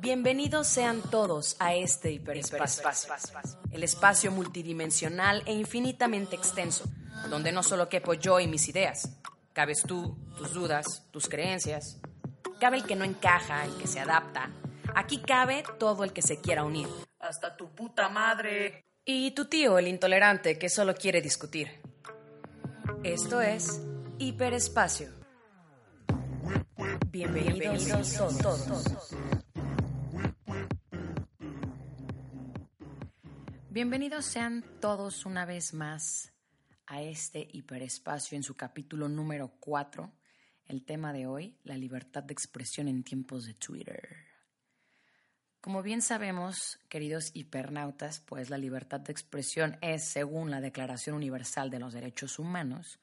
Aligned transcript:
Bienvenidos 0.00 0.68
sean 0.68 1.02
todos 1.02 1.56
a 1.58 1.74
este 1.74 2.12
hiperespacio, 2.12 2.88
el 3.72 3.82
espacio 3.82 4.30
multidimensional 4.30 5.42
e 5.44 5.52
infinitamente 5.52 6.36
extenso, 6.36 6.84
donde 7.28 7.50
no 7.50 7.64
solo 7.64 7.88
quepo 7.88 8.14
yo 8.14 8.38
y 8.38 8.46
mis 8.46 8.68
ideas, 8.68 9.18
cabes 9.52 9.82
tú, 9.82 10.16
tus 10.36 10.54
dudas, 10.54 11.04
tus 11.10 11.28
creencias, 11.28 12.00
cabe 12.60 12.76
el 12.76 12.84
que 12.84 12.94
no 12.94 13.04
encaja, 13.04 13.64
el 13.64 13.76
que 13.76 13.88
se 13.88 13.98
adapta, 13.98 14.50
aquí 14.94 15.20
cabe 15.20 15.64
todo 15.80 16.04
el 16.04 16.12
que 16.12 16.22
se 16.22 16.40
quiera 16.40 16.62
unir, 16.62 16.88
hasta 17.18 17.56
tu 17.56 17.74
puta 17.74 18.08
madre. 18.08 18.84
Y 19.04 19.32
tu 19.32 19.46
tío, 19.46 19.78
el 19.78 19.88
intolerante, 19.88 20.58
que 20.58 20.68
solo 20.68 20.94
quiere 20.94 21.20
discutir. 21.20 21.80
Esto 23.02 23.40
es 23.40 23.80
Hiperespacio. 24.18 25.08
Bienvenidos, 27.10 27.88
todos. 28.42 29.14
Bienvenidos 33.70 34.24
sean 34.24 34.64
todos 34.80 35.26
una 35.26 35.44
vez 35.44 35.74
más 35.74 36.32
a 36.86 37.02
este 37.02 37.46
hiperespacio 37.52 38.34
en 38.34 38.42
su 38.42 38.56
capítulo 38.56 39.10
número 39.10 39.52
4. 39.60 40.10
El 40.64 40.86
tema 40.86 41.12
de 41.12 41.26
hoy, 41.26 41.58
la 41.64 41.76
libertad 41.76 42.22
de 42.22 42.32
expresión 42.32 42.88
en 42.88 43.04
tiempos 43.04 43.44
de 43.44 43.52
Twitter. 43.52 44.08
Como 45.60 45.82
bien 45.82 46.00
sabemos, 46.00 46.80
queridos 46.88 47.30
hipernautas, 47.34 48.20
pues 48.20 48.48
la 48.48 48.56
libertad 48.56 49.00
de 49.00 49.12
expresión 49.12 49.76
es, 49.82 50.02
según 50.02 50.50
la 50.50 50.62
Declaración 50.62 51.14
Universal 51.14 51.68
de 51.68 51.78
los 51.78 51.92
Derechos 51.92 52.38
Humanos, 52.38 52.98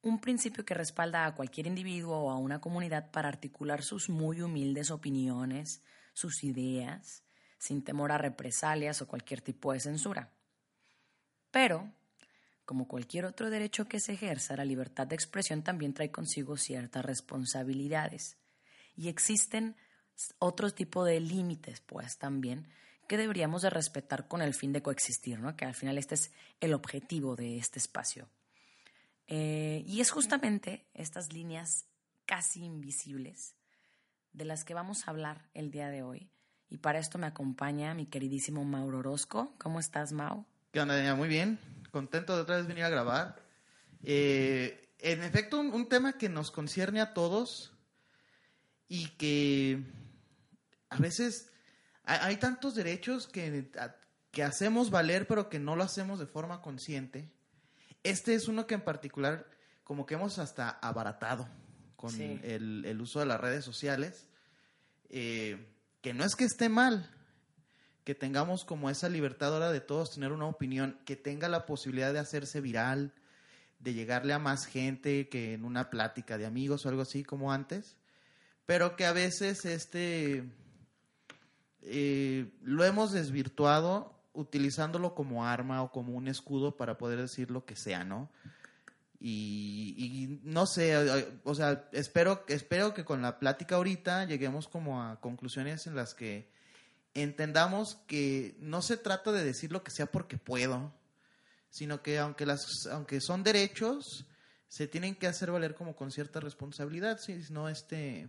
un 0.00 0.22
principio 0.22 0.64
que 0.64 0.72
respalda 0.72 1.26
a 1.26 1.34
cualquier 1.34 1.66
individuo 1.66 2.16
o 2.16 2.30
a 2.30 2.38
una 2.38 2.62
comunidad 2.62 3.10
para 3.10 3.28
articular 3.28 3.82
sus 3.82 4.08
muy 4.08 4.40
humildes 4.40 4.90
opiniones, 4.90 5.82
sus 6.14 6.44
ideas, 6.44 7.27
sin 7.58 7.82
temor 7.82 8.12
a 8.12 8.18
represalias 8.18 9.02
o 9.02 9.08
cualquier 9.08 9.40
tipo 9.40 9.72
de 9.72 9.80
censura. 9.80 10.30
Pero, 11.50 11.92
como 12.64 12.86
cualquier 12.86 13.24
otro 13.24 13.50
derecho 13.50 13.88
que 13.88 14.00
se 14.00 14.12
ejerza, 14.12 14.56
la 14.56 14.64
libertad 14.64 15.06
de 15.06 15.16
expresión 15.16 15.62
también 15.62 15.92
trae 15.92 16.10
consigo 16.10 16.56
ciertas 16.56 17.04
responsabilidades. 17.04 18.36
Y 18.96 19.08
existen 19.08 19.76
otro 20.38 20.70
tipo 20.70 21.04
de 21.04 21.20
límites, 21.20 21.80
pues 21.80 22.18
también, 22.18 22.68
que 23.08 23.16
deberíamos 23.16 23.62
de 23.62 23.70
respetar 23.70 24.28
con 24.28 24.42
el 24.42 24.54
fin 24.54 24.72
de 24.72 24.82
coexistir, 24.82 25.38
¿no? 25.40 25.56
Que 25.56 25.64
al 25.64 25.74
final 25.74 25.98
este 25.98 26.14
es 26.14 26.32
el 26.60 26.74
objetivo 26.74 27.36
de 27.36 27.58
este 27.58 27.78
espacio. 27.78 28.28
Eh, 29.26 29.82
y 29.86 30.00
es 30.00 30.10
justamente 30.10 30.86
estas 30.94 31.32
líneas 31.32 31.86
casi 32.26 32.64
invisibles 32.64 33.54
de 34.32 34.44
las 34.44 34.64
que 34.64 34.74
vamos 34.74 35.06
a 35.06 35.10
hablar 35.10 35.48
el 35.54 35.70
día 35.70 35.88
de 35.88 36.02
hoy 36.02 36.30
y 36.70 36.78
para 36.78 36.98
esto 36.98 37.18
me 37.18 37.26
acompaña 37.26 37.94
mi 37.94 38.06
queridísimo 38.06 38.64
Mauro 38.64 38.98
Orozco. 38.98 39.54
¿Cómo 39.58 39.80
estás, 39.80 40.12
Mau? 40.12 40.44
¿Qué 40.72 40.80
onda, 40.80 41.14
Muy 41.14 41.28
bien. 41.28 41.58
Contento 41.90 42.36
de 42.36 42.42
otra 42.42 42.56
vez 42.56 42.66
venir 42.66 42.84
a 42.84 42.90
grabar. 42.90 43.42
Eh, 44.02 44.94
en 44.98 45.22
efecto, 45.22 45.58
un, 45.58 45.88
tema 45.88 46.18
que 46.18 46.28
nos 46.28 46.50
concierne 46.50 47.00
a 47.00 47.14
todos 47.14 47.72
y 48.86 49.08
que 49.10 49.82
a 50.90 50.98
veces 50.98 51.50
hay, 52.04 52.36
tantos 52.36 52.74
derechos 52.74 53.26
que, 53.26 53.70
que 54.30 54.42
hacemos 54.42 54.90
valer, 54.90 55.26
pero 55.26 55.48
que 55.48 55.58
no 55.58 55.76
lo 55.76 55.84
hacemos 55.84 56.18
de 56.18 56.26
forma 56.26 56.60
consciente. 56.60 57.30
Este 58.02 58.34
es 58.34 58.48
uno 58.48 58.66
que 58.66 58.74
en 58.74 58.82
particular 58.82 59.46
como 59.84 60.04
que 60.04 60.14
hemos 60.14 60.38
hasta 60.38 60.68
abaratado 60.68 61.48
con 61.96 62.14
el, 62.20 62.84
el, 62.84 63.00
uso 63.00 63.20
de 63.20 63.26
las 63.26 63.40
redes 63.40 63.64
sociales. 63.64 64.28
Eh, 65.08 65.77
que 66.00 66.14
no 66.14 66.24
es 66.24 66.36
que 66.36 66.44
esté 66.44 66.68
mal, 66.68 67.10
que 68.04 68.14
tengamos 68.14 68.64
como 68.64 68.90
esa 68.90 69.08
libertad 69.08 69.52
ahora 69.52 69.72
de 69.72 69.80
todos 69.80 70.14
tener 70.14 70.32
una 70.32 70.46
opinión, 70.46 70.98
que 71.04 71.16
tenga 71.16 71.48
la 71.48 71.66
posibilidad 71.66 72.12
de 72.12 72.18
hacerse 72.18 72.60
viral, 72.60 73.12
de 73.80 73.94
llegarle 73.94 74.32
a 74.32 74.38
más 74.38 74.66
gente 74.66 75.28
que 75.28 75.54
en 75.54 75.64
una 75.64 75.90
plática 75.90 76.38
de 76.38 76.46
amigos 76.46 76.84
o 76.84 76.88
algo 76.88 77.02
así 77.02 77.24
como 77.24 77.52
antes, 77.52 77.96
pero 78.66 78.96
que 78.96 79.06
a 79.06 79.12
veces 79.12 79.64
este 79.64 80.44
eh, 81.82 82.52
lo 82.62 82.84
hemos 82.84 83.12
desvirtuado 83.12 84.18
utilizándolo 84.32 85.14
como 85.14 85.46
arma 85.46 85.82
o 85.82 85.90
como 85.90 86.14
un 86.14 86.28
escudo 86.28 86.76
para 86.76 86.98
poder 86.98 87.20
decir 87.20 87.50
lo 87.50 87.64
que 87.64 87.76
sea, 87.76 88.04
¿no? 88.04 88.30
Y, 89.20 90.40
no 90.44 90.66
sé, 90.66 90.96
o 91.42 91.54
sea, 91.54 91.88
espero, 91.92 92.44
espero 92.46 92.94
que 92.94 93.04
con 93.04 93.20
la 93.20 93.38
plática 93.38 93.74
ahorita 93.74 94.24
lleguemos 94.26 94.68
como 94.68 95.02
a 95.02 95.20
conclusiones 95.20 95.86
en 95.88 95.96
las 95.96 96.14
que 96.14 96.48
entendamos 97.14 97.96
que 98.06 98.56
no 98.60 98.80
se 98.80 98.96
trata 98.96 99.32
de 99.32 99.44
decir 99.44 99.72
lo 99.72 99.82
que 99.82 99.90
sea 99.90 100.06
porque 100.06 100.38
puedo, 100.38 100.92
sino 101.68 102.00
que 102.00 102.18
aunque, 102.18 102.46
las, 102.46 102.86
aunque 102.92 103.20
son 103.20 103.42
derechos, 103.42 104.26
se 104.68 104.86
tienen 104.86 105.16
que 105.16 105.26
hacer 105.26 105.50
valer 105.50 105.74
como 105.74 105.96
con 105.96 106.12
cierta 106.12 106.38
responsabilidad, 106.38 107.18
si 107.18 107.40
no, 107.50 107.68
este, 107.68 108.28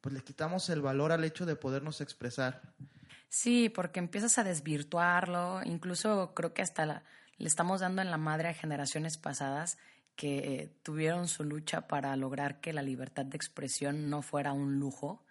pues 0.00 0.14
le 0.14 0.22
quitamos 0.22 0.70
el 0.70 0.80
valor 0.80 1.12
al 1.12 1.24
hecho 1.24 1.44
de 1.44 1.56
podernos 1.56 2.00
expresar. 2.00 2.62
Sí, 3.28 3.68
porque 3.68 4.00
empiezas 4.00 4.38
a 4.38 4.44
desvirtuarlo, 4.44 5.60
incluso 5.64 6.32
creo 6.34 6.54
que 6.54 6.62
hasta 6.62 6.86
la, 6.86 7.04
le 7.36 7.48
estamos 7.48 7.80
dando 7.80 8.02
en 8.02 8.10
la 8.10 8.16
madre 8.16 8.48
a 8.48 8.54
generaciones 8.54 9.18
pasadas 9.18 9.78
que 10.16 10.38
eh, 10.38 10.76
tuvieron 10.82 11.28
su 11.28 11.44
lucha 11.44 11.86
para 11.86 12.14
lograr 12.16 12.60
que 12.60 12.72
la 12.72 12.82
libertad 12.82 13.24
de 13.24 13.36
expresión 13.36 14.10
no 14.10 14.22
fuera 14.22 14.52
un 14.52 14.78
lujo 14.78 15.24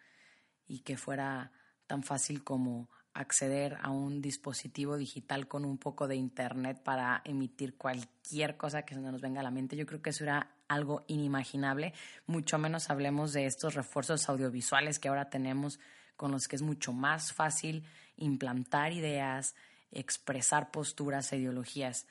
y 0.67 0.79
que 0.79 0.97
fuera 0.97 1.51
tan 1.87 2.03
fácil 2.03 2.43
como 2.43 2.89
acceder 3.13 3.77
a 3.81 3.89
un 3.89 4.21
dispositivo 4.21 4.95
digital 4.95 5.47
con 5.47 5.65
un 5.65 5.77
poco 5.77 6.07
de 6.07 6.15
internet 6.15 6.81
para 6.83 7.21
emitir 7.25 7.75
cualquier 7.75 8.55
cosa 8.55 8.83
que 8.83 8.95
se 8.95 9.01
nos 9.01 9.19
venga 9.19 9.41
a 9.41 9.43
la 9.43 9.51
mente. 9.51 9.75
Yo 9.75 9.85
creo 9.85 10.01
que 10.01 10.11
eso 10.11 10.23
era 10.23 10.55
algo 10.67 11.03
inimaginable, 11.07 11.93
mucho 12.27 12.59
menos 12.59 12.89
hablemos 12.89 13.33
de 13.33 13.45
estos 13.47 13.73
refuerzos 13.73 14.29
audiovisuales 14.29 14.99
que 14.99 15.09
ahora 15.09 15.29
tenemos 15.29 15.79
con 16.15 16.31
los 16.31 16.47
que 16.47 16.55
es 16.55 16.61
mucho 16.61 16.93
más 16.93 17.33
fácil 17.33 17.85
implantar 18.17 18.93
ideas, 18.93 19.55
expresar 19.91 20.69
posturas 20.69 21.31
e 21.33 21.37
ideologías. 21.37 22.07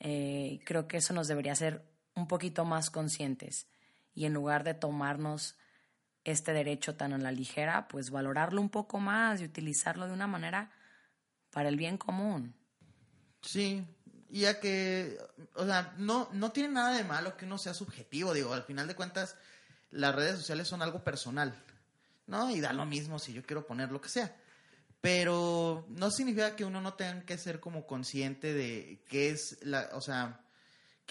Eh, 0.00 0.60
creo 0.64 0.88
que 0.88 0.96
eso 0.96 1.12
nos 1.12 1.28
debería 1.28 1.52
hacer 1.52 1.84
un 2.14 2.28
poquito 2.28 2.64
más 2.64 2.90
conscientes 2.90 3.66
y 4.14 4.26
en 4.26 4.34
lugar 4.34 4.64
de 4.64 4.74
tomarnos 4.74 5.56
este 6.24 6.52
derecho 6.52 6.94
tan 6.94 7.12
a 7.12 7.18
la 7.18 7.32
ligera, 7.32 7.88
pues 7.88 8.10
valorarlo 8.10 8.60
un 8.60 8.68
poco 8.68 9.00
más 9.00 9.40
y 9.40 9.44
utilizarlo 9.44 10.06
de 10.06 10.12
una 10.12 10.26
manera 10.26 10.70
para 11.50 11.68
el 11.68 11.76
bien 11.76 11.98
común. 11.98 12.54
Sí, 13.42 13.84
ya 14.30 14.60
que, 14.60 15.18
o 15.54 15.66
sea, 15.66 15.94
no, 15.98 16.28
no 16.32 16.52
tiene 16.52 16.70
nada 16.70 16.96
de 16.96 17.04
malo 17.04 17.36
que 17.36 17.44
uno 17.44 17.58
sea 17.58 17.74
subjetivo, 17.74 18.32
digo, 18.32 18.52
al 18.52 18.62
final 18.62 18.86
de 18.86 18.94
cuentas, 18.94 19.36
las 19.90 20.14
redes 20.14 20.38
sociales 20.38 20.68
son 20.68 20.80
algo 20.80 21.02
personal, 21.02 21.54
¿no? 22.26 22.50
Y 22.50 22.60
da 22.60 22.72
lo 22.72 22.86
mismo 22.86 23.18
si 23.18 23.32
yo 23.32 23.42
quiero 23.42 23.66
poner 23.66 23.90
lo 23.90 24.00
que 24.00 24.08
sea. 24.08 24.34
Pero 25.00 25.84
no 25.88 26.10
significa 26.10 26.54
que 26.54 26.64
uno 26.64 26.80
no 26.80 26.94
tenga 26.94 27.24
que 27.24 27.36
ser 27.36 27.58
como 27.58 27.86
consciente 27.86 28.54
de 28.54 29.04
qué 29.08 29.30
es 29.30 29.58
la, 29.62 29.90
o 29.94 30.00
sea, 30.00 30.41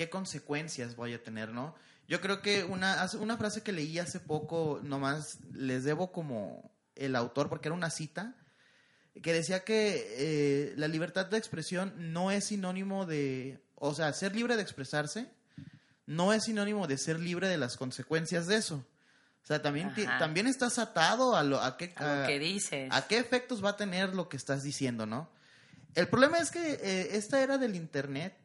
qué 0.01 0.09
consecuencias 0.09 0.95
voy 0.95 1.13
a 1.13 1.21
tener, 1.21 1.50
¿no? 1.50 1.75
Yo 2.07 2.21
creo 2.21 2.42
que 2.42 2.63
una, 2.63 3.07
una 3.19 3.38
frase 3.38 3.62
que 3.62 3.71
leí 3.71 4.00
hace 4.00 4.19
poco, 4.19 4.80
nomás 4.83 5.38
les 5.53 5.83
debo 5.83 6.12
como 6.12 6.71
el 6.95 7.15
autor, 7.15 7.50
porque 7.50 7.68
era 7.68 7.75
una 7.75 7.92
cita, 7.92 8.36
que 9.21 9.31
decía 9.31 9.63
que 9.63 10.07
eh, 10.18 10.74
la 10.75 10.88
libertad 10.88 11.27
de 11.27 11.38
expresión 11.38 11.94
no 11.98 12.31
es 12.31 12.48
sinónimo 12.48 13.06
de, 13.06 13.62
o 13.75 13.94
sea, 13.94 14.12
ser 14.13 14.36
libre 14.36 14.56
de 14.56 14.63
expresarse 14.63 15.30
no 16.07 16.33
es 16.33 16.45
sinónimo 16.45 16.88
de 16.88 16.97
ser 16.97 17.19
libre 17.19 17.47
de 17.47 17.57
las 17.57 17.77
consecuencias 17.77 18.47
de 18.47 18.56
eso. 18.56 18.83
O 19.44 19.45
sea, 19.45 19.62
también, 19.62 19.94
también 20.19 20.47
estás 20.47 20.80
atado 20.80 21.36
a 21.36 21.44
lo, 21.44 21.62
a 21.62 21.77
qué, 21.77 21.94
que 22.27 22.39
dices. 22.39 22.89
A 22.92 23.07
qué 23.07 23.19
efectos 23.19 23.63
va 23.63 23.69
a 23.69 23.77
tener 23.77 24.15
lo 24.15 24.27
que 24.27 24.36
estás 24.36 24.63
diciendo, 24.63 25.06
¿no? 25.06 25.30
El 25.94 26.07
problema 26.07 26.39
es 26.39 26.51
que 26.51 26.74
eh, 26.74 27.09
esta 27.15 27.42
era 27.42 27.57
del 27.57 27.75
Internet 27.75 28.41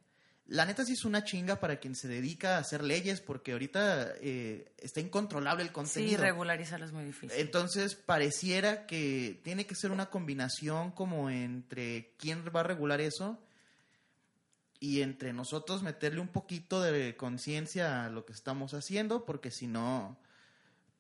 la 0.49 0.65
neta 0.65 0.85
sí 0.85 0.93
es 0.93 1.05
una 1.05 1.25
chinga 1.25 1.59
para 1.59 1.77
quien 1.81 1.95
se 1.97 2.07
dedica 2.07 2.57
a 2.57 2.61
hacer 2.61 2.85
leyes 2.85 3.21
porque 3.21 3.53
ahorita 3.53 4.15
eh, 4.21 4.73
está 4.79 5.01
incontrolable 5.01 5.65
el 5.65 5.73
contenido. 5.73 6.11
Sí, 6.11 6.17
regularizarlo 6.17 6.87
es 6.87 6.93
muy 6.93 7.05
difícil. 7.05 7.33
Entonces 7.39 7.97
pareciera 7.97 8.87
que 8.87 9.41
tiene 9.43 9.67
que 9.67 9.75
ser 9.75 9.91
una 9.91 10.07
combinación 10.07 10.93
como 10.93 11.31
entre 11.31 12.15
quién 12.17 12.45
va 12.55 12.61
a 12.61 12.63
regular 12.63 13.01
eso 13.01 13.41
y 14.79 15.01
entre 15.01 15.33
nosotros 15.33 15.83
meterle 15.83 16.21
un 16.21 16.29
poquito 16.29 16.81
de 16.81 17.17
conciencia 17.17 18.05
a 18.05 18.11
lo 18.11 18.25
que 18.25 18.33
estamos 18.33 18.73
haciendo 18.73 19.25
porque 19.25 19.51
si 19.51 19.67
no, 19.67 20.17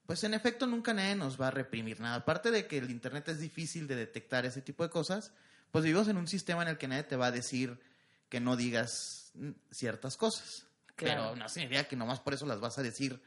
pues 0.06 0.24
en 0.24 0.34
efecto 0.34 0.66
nunca 0.66 0.92
nadie 0.92 1.14
nos 1.14 1.40
va 1.40 1.48
a 1.48 1.52
reprimir 1.52 2.00
nada. 2.00 2.16
Aparte 2.16 2.50
de 2.50 2.66
que 2.66 2.78
el 2.78 2.90
Internet 2.90 3.28
es 3.28 3.38
difícil 3.38 3.86
de 3.86 3.94
detectar 3.94 4.44
ese 4.44 4.60
tipo 4.60 4.82
de 4.82 4.90
cosas, 4.90 5.32
pues 5.70 5.84
vivimos 5.84 6.08
en 6.08 6.16
un 6.16 6.26
sistema 6.26 6.62
en 6.62 6.68
el 6.68 6.78
que 6.78 6.88
nadie 6.88 7.04
te 7.04 7.14
va 7.14 7.26
a 7.26 7.32
decir 7.32 7.78
que 8.28 8.40
no 8.40 8.56
digas 8.56 9.32
ciertas 9.70 10.16
cosas. 10.16 10.66
Pero 10.96 11.36
no 11.36 11.48
significa 11.48 11.84
que 11.84 11.96
nomás 11.96 12.20
por 12.20 12.34
eso 12.34 12.46
las 12.46 12.60
vas 12.60 12.78
a 12.78 12.82
decir, 12.82 13.20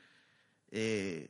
eh, 0.72 1.30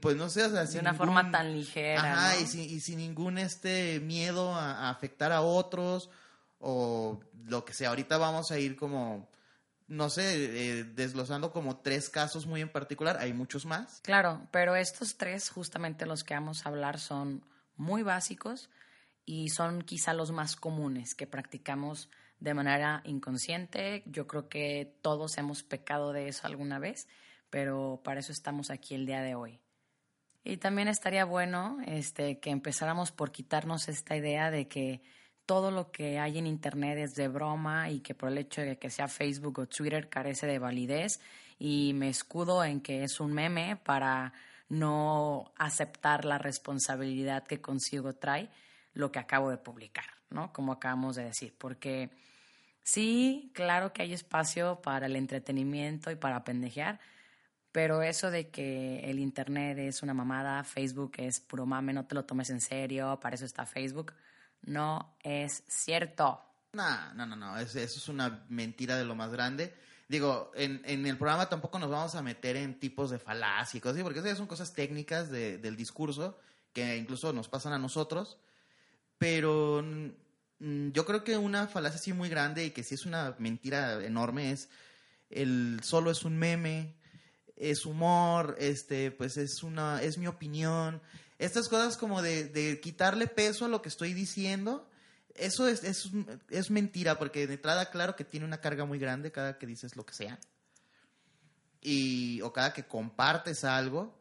pues 0.00 0.16
no 0.16 0.28
sé, 0.28 0.48
de 0.48 0.78
una 0.78 0.94
forma 0.94 1.30
tan 1.30 1.52
ligera. 1.52 2.00
Ajá, 2.00 2.36
y, 2.38 2.46
sin, 2.46 2.98
ningún 2.98 3.38
este 3.38 4.00
miedo 4.00 4.54
a, 4.54 4.90
afectar 4.90 5.32
a 5.32 5.40
otros 5.40 6.10
o 6.60 7.20
lo 7.44 7.64
que 7.64 7.72
sea. 7.72 7.88
Ahorita 7.88 8.16
vamos 8.16 8.52
a 8.52 8.58
ir 8.58 8.76
como, 8.76 9.28
no 9.88 10.08
sé, 10.08 10.78
eh, 10.78 10.84
desglosando 10.84 11.50
como 11.50 11.78
tres 11.78 12.08
casos 12.08 12.46
muy 12.46 12.60
en 12.60 12.70
particular. 12.70 13.18
Hay 13.18 13.32
muchos 13.32 13.66
más. 13.66 14.00
Claro, 14.02 14.46
pero 14.52 14.76
estos 14.76 15.16
tres, 15.16 15.50
justamente 15.50 16.06
los 16.06 16.22
que 16.22 16.34
vamos 16.34 16.64
a 16.64 16.68
hablar, 16.68 17.00
son 17.00 17.44
muy 17.76 18.02
básicos 18.02 18.70
y 19.24 19.48
son 19.48 19.82
quizá 19.82 20.14
los 20.14 20.30
más 20.30 20.54
comunes 20.54 21.14
que 21.14 21.26
practicamos 21.26 22.08
de 22.40 22.54
manera 22.54 23.02
inconsciente. 23.04 24.02
Yo 24.06 24.26
creo 24.26 24.48
que 24.48 24.96
todos 25.02 25.38
hemos 25.38 25.62
pecado 25.62 26.12
de 26.12 26.28
eso 26.28 26.46
alguna 26.46 26.78
vez, 26.78 27.08
pero 27.50 28.00
para 28.04 28.20
eso 28.20 28.32
estamos 28.32 28.70
aquí 28.70 28.94
el 28.94 29.06
día 29.06 29.22
de 29.22 29.34
hoy. 29.34 29.60
Y 30.44 30.56
también 30.56 30.88
estaría 30.88 31.24
bueno 31.24 31.78
este, 31.86 32.38
que 32.38 32.50
empezáramos 32.50 33.12
por 33.12 33.32
quitarnos 33.32 33.88
esta 33.88 34.16
idea 34.16 34.50
de 34.50 34.68
que 34.68 35.02
todo 35.48 35.70
lo 35.70 35.90
que 35.90 36.18
hay 36.18 36.38
en 36.38 36.46
Internet 36.46 36.98
es 36.98 37.14
de 37.14 37.28
broma 37.28 37.90
y 37.90 38.00
que 38.00 38.14
por 38.14 38.28
el 38.28 38.38
hecho 38.38 38.60
de 38.60 38.78
que 38.78 38.90
sea 38.90 39.08
Facebook 39.08 39.58
o 39.58 39.66
Twitter 39.66 40.08
carece 40.08 40.46
de 40.46 40.58
validez 40.58 41.20
y 41.58 41.92
me 41.94 42.08
escudo 42.08 42.62
en 42.64 42.80
que 42.80 43.02
es 43.02 43.18
un 43.18 43.32
meme 43.32 43.76
para 43.76 44.32
no 44.68 45.52
aceptar 45.56 46.24
la 46.24 46.38
responsabilidad 46.38 47.46
que 47.46 47.60
consigo 47.60 48.14
trae 48.14 48.50
lo 48.92 49.10
que 49.10 49.18
acabo 49.18 49.50
de 49.50 49.56
publicar, 49.56 50.04
¿no? 50.30 50.52
Como 50.52 50.72
acabamos 50.72 51.16
de 51.16 51.24
decir, 51.24 51.54
porque 51.58 52.10
Sí, 52.88 53.52
claro 53.52 53.92
que 53.92 54.00
hay 54.00 54.14
espacio 54.14 54.80
para 54.80 55.04
el 55.04 55.16
entretenimiento 55.16 56.10
y 56.10 56.16
para 56.16 56.42
pendejear, 56.42 56.98
pero 57.70 58.00
eso 58.00 58.30
de 58.30 58.48
que 58.48 59.00
el 59.00 59.18
Internet 59.18 59.76
es 59.76 60.02
una 60.02 60.14
mamada, 60.14 60.64
Facebook 60.64 61.12
es 61.18 61.38
puro 61.38 61.66
mame, 61.66 61.92
no 61.92 62.06
te 62.06 62.14
lo 62.14 62.24
tomes 62.24 62.48
en 62.48 62.62
serio, 62.62 63.20
para 63.20 63.34
eso 63.34 63.44
está 63.44 63.66
Facebook, 63.66 64.14
no 64.62 65.18
es 65.22 65.64
cierto. 65.68 66.42
No, 66.72 67.12
no, 67.12 67.26
no, 67.26 67.36
no, 67.36 67.58
eso 67.58 67.78
es 67.78 68.08
una 68.08 68.46
mentira 68.48 68.96
de 68.96 69.04
lo 69.04 69.14
más 69.14 69.32
grande. 69.32 69.74
Digo, 70.08 70.50
en, 70.54 70.80
en, 70.86 71.04
el 71.04 71.18
programa 71.18 71.46
tampoco 71.46 71.78
nos 71.78 71.90
vamos 71.90 72.14
a 72.14 72.22
meter 72.22 72.56
en 72.56 72.80
tipos 72.80 73.10
de 73.10 73.18
falacia 73.18 73.76
y 73.76 73.82
cosas 73.82 73.96
así, 73.96 74.02
porque 74.02 74.20
esas 74.20 74.38
son 74.38 74.46
cosas 74.46 74.72
técnicas 74.72 75.30
del 75.30 75.76
discurso 75.76 76.38
que 76.72 76.96
incluso 76.96 77.34
nos 77.34 77.50
pasan 77.50 77.74
a 77.74 77.78
nosotros, 77.78 78.38
pero 79.18 79.84
yo 80.60 81.04
creo 81.04 81.24
que 81.24 81.36
una 81.36 81.68
falacia 81.68 81.98
así 81.98 82.12
muy 82.12 82.28
grande 82.28 82.64
y 82.64 82.70
que 82.70 82.82
sí 82.82 82.94
es 82.94 83.06
una 83.06 83.36
mentira 83.38 84.04
enorme 84.04 84.52
es 84.52 84.68
el 85.30 85.80
solo 85.82 86.10
es 86.10 86.24
un 86.24 86.36
meme, 86.36 86.94
es 87.56 87.84
humor, 87.84 88.56
este, 88.58 89.10
pues 89.10 89.36
es 89.36 89.62
una, 89.62 90.02
es 90.02 90.18
mi 90.18 90.26
opinión. 90.26 91.02
Estas 91.38 91.68
cosas 91.68 91.96
como 91.96 92.22
de, 92.22 92.80
quitarle 92.82 93.26
peso 93.26 93.64
a 93.64 93.68
lo 93.68 93.82
que 93.82 93.88
estoy 93.88 94.14
diciendo, 94.14 94.88
eso 95.34 95.68
es, 95.68 95.84
es, 95.84 96.10
es, 96.48 96.70
mentira, 96.70 97.18
porque 97.18 97.46
de 97.46 97.54
entrada, 97.54 97.90
claro 97.90 98.16
que 98.16 98.24
tiene 98.24 98.46
una 98.46 98.60
carga 98.60 98.84
muy 98.84 98.98
grande 98.98 99.30
cada 99.30 99.58
que 99.58 99.66
dices 99.66 99.94
lo 99.96 100.04
que 100.04 100.14
sea. 100.14 100.38
Y, 101.80 102.40
o 102.40 102.52
cada 102.52 102.72
que 102.72 102.84
compartes 102.84 103.62
algo. 103.62 104.17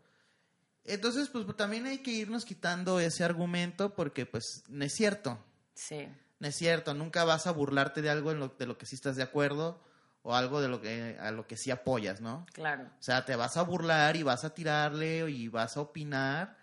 Entonces, 0.88 1.30
pues 1.30 1.46
también 1.56 1.86
hay 1.86 2.00
que 2.00 2.12
irnos 2.12 2.46
quitando 2.46 3.00
ese 3.00 3.24
argumento 3.24 3.94
porque, 3.94 4.26
pues, 4.26 4.64
no 4.70 4.84
es 4.84 4.94
cierto. 4.94 5.44
Sí 5.74 6.08
no 6.40 6.48
es 6.48 6.56
cierto, 6.56 6.94
nunca 6.94 7.24
vas 7.24 7.48
a 7.48 7.52
burlarte 7.52 8.02
de 8.02 8.10
algo 8.10 8.34
de 8.34 8.66
lo 8.66 8.78
que 8.78 8.86
sí 8.86 8.96
estás 8.96 9.16
de 9.16 9.24
acuerdo 9.24 9.82
o 10.22 10.36
algo 10.36 10.62
de 10.62 10.68
lo 10.68 10.82
que 10.82 11.18
a 11.20 11.32
lo 11.32 11.48
que 11.48 11.58
sí 11.58 11.72
apoyas, 11.72 12.22
¿no? 12.22 12.46
Claro. 12.54 12.84
O 12.84 13.04
sea, 13.04 13.26
te 13.26 13.36
vas 13.36 13.58
a 13.58 13.64
burlar 13.64 14.16
y 14.16 14.24
vas 14.24 14.44
a 14.44 14.54
tirarle 14.54 15.30
y 15.30 15.48
vas 15.48 15.78
a 15.78 15.82
opinar 15.82 16.58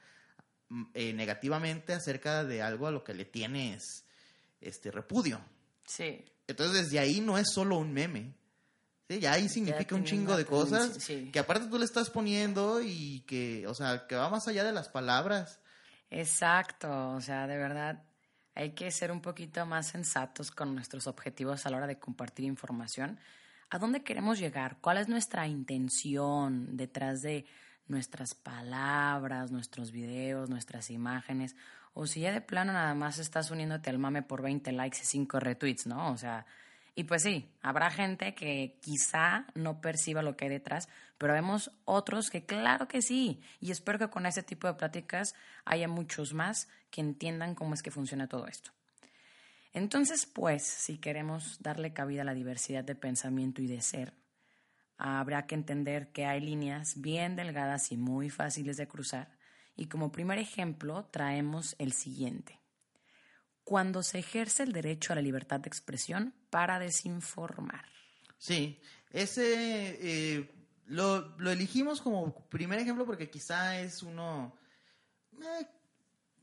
mm, 0.69 0.85
eh, 0.95 1.13
negativamente 1.13 1.93
acerca 1.93 2.45
de 2.45 2.63
algo 2.63 2.87
a 2.87 2.91
lo 2.91 3.03
que 3.03 3.15
le 3.15 3.25
tienes 3.25 4.05
este 4.61 4.91
repudio. 4.91 5.41
Sí. 5.87 6.25
Entonces, 6.47 6.85
desde 6.85 6.99
ahí 6.99 7.21
no 7.21 7.39
es 7.39 7.51
solo 7.53 7.79
un 7.79 7.93
meme. 7.93 8.35
Sí, 9.09 9.21
ya 9.21 9.33
ahí 9.33 9.49
significa 9.49 9.95
un 9.95 10.05
chingo 10.05 10.37
de 10.37 10.47
cosas 10.47 10.99
que 11.07 11.39
aparte 11.39 11.69
tú 11.69 11.79
le 11.79 11.85
estás 11.85 12.09
poniendo 12.09 12.81
y 12.83 13.21
que, 13.27 13.67
o 13.67 13.75
sea, 13.75 14.07
que 14.07 14.17
va 14.17 14.31
más 14.31 14.49
allá 14.49 14.65
de 14.65 14.73
las 14.73 14.89
palabras. 14.89 15.61
Exacto, 16.11 17.11
o 17.11 17.21
sea, 17.21 17.47
de 17.47 17.59
verdad, 17.59 18.03
hay 18.55 18.71
que 18.71 18.91
ser 18.91 19.13
un 19.13 19.21
poquito 19.21 19.67
más 19.67 19.89
sensatos 19.89 20.51
con 20.51 20.75
nuestros 20.75 21.07
objetivos 21.07 21.67
a 21.67 21.71
la 21.71 21.79
hora 21.79 21.87
de 21.87 21.99
compartir 21.99 22.47
información. 22.47 23.19
¿A 23.69 23.79
dónde 23.79 24.03
queremos 24.05 24.39
llegar? 24.39 24.79
¿Cuál 24.81 24.99
es 24.99 25.09
nuestra 25.09 25.47
intención 25.49 26.77
detrás 26.77 27.21
de 27.21 27.45
nuestras 27.89 28.35
palabras, 28.35 29.51
nuestros 29.51 29.91
videos, 29.91 30.49
nuestras 30.49 30.91
imágenes? 30.91 31.57
O 31.93 32.07
si 32.07 32.21
ya 32.21 32.33
de 32.33 32.41
plano 32.41 32.73
nada 32.73 32.95
más 32.95 33.19
estás 33.19 33.51
uniéndote 33.51 33.91
al 33.91 33.99
mame 33.99 34.23
por 34.23 34.41
20 34.41 34.73
likes 34.73 34.99
y 35.03 35.05
5 35.05 35.41
retweets, 35.41 35.87
¿no? 35.87 36.11
O 36.11 36.17
sea, 36.17 36.47
y 36.97 37.05
pues 37.05 37.23
sí, 37.23 37.51
habrá 37.61 37.91
gente 37.91 38.35
que 38.35 38.79
quizá 38.81 39.47
no 39.55 39.81
perciba 39.81 40.23
lo 40.23 40.37
que 40.37 40.45
hay 40.45 40.51
detrás, 40.51 40.89
pero 41.19 41.33
vemos 41.33 41.73
otros 41.85 42.31
que 42.31 42.45
claro 42.45 42.87
que 42.87 43.03
sí. 43.03 43.41
Y 43.61 43.73
espero 43.73 43.99
que 43.99 44.11
con 44.11 44.27
ese 44.27 44.45
tipo 44.45 44.69
de 44.69 44.75
pláticas 44.75 45.35
haya 45.65 45.89
muchos 45.89 46.35
más 46.35 46.69
que 46.91 47.01
entiendan 47.01 47.57
cómo 47.57 47.75
es 47.75 47.83
que 47.83 47.91
funciona 47.91 48.29
todo 48.29 48.47
esto. 48.47 48.71
Entonces, 49.73 50.25
pues, 50.25 50.63
si 50.63 50.99
queremos 50.99 51.61
darle 51.61 51.93
cabida 51.93 52.23
a 52.23 52.27
la 52.27 52.35
diversidad 52.35 52.85
de 52.85 52.95
pensamiento 52.95 53.61
y 53.61 53.67
de 53.67 53.81
ser, 53.81 54.15
habrá 54.97 55.47
que 55.49 55.57
entender 55.57 56.13
que 56.13 56.27
hay 56.27 56.41
líneas 56.41 57.01
bien 57.01 57.35
delgadas 57.35 57.91
y 57.91 57.97
muy 57.97 58.31
fáciles 58.31 58.77
de 58.77 58.87
cruzar. 58.87 59.37
Y 59.75 59.87
como 59.87 60.13
primer 60.13 60.39
ejemplo 60.39 61.07
traemos 61.07 61.75
el 61.81 61.93
siguiente 61.93 62.64
cuando 63.65 64.03
se 64.03 64.19
ejerce 64.19 64.63
el 64.63 64.73
derecho 64.73 65.13
a 65.13 65.17
la 65.17 65.23
libertad 65.23 65.59
de 65.61 65.69
expresión 65.69 66.35
para 66.51 66.79
desinformar. 66.79 67.87
Sí, 68.39 68.81
ese 69.11 69.99
eh, 70.01 70.55
lo, 70.87 71.37
elegimos 71.51 72.03
como 72.03 72.35
primer 72.49 72.79
ejemplo 72.79 73.07
porque 73.07 73.31
quizá 73.31 73.81
es 73.81 74.03
uno... 74.03 74.57
Eh, 75.33 75.67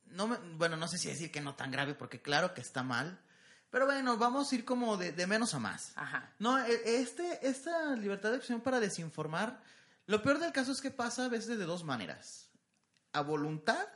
no 0.07 0.27
bueno, 0.57 0.75
no 0.75 0.87
sé 0.87 0.97
si 0.97 1.07
decir 1.07 1.31
que 1.31 1.39
no 1.39 1.55
tan 1.55 1.71
grave 1.71 1.93
porque 1.93 2.21
claro 2.21 2.53
que 2.53 2.61
está 2.61 2.83
mal. 2.83 3.21
Pero 3.69 3.85
bueno, 3.85 4.17
vamos 4.17 4.51
a 4.51 4.55
ir 4.55 4.65
como 4.65 4.97
de, 4.97 5.13
de 5.13 5.27
menos 5.27 5.53
a 5.53 5.59
más. 5.59 5.93
Ajá. 5.95 6.33
No, 6.39 6.59
e, 6.59 6.99
este, 6.99 7.47
esta 7.47 7.95
libertad 7.95 8.31
de 8.31 8.37
expresión 8.37 8.61
para 8.61 8.81
desinformar, 8.81 9.61
lo 10.07 10.21
peor 10.21 10.39
del 10.39 10.51
caso 10.51 10.73
es 10.73 10.81
que 10.81 10.91
pasa 10.91 11.25
a 11.25 11.29
veces 11.29 11.57
de 11.57 11.65
dos 11.65 11.85
maneras. 11.85 12.49
A 13.13 13.21
voluntad 13.21 13.87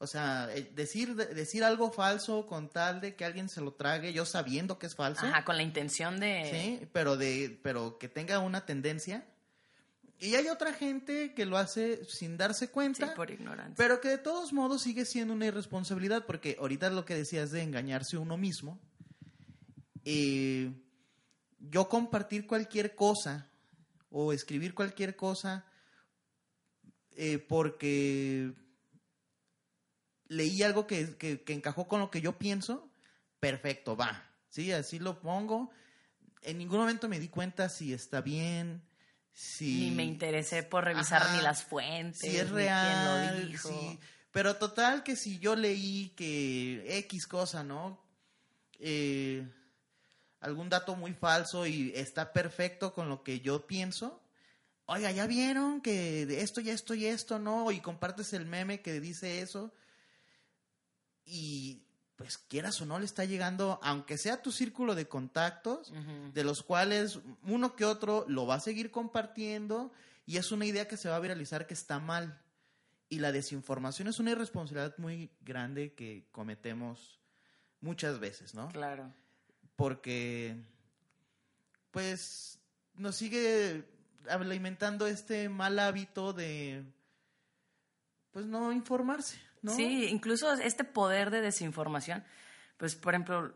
o 0.00 0.06
sea, 0.06 0.48
eh, 0.54 0.70
decir, 0.74 1.16
decir 1.16 1.64
algo 1.64 1.90
falso 1.90 2.46
con 2.46 2.68
tal 2.68 3.00
de 3.00 3.16
que 3.16 3.24
alguien 3.24 3.48
se 3.48 3.60
lo 3.60 3.72
trague, 3.72 4.12
yo 4.12 4.24
sabiendo 4.24 4.78
que 4.78 4.86
es 4.86 4.94
falso. 4.94 5.26
Ajá, 5.26 5.44
con 5.44 5.56
la 5.56 5.64
intención 5.64 6.20
de... 6.20 6.48
Sí, 6.52 6.88
pero, 6.92 7.16
de, 7.16 7.58
pero 7.62 7.98
que 7.98 8.08
tenga 8.08 8.38
una 8.38 8.64
tendencia. 8.64 9.26
Y 10.20 10.36
hay 10.36 10.48
otra 10.48 10.72
gente 10.72 11.34
que 11.34 11.46
lo 11.46 11.58
hace 11.58 12.04
sin 12.04 12.36
darse 12.36 12.68
cuenta. 12.68 13.08
Sí, 13.08 13.12
por 13.16 13.30
ignorancia. 13.30 13.74
Pero 13.76 14.00
que 14.00 14.08
de 14.08 14.18
todos 14.18 14.52
modos 14.52 14.82
sigue 14.82 15.04
siendo 15.04 15.34
una 15.34 15.46
irresponsabilidad, 15.46 16.26
porque 16.26 16.56
ahorita 16.60 16.90
lo 16.90 17.04
que 17.04 17.14
decías 17.14 17.50
de 17.50 17.62
engañarse 17.62 18.16
uno 18.16 18.36
mismo. 18.36 18.80
Eh, 20.04 20.72
yo 21.58 21.88
compartir 21.88 22.46
cualquier 22.46 22.94
cosa 22.94 23.48
o 24.10 24.32
escribir 24.32 24.74
cualquier 24.74 25.16
cosa 25.16 25.66
eh, 27.16 27.38
porque 27.38 28.54
leí 30.28 30.62
algo 30.62 30.86
que, 30.86 31.16
que, 31.16 31.42
encajó 31.52 31.88
con 31.88 32.00
lo 32.00 32.10
que 32.10 32.20
yo 32.20 32.38
pienso, 32.38 32.90
perfecto, 33.40 33.96
va. 33.96 34.24
Sí, 34.48 34.72
así 34.72 34.98
lo 34.98 35.20
pongo. 35.20 35.70
En 36.42 36.58
ningún 36.58 36.78
momento 36.78 37.08
me 37.08 37.18
di 37.18 37.28
cuenta 37.28 37.68
si 37.68 37.92
está 37.92 38.20
bien, 38.20 38.82
si... 39.32 39.80
Ni 39.80 39.90
me 39.90 40.04
interesé 40.04 40.62
por 40.62 40.84
revisar 40.84 41.34
ni 41.34 41.42
las 41.42 41.64
fuentes, 41.64 42.20
si 42.20 42.36
es 42.36 42.50
real, 42.50 43.54
Sí. 43.58 43.98
Pero 44.30 44.56
total 44.56 45.02
que 45.02 45.16
si 45.16 45.38
yo 45.38 45.56
leí 45.56 46.10
que 46.10 46.98
X 46.98 47.26
cosa, 47.26 47.64
¿no? 47.64 48.00
Eh, 48.78 49.48
algún 50.40 50.68
dato 50.68 50.94
muy 50.96 51.14
falso 51.14 51.66
y 51.66 51.92
está 51.94 52.32
perfecto 52.32 52.92
con 52.92 53.08
lo 53.08 53.22
que 53.24 53.40
yo 53.40 53.66
pienso, 53.66 54.22
oiga, 54.84 55.10
ya 55.10 55.26
vieron 55.26 55.80
que 55.80 56.22
esto 56.42 56.60
y 56.60 56.70
esto 56.70 56.94
y 56.94 57.06
esto, 57.06 57.38
¿no? 57.38 57.72
Y 57.72 57.80
compartes 57.80 58.32
el 58.34 58.46
meme 58.46 58.80
que 58.80 59.00
dice 59.00 59.40
eso. 59.40 59.72
Y 61.28 61.82
pues 62.16 62.36
quieras 62.36 62.80
o 62.80 62.86
no 62.86 62.98
le 62.98 63.04
está 63.04 63.24
llegando, 63.24 63.78
aunque 63.82 64.18
sea 64.18 64.42
tu 64.42 64.50
círculo 64.50 64.96
de 64.96 65.06
contactos, 65.06 65.92
de 66.34 66.42
los 66.42 66.64
cuales 66.64 67.20
uno 67.44 67.76
que 67.76 67.84
otro 67.84 68.24
lo 68.26 68.44
va 68.44 68.56
a 68.56 68.60
seguir 68.60 68.90
compartiendo 68.90 69.92
y 70.26 70.36
es 70.36 70.50
una 70.50 70.66
idea 70.66 70.88
que 70.88 70.96
se 70.96 71.08
va 71.08 71.16
a 71.16 71.20
viralizar 71.20 71.66
que 71.66 71.74
está 71.74 72.00
mal. 72.00 72.42
Y 73.08 73.20
la 73.20 73.30
desinformación 73.32 74.08
es 74.08 74.18
una 74.18 74.32
irresponsabilidad 74.32 74.98
muy 74.98 75.30
grande 75.40 75.94
que 75.94 76.26
cometemos 76.32 77.20
muchas 77.80 78.18
veces, 78.18 78.52
¿no? 78.52 78.68
Claro. 78.68 79.14
Porque, 79.76 80.56
pues, 81.90 82.58
nos 82.94 83.16
sigue 83.16 83.84
alimentando 84.28 85.06
este 85.06 85.48
mal 85.48 85.78
hábito 85.78 86.32
de, 86.32 86.84
pues, 88.32 88.44
no 88.44 88.72
informarse, 88.72 89.38
¿no? 89.62 89.74
Sí, 89.74 90.06
incluso 90.08 90.52
este 90.54 90.84
poder 90.84 91.30
de 91.30 91.40
desinformación, 91.40 92.24
pues, 92.76 92.94
por 92.94 93.14
ejemplo, 93.14 93.52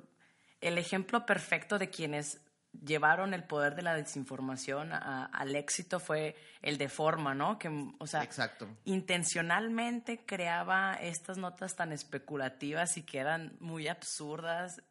el 0.60 0.78
ejemplo 0.78 1.26
perfecto 1.26 1.78
de 1.78 1.90
quienes 1.90 2.40
llevaron 2.72 3.34
el 3.34 3.44
poder 3.44 3.74
de 3.74 3.82
la 3.82 3.94
desinformación 3.94 4.92
al 4.92 5.54
éxito 5.54 6.00
fue 6.00 6.36
el 6.62 6.78
de 6.78 6.88
forma, 6.88 7.34
¿no? 7.34 7.58
Que, 7.58 7.68
o 7.98 8.06
sea, 8.06 8.22
Exacto. 8.22 8.66
intencionalmente 8.84 10.24
creaba 10.24 10.94
estas 10.94 11.36
notas 11.36 11.76
tan 11.76 11.92
especulativas 11.92 12.96
y 12.96 13.02
que 13.02 13.18
eran 13.18 13.56
muy 13.60 13.88
absurdas. 13.88 14.82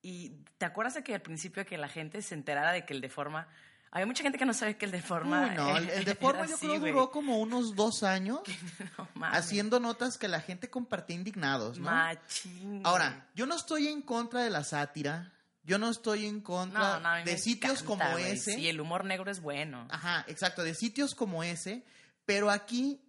Y 0.00 0.44
te 0.56 0.64
acuerdas 0.64 0.94
de 0.94 1.02
que 1.02 1.14
al 1.14 1.20
principio 1.20 1.66
que 1.66 1.76
la 1.76 1.88
gente 1.88 2.22
se 2.22 2.34
enterara 2.34 2.72
de 2.72 2.86
que 2.86 2.94
el 2.94 3.00
de 3.00 3.10
forma... 3.10 3.48
Había 3.92 4.06
mucha 4.06 4.22
gente 4.22 4.38
que 4.38 4.44
no 4.46 4.54
sabía 4.54 4.78
que 4.78 4.84
el 4.84 4.92
de 4.92 5.02
forma... 5.02 5.48
Uy, 5.48 5.56
no, 5.56 5.76
el, 5.76 5.90
el 5.90 6.04
de 6.04 6.14
forma 6.14 6.46
yo 6.46 6.54
así, 6.54 6.66
creo 6.66 6.78
güey. 6.80 6.92
duró 6.92 7.10
como 7.10 7.38
unos 7.38 7.74
dos 7.74 8.02
años 8.04 8.40
No 9.16 9.26
haciendo 9.26 9.80
notas 9.80 10.16
que 10.16 10.28
la 10.28 10.40
gente 10.40 10.70
compartía 10.70 11.16
indignados, 11.16 11.78
¿no? 11.78 11.86
Machín. 11.90 12.82
Ahora, 12.84 13.28
yo 13.34 13.46
no 13.46 13.56
estoy 13.56 13.88
en 13.88 14.02
contra 14.02 14.42
de 14.42 14.50
la 14.50 14.62
sátira, 14.62 15.32
yo 15.64 15.78
no 15.78 15.90
estoy 15.90 16.26
en 16.26 16.40
contra 16.40 17.00
No, 17.00 17.18
no, 17.18 17.24
de 17.24 17.36
sitios 17.36 17.82
encanta, 17.82 18.04
como 18.04 18.10
güey. 18.12 18.32
ese. 18.32 18.54
Sí, 18.54 18.68
el 18.68 18.80
humor 18.80 19.04
negro 19.04 19.30
es 19.30 19.40
bueno. 19.40 19.86
Ajá, 19.90 20.24
exacto, 20.28 20.62
de 20.62 20.74
sitios 20.74 21.14
como 21.14 21.42
ese, 21.42 21.84
pero 22.24 22.50
aquí, 22.50 23.00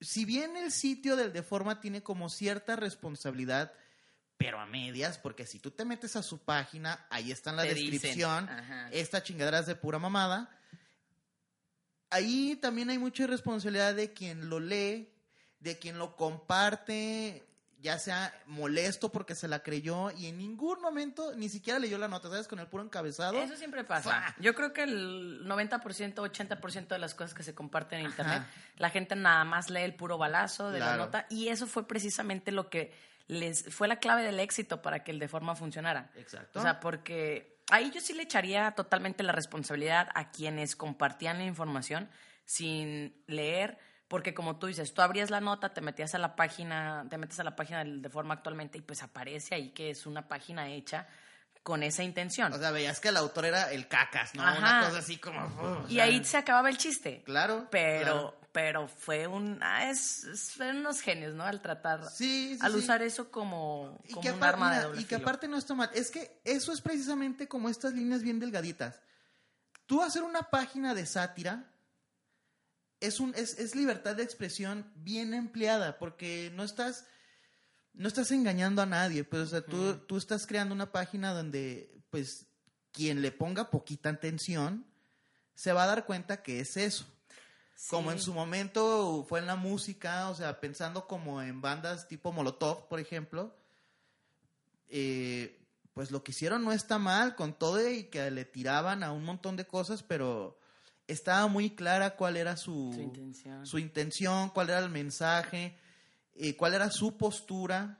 si 0.00 0.24
bien 0.26 0.56
el 0.56 0.70
sitio 0.70 1.16
del 1.16 1.32
Deforma 1.32 1.80
tiene 1.80 2.02
como 2.02 2.28
cierta 2.28 2.76
responsabilidad, 2.76 3.72
pero 4.40 4.58
a 4.58 4.64
medias, 4.64 5.18
porque 5.18 5.44
si 5.44 5.58
tú 5.58 5.70
te 5.70 5.84
metes 5.84 6.16
a 6.16 6.22
su 6.22 6.38
página, 6.38 7.06
ahí 7.10 7.30
está 7.30 7.50
en 7.50 7.56
la 7.56 7.62
Te 7.64 7.74
descripción, 7.74 8.48
esta 8.90 9.22
chingadera 9.22 9.58
es 9.58 9.66
de 9.66 9.74
pura 9.74 9.98
mamada. 9.98 10.48
Ahí 12.08 12.56
también 12.56 12.88
hay 12.88 12.96
mucha 12.96 13.24
irresponsabilidad 13.24 13.94
de 13.94 14.14
quien 14.14 14.48
lo 14.48 14.58
lee, 14.58 15.12
de 15.58 15.78
quien 15.78 15.98
lo 15.98 16.16
comparte, 16.16 17.46
ya 17.80 17.98
sea 17.98 18.32
molesto 18.46 19.12
porque 19.12 19.34
se 19.34 19.46
la 19.46 19.62
creyó 19.62 20.10
y 20.10 20.28
en 20.28 20.38
ningún 20.38 20.80
momento 20.80 21.34
ni 21.36 21.50
siquiera 21.50 21.78
leyó 21.78 21.98
la 21.98 22.08
nota, 22.08 22.30
¿sabes? 22.30 22.48
Con 22.48 22.60
el 22.60 22.66
puro 22.66 22.82
encabezado. 22.82 23.38
Eso 23.42 23.56
siempre 23.56 23.84
pasa. 23.84 24.34
Yo 24.38 24.54
creo 24.54 24.72
que 24.72 24.84
el 24.84 25.46
90%, 25.46 26.14
80% 26.14 26.88
de 26.88 26.98
las 26.98 27.14
cosas 27.14 27.34
que 27.34 27.42
se 27.42 27.54
comparten 27.54 28.00
en 28.00 28.06
Ajá. 28.06 28.22
Internet, 28.22 28.48
la 28.78 28.88
gente 28.88 29.16
nada 29.16 29.44
más 29.44 29.68
lee 29.68 29.82
el 29.82 29.94
puro 29.94 30.16
balazo 30.16 30.70
de 30.70 30.78
la 30.78 30.96
nota 30.96 31.26
y 31.28 31.48
eso 31.48 31.66
fue 31.66 31.86
precisamente 31.86 32.52
lo 32.52 32.70
que 32.70 33.09
les 33.30 33.72
fue 33.72 33.86
la 33.86 33.96
clave 33.96 34.24
del 34.24 34.40
éxito 34.40 34.82
para 34.82 35.04
que 35.04 35.12
el 35.12 35.18
de 35.18 35.28
forma 35.28 35.54
funcionara. 35.54 36.10
Exacto. 36.16 36.58
O 36.58 36.62
sea, 36.62 36.80
porque 36.80 37.62
ahí 37.70 37.90
yo 37.90 38.00
sí 38.00 38.12
le 38.12 38.24
echaría 38.24 38.72
totalmente 38.72 39.22
la 39.22 39.32
responsabilidad 39.32 40.08
a 40.14 40.30
quienes 40.30 40.74
compartían 40.74 41.38
la 41.38 41.44
información 41.44 42.10
sin 42.44 43.22
leer, 43.28 43.78
porque 44.08 44.34
como 44.34 44.58
tú 44.58 44.66
dices, 44.66 44.92
tú 44.92 45.02
abrías 45.02 45.30
la 45.30 45.40
nota, 45.40 45.72
te 45.72 45.80
metías 45.80 46.14
a 46.16 46.18
la 46.18 46.34
página, 46.34 47.06
te 47.08 47.18
metes 47.18 47.38
a 47.38 47.44
la 47.44 47.54
página 47.54 47.78
del 47.78 48.02
de 48.02 48.10
forma 48.10 48.34
actualmente 48.34 48.78
y 48.78 48.80
pues 48.80 49.02
aparece 49.04 49.54
ahí 49.54 49.70
que 49.70 49.90
es 49.90 50.06
una 50.06 50.26
página 50.26 50.68
hecha 50.68 51.06
con 51.62 51.84
esa 51.84 52.02
intención. 52.02 52.52
O 52.52 52.58
sea, 52.58 52.72
veías 52.72 52.98
que 52.98 53.08
el 53.08 53.16
autor 53.16 53.44
era 53.44 53.70
el 53.70 53.86
cacas, 53.86 54.34
¿no? 54.34 54.42
Ajá. 54.42 54.58
Una 54.58 54.86
cosa 54.86 54.98
así 54.98 55.18
como... 55.18 55.86
y 55.88 56.00
ahí 56.00 56.24
se 56.24 56.38
acababa 56.38 56.68
el 56.68 56.78
chiste. 56.78 57.22
Claro. 57.24 57.68
Pero, 57.70 58.02
claro. 58.02 58.39
Pero 58.52 58.88
fue 58.88 59.26
un. 59.26 59.58
ah, 59.62 59.90
es, 59.90 60.24
es- 60.24 60.50
fueron 60.52 60.78
unos 60.78 61.00
genios, 61.00 61.34
¿no? 61.34 61.44
Al 61.44 61.60
tratar. 61.62 62.08
Sí, 62.10 62.54
sí, 62.54 62.58
al 62.60 62.72
sí. 62.72 62.78
usar 62.78 63.02
eso 63.02 63.30
como, 63.30 64.00
como 64.12 64.20
un 64.30 64.40
apar- 64.40 64.48
arma 64.48 64.76
de 64.76 64.82
doble 64.84 65.00
y 65.00 65.04
que 65.04 65.16
filo. 65.16 65.26
aparte 65.28 65.48
no 65.48 65.56
está 65.56 65.74
mal. 65.74 65.90
Es 65.94 66.10
que 66.10 66.40
eso 66.44 66.72
es 66.72 66.80
precisamente 66.80 67.46
como 67.48 67.68
estas 67.68 67.92
líneas 67.94 68.22
bien 68.22 68.38
delgaditas. 68.40 69.00
Tú 69.86 70.02
hacer 70.02 70.22
una 70.22 70.42
página 70.50 70.94
de 70.94 71.04
sátira 71.06 71.72
es, 73.00 73.18
un, 73.20 73.34
es, 73.34 73.58
es 73.58 73.74
libertad 73.74 74.14
de 74.16 74.22
expresión 74.22 74.90
bien 74.96 75.32
empleada, 75.34 75.98
porque 75.98 76.52
no 76.54 76.64
estás, 76.64 77.06
no 77.92 78.06
estás 78.08 78.30
engañando 78.30 78.82
a 78.82 78.86
nadie. 78.86 79.24
Pues, 79.24 79.42
o 79.42 79.46
sea, 79.46 79.62
tú, 79.62 79.96
tú 80.06 80.16
estás 80.16 80.46
creando 80.46 80.74
una 80.74 80.92
página 80.92 81.32
donde, 81.32 82.02
pues, 82.10 82.46
quien 82.92 83.22
le 83.22 83.32
ponga 83.32 83.70
poquita 83.70 84.10
atención 84.10 84.86
se 85.54 85.72
va 85.72 85.84
a 85.84 85.86
dar 85.88 86.04
cuenta 86.06 86.42
que 86.42 86.60
es 86.60 86.76
eso. 86.76 87.06
Como 87.88 88.12
en 88.12 88.20
su 88.20 88.34
momento 88.34 89.24
fue 89.28 89.38
en 89.40 89.46
la 89.46 89.56
música, 89.56 90.28
o 90.28 90.34
sea, 90.34 90.60
pensando 90.60 91.06
como 91.06 91.40
en 91.40 91.60
bandas 91.60 92.06
tipo 92.08 92.32
Molotov, 92.32 92.88
por 92.88 93.00
ejemplo, 93.00 93.56
eh, 94.88 95.58
pues 95.94 96.10
lo 96.10 96.22
que 96.22 96.32
hicieron 96.32 96.64
no 96.64 96.72
está 96.72 96.98
mal 96.98 97.34
con 97.36 97.52
todo 97.58 97.88
y 97.88 98.04
que 98.04 98.30
le 98.30 98.44
tiraban 98.44 99.02
a 99.02 99.12
un 99.12 99.24
montón 99.24 99.56
de 99.56 99.66
cosas, 99.66 100.02
pero 100.02 100.58
estaba 101.06 101.46
muy 101.48 101.70
clara 101.70 102.16
cuál 102.16 102.36
era 102.36 102.56
su, 102.56 102.92
Su 102.94 103.00
intención. 103.00 103.66
su 103.66 103.78
intención, 103.78 104.50
cuál 104.50 104.70
era 104.70 104.78
el 104.78 104.90
mensaje, 104.90 105.76
eh, 106.34 106.56
cuál 106.56 106.74
era 106.74 106.90
su 106.90 107.16
postura. 107.16 107.98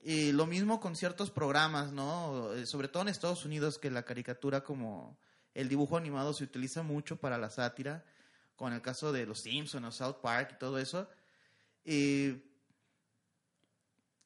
Eh, 0.00 0.32
lo 0.32 0.46
mismo 0.46 0.80
con 0.80 0.94
ciertos 0.96 1.30
programas, 1.30 1.92
¿no? 1.92 2.54
Eh, 2.54 2.66
Sobre 2.66 2.88
todo 2.88 3.02
en 3.02 3.08
Estados 3.08 3.44
Unidos, 3.44 3.78
que 3.78 3.90
la 3.90 4.04
caricatura 4.04 4.62
como 4.62 5.18
el 5.54 5.68
dibujo 5.68 5.96
animado 5.96 6.32
se 6.32 6.44
utiliza 6.44 6.82
mucho 6.82 7.16
para 7.16 7.36
la 7.36 7.50
sátira, 7.50 8.04
con 8.58 8.74
el 8.74 8.82
caso 8.82 9.10
de 9.12 9.24
los 9.24 9.40
Simpsons 9.40 9.86
o 9.86 9.90
South 9.90 10.20
Park 10.20 10.50
y 10.56 10.58
todo 10.58 10.78
eso. 10.78 11.08
Eh, 11.86 12.44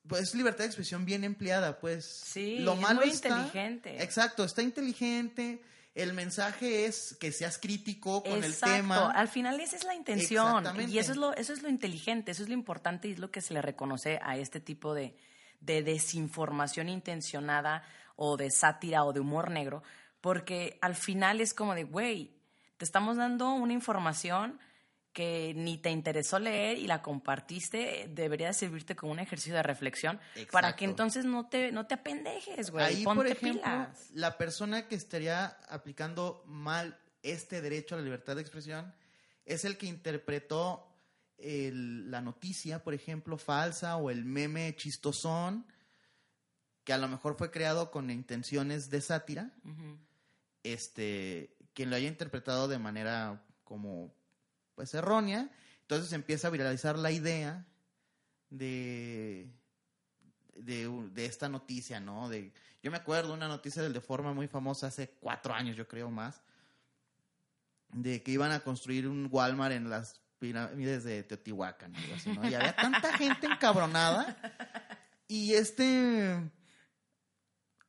pues 0.09 0.23
es 0.23 0.35
libertad 0.35 0.61
de 0.61 0.67
expresión 0.67 1.05
bien 1.05 1.23
empleada, 1.23 1.79
pues. 1.79 2.05
Sí, 2.25 2.59
lo 2.59 2.73
es 2.75 2.81
malo 2.81 3.01
muy 3.03 3.11
está- 3.11 3.29
inteligente. 3.29 4.03
Exacto, 4.03 4.43
está 4.43 4.62
inteligente. 4.62 5.62
El 5.95 6.15
mensaje 6.15 6.87
es 6.87 7.17
que 7.21 7.31
seas 7.33 7.59
crítico 7.59 8.23
con 8.23 8.43
Exacto. 8.43 8.67
el 8.75 8.81
tema. 8.81 9.11
Al 9.12 9.29
final 9.29 9.61
esa 9.61 9.77
es 9.77 9.85
la 9.85 9.95
intención. 9.95 10.65
Y 10.91 10.99
eso 10.99 11.12
es 11.12 11.19
lo, 11.19 11.35
eso 11.35 11.53
es 11.53 11.62
lo 11.62 11.69
inteligente, 11.69 12.33
eso 12.33 12.43
es 12.43 12.49
lo 12.49 12.55
importante 12.55 13.09
y 13.09 13.12
es 13.12 13.19
lo 13.19 13.31
que 13.31 13.43
se 13.43 13.53
le 13.55 13.61
reconoce 13.62 14.19
a 14.23 14.39
este 14.39 14.59
tipo 14.59 14.95
de, 14.95 15.15
de 15.61 15.83
desinformación 15.83 16.89
intencionada 16.89 17.85
o 18.17 18.37
de 18.39 18.51
sátira 18.51 19.05
o 19.05 19.12
de 19.12 19.21
humor 19.21 19.51
negro. 19.51 19.83
Porque 20.23 20.79
al 20.81 20.95
final 20.97 21.41
es 21.43 21.53
como 21.53 21.75
de, 21.75 21.85
güey, 21.85 22.32
te 22.83 22.87
estamos 22.87 23.17
dando 23.17 23.53
una 23.53 23.73
información 23.73 24.59
que 25.12 25.53
ni 25.55 25.79
te 25.79 25.91
interesó 25.93 26.41
leer 26.41 26.79
y 26.79 26.89
la 26.89 27.01
compartiste, 27.01 28.09
debería 28.11 28.49
de 28.49 28.55
servirte 28.55 28.97
como 28.97 29.12
un 29.12 29.21
ejercicio 29.21 29.55
de 29.55 29.62
reflexión 29.62 30.19
para 30.51 30.75
que 30.75 30.85
entonces 30.85 31.25
no 31.25 31.49
te, 31.49 31.71
no 31.71 31.87
te 31.87 31.95
apendejes, 31.95 32.73
güey. 32.73 32.85
Ahí, 32.85 33.05
Ponte 33.05 33.17
por 33.19 33.27
ejemplo, 33.29 33.62
pilas. 33.62 34.11
la 34.15 34.37
persona 34.37 34.89
que 34.89 34.97
estaría 34.97 35.47
aplicando 35.69 36.43
mal 36.45 36.99
este 37.23 37.61
derecho 37.61 37.95
a 37.95 37.99
la 37.99 38.05
libertad 38.05 38.35
de 38.35 38.43
expresión 38.43 38.93
es 39.45 39.65
el 39.65 39.79
que 39.79 39.87
interpretó 39.87 40.89
el- 41.39 42.11
la 42.11 42.21
noticia, 42.21 42.83
por 42.83 42.95
ejemplo, 42.95 43.39
falsa 43.39 43.97
o 43.97 44.11
el 44.11 44.25
meme 44.25 44.75
chistosón, 44.75 45.67
que 46.83 46.93
a 46.93 46.99
lo 46.99 47.07
mejor 47.07 47.37
fue 47.39 47.53
creado 47.53 47.93
con 47.93 48.11
intenciones 48.11 48.91
de 48.91 49.01
sátira, 49.03 49.53
este, 50.65 51.57
quien 51.75 51.91
lo 51.91 51.97
haya 51.97 52.09
interpretado 52.09 52.69
de 52.69 52.79
manera 52.79 53.45
como 53.64 54.14
pues 54.75 54.95
errónea, 54.95 55.50
entonces 55.83 56.12
empieza 56.12 56.49
a 56.49 56.50
viralizar 56.50 56.99
la 56.99 57.11
idea 57.11 57.67
de 58.50 59.52
de, 60.55 60.88
de 61.12 61.25
esta 61.25 61.49
noticia, 61.49 62.00
¿no? 62.00 62.29
De, 62.29 62.52
yo 62.83 62.91
me 62.91 62.97
acuerdo 62.97 63.35
una 63.35 63.49
noticia 63.49 63.83
del 63.83 63.93
de 63.93 64.00
forma 64.00 64.33
muy 64.33 64.49
famosa 64.49 64.88
hace 64.88 65.11
cuatro 65.21 65.55
años, 65.55 65.76
yo 65.76 65.87
creo 65.88 66.11
más, 66.11 66.43
de 67.93 68.23
que 68.23 68.33
iban 68.33 68.52
a 68.52 68.61
construir 68.61 69.07
un 69.09 69.29
Walmart 69.31 69.75
en 69.75 69.91
las 69.91 70.21
pirámides 70.38 71.05
de 71.05 71.23
Teotihuacán, 71.23 71.95
algo 71.95 72.14
así, 72.14 72.33
¿no? 72.33 72.49
Y 72.49 72.55
había 72.55 72.75
tanta 72.75 73.17
gente 73.17 73.47
encabronada 73.47 74.37
y 75.29 75.55
este, 75.55 76.50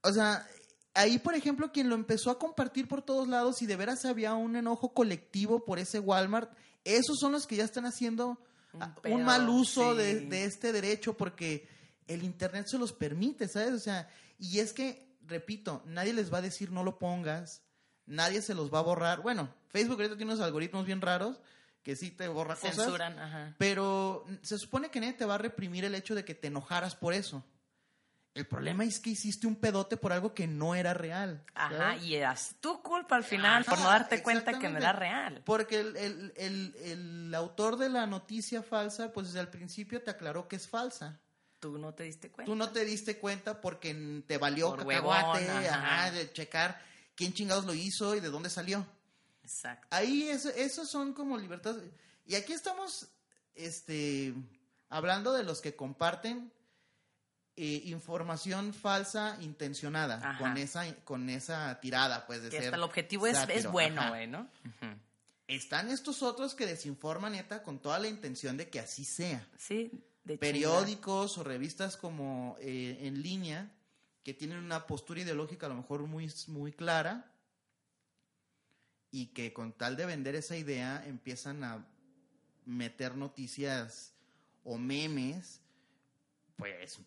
o 0.02 0.12
sea, 0.12 0.48
ahí 0.94 1.20
por 1.20 1.36
ejemplo 1.36 1.72
quien 1.72 1.90
lo 1.90 1.96
empezó 1.96 2.32
a 2.32 2.40
compartir 2.40 2.88
por 2.88 3.02
todos 3.02 3.28
lados 3.28 3.62
y 3.62 3.66
de 3.66 3.76
veras 3.76 4.06
había 4.06 4.34
un 4.34 4.56
enojo 4.56 4.94
colectivo 4.94 5.64
por 5.66 5.80
ese 5.80 6.00
Walmart, 6.00 6.52
esos 6.84 7.18
son 7.20 7.32
los 7.32 7.48
que 7.48 7.56
ya 7.56 7.64
están 7.64 7.86
haciendo 7.86 8.40
Un 8.74 8.84
ah, 8.84 8.96
pedo, 9.02 9.16
un 9.16 9.24
mal 9.24 9.48
uso 9.50 9.96
de, 9.96 10.20
sí. 10.20 10.26
de 10.26 10.46
este 10.46 10.72
derecho 10.72 11.16
porque 11.16 11.68
el 12.08 12.24
internet 12.24 12.66
se 12.68 12.78
los 12.78 12.92
permite, 12.92 13.48
¿sabes? 13.48 13.74
O 13.74 13.80
sea, 13.80 14.10
y 14.38 14.60
es 14.60 14.74
que 14.74 15.14
repito, 15.28 15.82
nadie 15.86 16.14
les 16.14 16.34
va 16.34 16.40
a 16.40 16.42
decir 16.42 16.72
no 16.72 16.84
lo 16.84 17.00
pongas, 17.00 17.64
nadie 18.06 18.42
se 18.42 18.54
los 18.54 18.74
va 18.74 18.80
a 18.80 18.84
borrar. 18.84 19.22
Bueno, 19.22 19.54
Facebook 19.70 19.98
ahorita 19.98 20.18
tiene 20.18 20.34
unos 20.34 20.44
algoritmos 20.44 20.86
bien 20.86 21.02
raros 21.02 21.40
que 21.82 21.96
sí 21.96 22.12
te 22.12 22.28
borra 22.28 22.56
cosas. 22.56 22.76
Censuran, 22.76 23.20
ajá. 23.20 23.56
Pero 23.58 24.26
se 24.42 24.58
supone 24.58 24.90
que 24.90 25.00
nadie 25.00 25.14
te 25.14 25.26
va 25.26 25.36
a 25.36 25.40
reprimir 25.40 25.86
el 25.86 25.96
hecho 25.96 26.16
de 26.16 26.24
que 26.24 26.36
te 26.36 26.48
enojaras 26.48 26.96
por 26.96 27.14
eso. 27.14 27.44
El 28.36 28.48
problema 28.48 28.84
es 28.84 29.00
que 29.00 29.12
hiciste 29.12 29.46
un 29.46 29.56
pedote 29.56 29.96
por 29.96 30.12
algo 30.12 30.34
que 30.34 30.48
no 30.48 30.74
era 30.74 30.94
real. 30.96 31.44
Ajá, 31.54 31.96
y 31.98 32.16
eras 32.16 32.56
tu 32.60 32.82
culpa 32.82 33.16
al 33.16 33.24
final 33.24 33.62
Ajá, 33.62 33.72
por 33.72 33.80
no 33.80 33.86
darte 33.86 34.24
cuenta 34.24 34.58
que 34.58 34.70
no 34.70 34.78
era 34.80 34.92
real. 34.92 35.44
Porque 35.46 35.80
el, 35.82 35.96
el- 35.98 36.34
el- 36.38 36.76
el 36.84 37.36
autor 37.36 37.78
de 37.78 37.90
la 37.90 38.08
noticia 38.08 38.64
falsa, 38.64 39.12
pues 39.14 39.28
desde 39.28 39.42
el 39.42 39.50
principio 39.50 40.02
te 40.02 40.10
aclaró 40.10 40.48
que 40.48 40.56
es 40.56 40.68
falsa. 40.68 41.20
Tú 41.60 41.78
no 41.78 41.94
te 41.94 42.04
diste 42.04 42.32
cuenta. 42.32 42.52
Tú 42.52 42.56
no 42.56 42.70
te 42.72 42.84
diste 42.86 43.20
cuenta 43.20 43.62
porque 43.62 44.24
te 44.28 44.38
valió 44.40 44.72
Por 44.72 44.80
cacahuate, 44.88 45.46
huevón, 45.46 45.66
ajá. 45.66 46.00
ajá, 46.06 46.12
de 46.12 46.34
checar 46.34 46.82
quién 47.16 47.34
chingados 47.34 47.66
lo 47.66 47.74
hizo 47.76 48.16
y 48.16 48.20
de 48.20 48.30
dónde 48.30 48.50
salió. 48.50 48.86
Exacto. 49.44 49.88
Ahí 49.92 50.28
es- 50.30 50.46
esos 50.46 50.90
son 50.90 51.14
como 51.14 51.38
libertades. 51.38 51.84
Y 52.26 52.34
aquí 52.34 52.52
estamos 52.54 53.08
este, 53.54 54.34
hablando 54.90 55.34
de 55.34 55.44
los 55.44 55.62
que 55.62 55.76
comparten 55.76 56.52
eh, 57.56 57.84
información 57.86 58.74
falsa 58.74 59.38
intencionada 59.42 60.18
Ajá. 60.18 60.40
con 60.40 60.58
esa, 60.58 60.96
con 61.04 61.30
esa 61.30 61.80
tirada, 61.80 62.26
pues 62.26 62.42
de 62.42 62.50
Que 62.50 62.58
ser 62.58 62.66
hasta 62.66 62.78
el 62.78 62.84
objetivo 62.84 63.28
es, 63.28 63.38
es 63.50 63.72
bueno, 63.72 64.10
güey, 64.10 64.28
¿no? 64.28 64.50
Están 65.48 65.90
estos 65.90 66.24
otros 66.24 66.56
que 66.56 66.66
desinforman 66.66 67.34
neta 67.34 67.62
con 67.62 67.80
toda 67.80 68.00
la 68.00 68.08
intención 68.08 68.58
de 68.58 68.70
que 68.70 68.80
así 68.80 69.06
sea. 69.06 69.48
Sí, 69.58 69.92
de 70.24 70.38
Periódicos 70.38 71.38
o 71.38 71.44
revistas 71.44 71.98
como 71.98 72.56
eh, 72.60 72.98
en 73.02 73.22
línea 73.22 73.72
que 74.24 74.34
tienen 74.34 74.58
una 74.58 74.88
postura 74.88 75.22
ideológica 75.22 75.66
a 75.66 75.70
lo 75.70 75.76
mejor 75.76 76.08
muy, 76.08 76.32
muy 76.48 76.72
clara 76.72 77.32
y 79.12 79.28
que 79.28 79.54
con 79.54 79.74
tal 79.74 79.96
de 79.96 80.06
vender 80.06 80.36
esa 80.36 80.58
idea 80.58 81.04
empiezan 81.06 81.64
a 81.64 81.86
meter 82.66 83.16
noticias 83.16 84.14
o 84.64 84.78
memes, 84.78 85.62
pues 86.56 87.00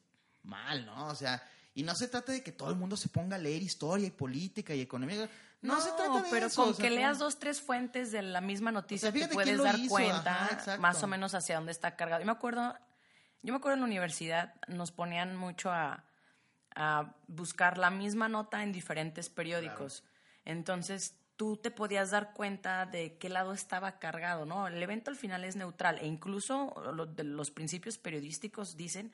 mal, 0.47 0.87
¿no? 0.87 1.09
O 1.09 1.15
sea, 1.15 1.43
y 1.75 1.83
no 1.83 1.95
se 1.95 2.09
trata 2.09 2.33
de 2.33 2.43
que 2.43 2.53
todo 2.53 2.71
el 2.71 2.77
mundo 2.77 2.97
se 2.97 3.09
ponga 3.09 3.37
a 3.37 3.39
leer 3.39 3.63
historia 3.63 4.07
y 4.07 4.11
política 4.11 4.75
y 4.75 4.81
economía. 4.81 5.29
No, 5.63 5.75
No, 5.75 5.81
se 5.81 5.91
trata 5.93 6.23
de 6.23 6.31
pero 6.31 6.47
eso. 6.47 6.63
con 6.63 6.73
o 6.73 6.75
sea, 6.75 6.83
que 6.83 6.91
leas 6.95 7.19
dos, 7.19 7.39
tres 7.39 7.61
fuentes 7.61 8.13
de 8.13 8.23
la 8.23 8.41
misma 8.41 8.73
noticia 8.73 9.09
O 9.11 9.13
sea, 9.13 9.29
te 9.29 9.35
puedes 9.35 9.63
dar 9.63 9.79
hizo, 9.79 9.91
cuenta 9.91 10.47
ajá, 10.47 10.77
más 10.79 11.03
o 11.03 11.07
menos 11.07 11.35
hacia 11.35 11.57
dónde 11.57 11.73
está 11.73 11.97
cargado. 11.97 12.21
Yo 12.23 12.27
me 12.27 12.33
acuerdo, 12.33 12.75
yo 13.43 13.53
me 13.53 13.59
acuerdo 13.59 13.75
en 13.75 13.81
la 13.81 13.87
universidad 13.87 14.55
nos 14.69 14.93
ponían 14.93 15.37
mucho 15.37 15.71
a, 15.71 16.05
a 16.75 17.15
buscar 17.27 17.79
la 17.79 17.91
misma 17.91 18.29
nota 18.29 18.63
en 18.63 18.73
diferentes 18.73 19.29
periódicos. 19.29 20.05
Entonces 20.45 21.17
tú 21.37 21.57
te 21.57 21.71
podías 21.71 22.11
dar 22.11 22.33
cuenta 22.33 22.87
de 22.87 23.19
qué 23.19 23.29
lado 23.29 23.53
estaba 23.53 23.99
cargado, 23.99 24.47
¿no? 24.47 24.69
El 24.69 24.83
evento 24.83 25.11
al 25.11 25.17
final 25.17 25.45
es 25.45 25.57
neutral 25.57 25.99
e 25.99 26.07
incluso 26.07 26.73
lo- 26.95 27.07
de 27.07 27.25
los 27.25 27.51
principios 27.51 27.99
periodísticos 27.99 28.77
dicen 28.77 29.13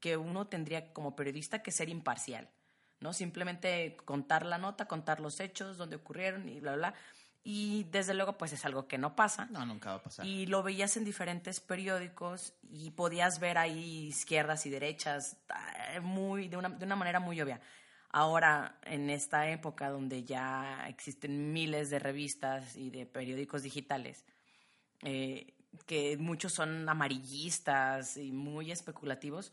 que 0.00 0.16
uno 0.16 0.46
tendría 0.46 0.92
como 0.92 1.14
periodista 1.14 1.62
que 1.62 1.70
ser 1.70 1.88
imparcial, 1.88 2.48
¿no? 3.00 3.12
Simplemente 3.12 3.96
contar 4.04 4.44
la 4.44 4.58
nota, 4.58 4.86
contar 4.86 5.20
los 5.20 5.40
hechos, 5.40 5.76
dónde 5.76 5.96
ocurrieron 5.96 6.48
y 6.48 6.60
bla, 6.60 6.74
bla. 6.76 6.94
Y 7.42 7.84
desde 7.84 8.12
luego, 8.12 8.36
pues 8.36 8.52
es 8.52 8.64
algo 8.66 8.86
que 8.86 8.98
no 8.98 9.16
pasa. 9.16 9.46
No, 9.50 9.64
nunca 9.64 9.90
va 9.90 9.96
a 9.96 10.02
pasar. 10.02 10.26
Y 10.26 10.46
lo 10.46 10.62
veías 10.62 10.96
en 10.96 11.04
diferentes 11.04 11.60
periódicos 11.60 12.54
y 12.62 12.90
podías 12.90 13.40
ver 13.40 13.56
ahí 13.56 14.08
izquierdas 14.08 14.66
y 14.66 14.70
derechas 14.70 15.38
ah, 15.48 16.00
muy, 16.02 16.48
de, 16.48 16.58
una, 16.58 16.68
de 16.68 16.84
una 16.84 16.96
manera 16.96 17.18
muy 17.18 17.40
obvia. 17.40 17.60
Ahora, 18.12 18.78
en 18.82 19.08
esta 19.08 19.48
época 19.48 19.88
donde 19.88 20.24
ya 20.24 20.86
existen 20.88 21.52
miles 21.52 21.90
de 21.90 21.98
revistas 22.00 22.76
y 22.76 22.90
de 22.90 23.06
periódicos 23.06 23.62
digitales, 23.62 24.24
eh, 25.02 25.54
que 25.86 26.16
muchos 26.18 26.52
son 26.52 26.88
amarillistas 26.88 28.16
y 28.16 28.32
muy 28.32 28.72
especulativos, 28.72 29.52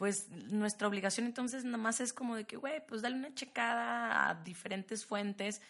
pues 0.00 0.30
nuestra 0.30 0.88
obligación 0.88 1.26
entonces 1.26 1.62
nada 1.62 1.76
más 1.76 2.00
es 2.00 2.14
como 2.14 2.34
de 2.34 2.44
que, 2.44 2.56
güey, 2.56 2.80
pues 2.86 3.02
dale 3.02 3.16
una 3.16 3.34
checada 3.34 4.30
a 4.30 4.34
diferentes 4.34 5.04
fuentes 5.04 5.60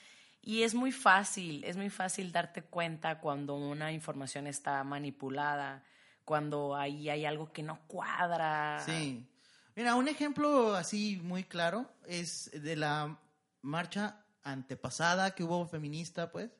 y 0.40 0.62
es 0.62 0.72
muy 0.72 0.92
fácil, 0.92 1.64
es 1.64 1.76
muy 1.76 1.90
fácil 1.90 2.31
darte 2.31 2.62
cuenta 2.62 3.18
cuando 3.18 3.57
una 3.57 3.90
información 3.90 4.46
está 4.46 4.85
manipulada, 4.85 5.83
cuando 6.24 6.76
ahí 6.76 7.11
hay 7.11 7.24
algo 7.24 7.50
que 7.50 7.64
no 7.64 7.81
cuadra. 7.88 8.81
Sí. 8.87 9.26
Mira, 9.74 9.96
un 9.96 10.07
ejemplo 10.07 10.76
así 10.76 11.20
muy 11.24 11.42
claro 11.42 11.92
es 12.07 12.52
de 12.52 12.76
la 12.76 13.18
marcha 13.62 14.24
antepasada 14.44 15.35
que 15.35 15.42
hubo 15.42 15.66
feminista, 15.66 16.31
pues, 16.31 16.52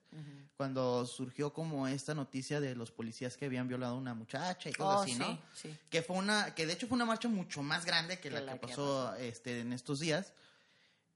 cuando 0.57 1.07
surgió 1.07 1.53
como 1.53 1.89
esta 1.89 2.15
noticia 2.15 2.61
de 2.61 2.75
los 2.75 2.91
policías 2.91 3.37
que 3.37 3.47
habían 3.47 3.67
violado 3.69 3.95
a 3.95 3.99
una 3.99 4.13
muchacha 4.15 4.69
y 4.69 4.73
cosas 4.73 4.97
Oh, 4.99 5.03
así, 5.03 5.13
sí, 5.13 5.19
¿no? 5.19 5.43
sí. 5.55 5.79
Que 5.89 6.03
fue 6.03 6.17
una, 6.17 6.55
que 6.55 6.67
de 6.67 6.75
hecho 6.75 6.87
fue 6.87 6.97
una 6.97 7.07
marcha 7.07 7.29
mucho 7.29 7.63
más 7.63 7.85
grande 7.87 8.19
que 8.21 8.31
la 8.31 8.41
Que 8.41 8.47
la 8.47 8.53
que 8.55 8.61
que 8.61 8.67
pasó 8.67 9.15
este, 9.17 9.61
en 9.61 9.73
estos 9.73 10.01
días. 10.01 10.33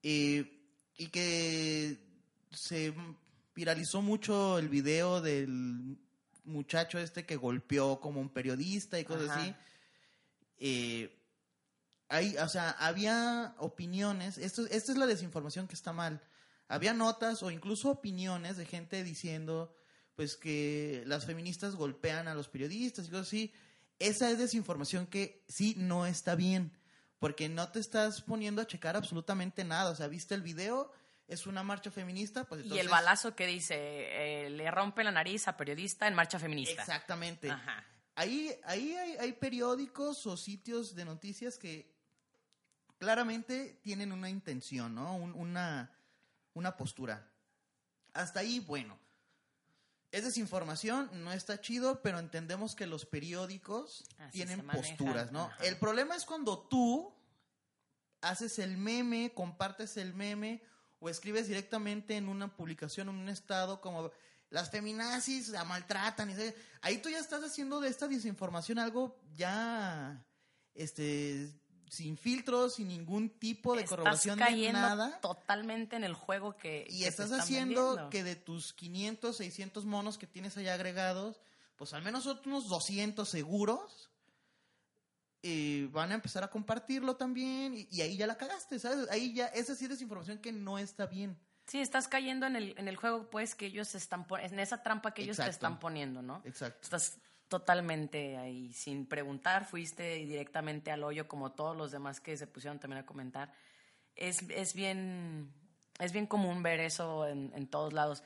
Eh, 0.02 0.60
y 0.96 1.08
que 1.08 1.98
se 2.52 2.94
viralizó 3.54 4.00
mucho 4.00 4.58
el 4.58 4.68
video 4.68 5.20
del 5.20 5.98
muchacho 6.44 6.98
este 6.98 7.26
que 7.26 7.36
golpeó 7.36 8.00
como 8.00 8.20
un 8.20 8.28
periodista 8.28 8.98
y 8.98 9.04
cosas 9.04 9.30
Ajá. 9.30 9.40
así. 9.40 9.54
Eh, 10.58 11.20
hay, 12.08 12.36
o 12.36 12.48
sea, 12.48 12.70
había 12.70 13.54
opiniones, 13.58 14.38
esto, 14.38 14.66
esta 14.70 14.92
es 14.92 14.98
la 14.98 15.06
desinformación 15.06 15.66
que 15.66 15.74
está 15.74 15.92
mal. 15.92 16.22
Había 16.68 16.92
notas 16.94 17.42
o 17.42 17.50
incluso 17.50 17.90
opiniones 17.90 18.56
de 18.56 18.64
gente 18.66 19.04
diciendo 19.04 19.74
pues 20.14 20.36
que 20.36 21.02
las 21.06 21.26
feministas 21.26 21.74
golpean 21.74 22.28
a 22.28 22.34
los 22.34 22.48
periodistas 22.48 23.06
y 23.06 23.10
cosas 23.10 23.26
así. 23.26 23.52
Esa 23.98 24.30
es 24.30 24.38
desinformación 24.38 25.06
que 25.06 25.44
sí 25.48 25.74
no 25.76 26.06
está 26.06 26.34
bien, 26.36 26.72
porque 27.18 27.48
no 27.48 27.68
te 27.70 27.80
estás 27.80 28.22
poniendo 28.22 28.62
a 28.62 28.66
checar 28.66 28.96
absolutamente 28.96 29.64
nada. 29.64 29.90
O 29.90 29.96
sea, 29.96 30.06
viste 30.08 30.34
el 30.34 30.42
video, 30.42 30.92
es 31.26 31.46
una 31.46 31.62
marcha 31.62 31.90
feminista, 31.90 32.44
pues 32.44 32.60
Y 32.60 32.62
entonces... 32.64 32.84
el 32.86 32.90
balazo 32.90 33.34
que 33.34 33.46
dice, 33.46 33.74
eh, 33.76 34.50
le 34.50 34.70
rompe 34.70 35.02
la 35.04 35.10
nariz 35.10 35.48
a 35.48 35.56
periodista 35.56 36.06
en 36.06 36.14
marcha 36.14 36.38
feminista. 36.38 36.80
Exactamente. 36.82 37.50
Ajá. 37.50 37.84
Ahí, 38.16 38.52
ahí 38.64 38.94
hay, 38.94 39.16
hay 39.16 39.32
periódicos 39.32 40.24
o 40.26 40.36
sitios 40.36 40.94
de 40.94 41.04
noticias 41.04 41.58
que 41.58 41.92
claramente 42.98 43.80
tienen 43.82 44.12
una 44.12 44.30
intención, 44.30 44.94
¿no? 44.94 45.16
Un- 45.16 45.34
una, 45.34 45.90
una 46.54 46.76
postura. 46.76 47.30
Hasta 48.14 48.40
ahí, 48.40 48.60
bueno. 48.60 48.98
Es 50.12 50.22
desinformación, 50.24 51.10
no 51.24 51.32
está 51.32 51.60
chido, 51.60 52.00
pero 52.00 52.20
entendemos 52.20 52.76
que 52.76 52.86
los 52.86 53.04
periódicos 53.04 54.04
Así 54.18 54.32
tienen 54.38 54.64
posturas, 54.66 55.32
¿no? 55.32 55.46
ajá. 55.46 55.64
El 55.64 55.76
problema 55.76 56.14
es 56.14 56.24
cuando 56.24 56.58
tú 56.68 57.12
haces 58.20 58.58
el 58.60 58.76
meme, 58.76 59.32
compartes 59.34 59.96
el 59.96 60.14
meme 60.14 60.62
o 61.00 61.08
escribes 61.08 61.48
directamente 61.48 62.16
en 62.16 62.28
una 62.28 62.54
publicación, 62.56 63.08
en 63.08 63.16
un 63.16 63.28
estado 63.28 63.80
como 63.80 64.12
las 64.50 64.70
feminazis 64.70 65.48
la 65.48 65.64
maltratan. 65.64 66.30
Y, 66.30 66.34
se- 66.36 66.56
ahí 66.80 66.98
tú 66.98 67.08
ya 67.10 67.18
estás 67.18 67.42
haciendo 67.42 67.80
de 67.80 67.88
esta 67.88 68.06
desinformación 68.06 68.78
algo 68.78 69.20
ya 69.34 70.24
este 70.74 71.52
sin 71.94 72.16
filtros, 72.16 72.74
sin 72.74 72.88
ningún 72.88 73.30
tipo 73.30 73.74
de 73.74 73.80
Estás 73.82 73.90
corroboración 73.90 74.38
de 74.38 74.72
nada. 74.72 75.18
totalmente 75.20 75.96
en 75.96 76.04
el 76.04 76.14
juego 76.14 76.56
que 76.56 76.84
Y 76.88 76.98
que 76.98 77.04
te 77.04 77.08
estás 77.08 77.26
están 77.26 77.40
haciendo 77.40 77.86
vendiendo. 77.88 78.10
que 78.10 78.24
de 78.24 78.36
tus 78.36 78.72
500, 78.72 79.36
600 79.36 79.84
monos 79.84 80.18
que 80.18 80.26
tienes 80.26 80.56
ahí 80.56 80.68
agregados, 80.68 81.40
pues 81.76 81.92
al 81.94 82.02
menos 82.02 82.26
otros 82.26 82.68
200 82.68 83.28
seguros 83.28 84.10
eh, 85.42 85.88
van 85.92 86.10
a 86.10 86.14
empezar 86.14 86.42
a 86.42 86.48
compartirlo 86.48 87.16
también 87.16 87.74
y, 87.76 87.86
y 87.90 88.00
ahí 88.00 88.16
ya 88.16 88.26
la 88.26 88.36
cagaste, 88.38 88.78
¿sabes? 88.78 89.08
Ahí 89.10 89.34
ya, 89.34 89.46
esa 89.48 89.74
sí 89.74 89.84
es 89.84 90.00
información 90.00 90.38
que 90.38 90.52
no 90.52 90.78
está 90.78 91.06
bien. 91.06 91.38
Sí, 91.66 91.80
estás 91.80 92.08
cayendo 92.08 92.46
en 92.46 92.56
el, 92.56 92.74
en 92.78 92.88
el 92.88 92.96
juego, 92.96 93.30
pues, 93.30 93.54
que 93.54 93.66
ellos 93.66 93.94
están 93.94 94.26
en 94.42 94.58
esa 94.58 94.82
trampa 94.82 95.12
que 95.14 95.22
ellos 95.22 95.36
te 95.38 95.48
están 95.48 95.78
poniendo, 95.78 96.20
¿no? 96.22 96.42
Exacto. 96.44 96.80
Estás 96.82 97.18
totalmente 97.58 98.36
ahí, 98.36 98.72
sin 98.72 99.06
preguntar, 99.06 99.64
fuiste 99.64 100.16
directamente 100.16 100.90
al 100.90 101.04
hoyo, 101.04 101.28
como 101.28 101.52
todos 101.52 101.76
los 101.76 101.92
demás 101.92 102.20
que 102.20 102.36
se 102.36 102.48
pusieron 102.48 102.80
también 102.80 103.02
a 103.02 103.06
comentar. 103.06 103.52
Es, 104.16 104.42
es 104.50 104.74
bien, 104.74 105.52
es 106.00 106.12
bien 106.12 106.26
común 106.26 106.64
ver 106.64 106.80
eso 106.80 107.28
en, 107.28 107.52
en 107.54 107.68
todos 107.68 107.92
lados. 107.92 108.24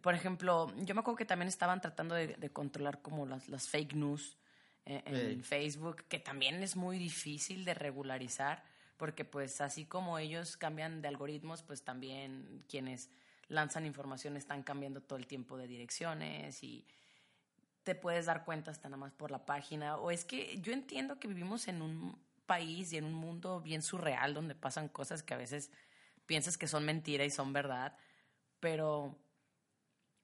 Por 0.00 0.14
ejemplo, 0.14 0.72
yo 0.84 0.94
me 0.94 1.00
acuerdo 1.00 1.16
que 1.16 1.24
también 1.24 1.48
estaban 1.48 1.80
tratando 1.80 2.14
de, 2.14 2.28
de 2.28 2.50
controlar 2.52 3.02
como 3.02 3.26
las, 3.26 3.48
las 3.48 3.68
fake 3.68 3.94
news 3.94 4.36
eh, 4.86 5.02
en 5.06 5.38
Sí. 5.38 5.42
Facebook, 5.42 6.04
que 6.08 6.20
también 6.20 6.62
es 6.62 6.76
muy 6.76 6.98
difícil 6.98 7.64
de 7.64 7.74
regularizar, 7.74 8.62
porque 8.96 9.24
pues 9.24 9.60
así 9.60 9.86
como 9.86 10.18
ellos 10.18 10.56
cambian 10.56 11.02
de 11.02 11.08
algoritmos, 11.08 11.64
pues 11.64 11.82
también 11.82 12.64
quienes 12.68 13.10
lanzan 13.48 13.86
información 13.86 14.36
están 14.36 14.62
cambiando 14.62 15.00
todo 15.02 15.18
el 15.18 15.26
tiempo 15.26 15.56
de 15.58 15.66
direcciones 15.66 16.62
y 16.62 16.86
te 17.84 17.94
puedes 17.94 18.26
dar 18.26 18.44
cuenta 18.44 18.70
hasta 18.70 18.88
nada 18.88 18.98
más 18.98 19.12
por 19.12 19.30
la 19.30 19.44
página. 19.44 19.96
O 19.96 20.10
es 20.10 20.24
que 20.24 20.60
yo 20.60 20.72
entiendo 20.72 21.18
que 21.18 21.28
vivimos 21.28 21.68
en 21.68 21.82
un 21.82 22.18
país 22.46 22.92
y 22.92 22.98
en 22.98 23.04
un 23.04 23.14
mundo 23.14 23.60
bien 23.60 23.82
surreal 23.82 24.34
donde 24.34 24.54
pasan 24.54 24.88
cosas 24.88 25.22
que 25.22 25.34
a 25.34 25.36
veces 25.36 25.70
piensas 26.26 26.58
que 26.58 26.68
son 26.68 26.84
mentira 26.84 27.24
y 27.24 27.30
son 27.30 27.52
verdad, 27.52 27.96
pero 28.60 29.18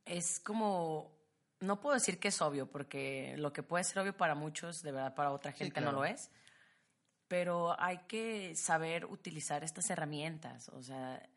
es 0.05 0.40
como, 0.40 1.16
no 1.61 1.81
puedo 1.81 1.94
decir 1.94 2.18
que 2.18 2.29
es 2.29 2.40
obvio, 2.40 2.71
porque 2.71 3.35
lo 3.37 3.53
que 3.53 3.62
puede 3.62 3.85
ser 3.85 4.01
obvio 4.01 4.16
para 4.16 4.35
muchos, 4.35 4.83
de 4.83 4.92
verdad 4.92 5.14
para 5.14 5.33
otra 5.33 5.53
Sí, 5.53 5.59
gente 5.59 5.81
no 5.81 5.92
lo 5.92 6.05
es, 6.05 6.31
pero 7.27 7.79
hay 7.81 7.99
que 8.09 8.55
saber 8.57 9.05
utilizar 9.05 9.64
estas 9.64 9.90
herramientas, 9.90 10.68
o 10.71 10.83
sea, 10.83 11.29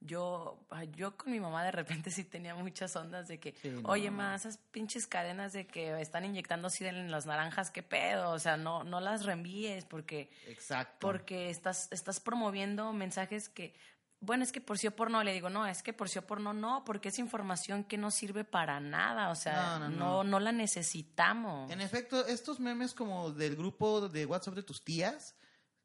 yo, 0.00 0.58
yo 0.96 1.16
con 1.16 1.30
mi 1.32 1.40
mamá 1.40 1.62
de 1.64 1.70
repente 1.72 2.10
sí 2.10 2.24
tenía 2.24 2.54
muchas 2.54 2.94
ondas 2.96 3.28
de 3.28 3.38
que, 3.38 3.54
Sí, 3.60 3.68
no, 3.68 3.88
oye, 3.88 4.10
no. 4.10 4.16
ma, 4.16 4.34
esas 4.34 4.56
pinches 4.70 5.06
cadenas 5.06 5.52
de 5.52 5.66
que 5.66 6.00
están 6.00 6.24
inyectando 6.24 6.68
así 6.68 6.84
en 6.86 7.10
las 7.10 7.26
naranjas, 7.26 7.70
qué 7.70 7.82
pedo, 7.82 8.30
o 8.30 8.38
sea, 8.38 8.56
no, 8.56 8.82
no 8.84 9.00
las 9.00 9.24
reenvíes 9.24 9.84
porque 9.84 10.30
Exacto. 10.46 10.98
porque 11.06 11.50
estás, 11.50 11.88
estás 11.92 12.18
promoviendo 12.20 12.92
mensajes 12.92 13.48
que, 13.48 13.74
bueno, 14.22 14.42
es 14.44 14.52
que 14.52 14.60
por 14.60 14.78
sí 14.78 14.86
o 14.86 14.90
por 14.94 15.10
no, 15.10 15.22
le 15.24 15.32
digo, 15.32 15.48
no, 15.50 15.66
es 15.66 15.82
que 15.82 15.92
por 15.92 16.08
sí 16.08 16.18
o 16.18 16.26
por 16.26 16.40
no, 16.40 16.52
no, 16.52 16.82
porque 16.84 17.08
es 17.08 17.18
información 17.18 17.84
que 17.84 17.96
no 17.98 18.10
sirve 18.10 18.44
para 18.44 18.78
nada, 18.80 19.30
o 19.30 19.34
sea, 19.34 19.78
No, 19.78 19.78
no, 19.78 19.88
no, 19.90 19.96
no, 19.98 20.24
no. 20.24 20.40
la 20.40 20.52
necesitamos. 20.52 21.70
En 21.70 21.80
efecto, 21.80 22.26
estos 22.26 22.60
memes 22.60 22.94
como 22.94 23.30
del 23.32 23.56
grupo 23.56 24.08
de 24.08 24.26
WhatsApp 24.26 24.54
de 24.54 24.62
tus 24.62 24.84
tías 24.84 25.34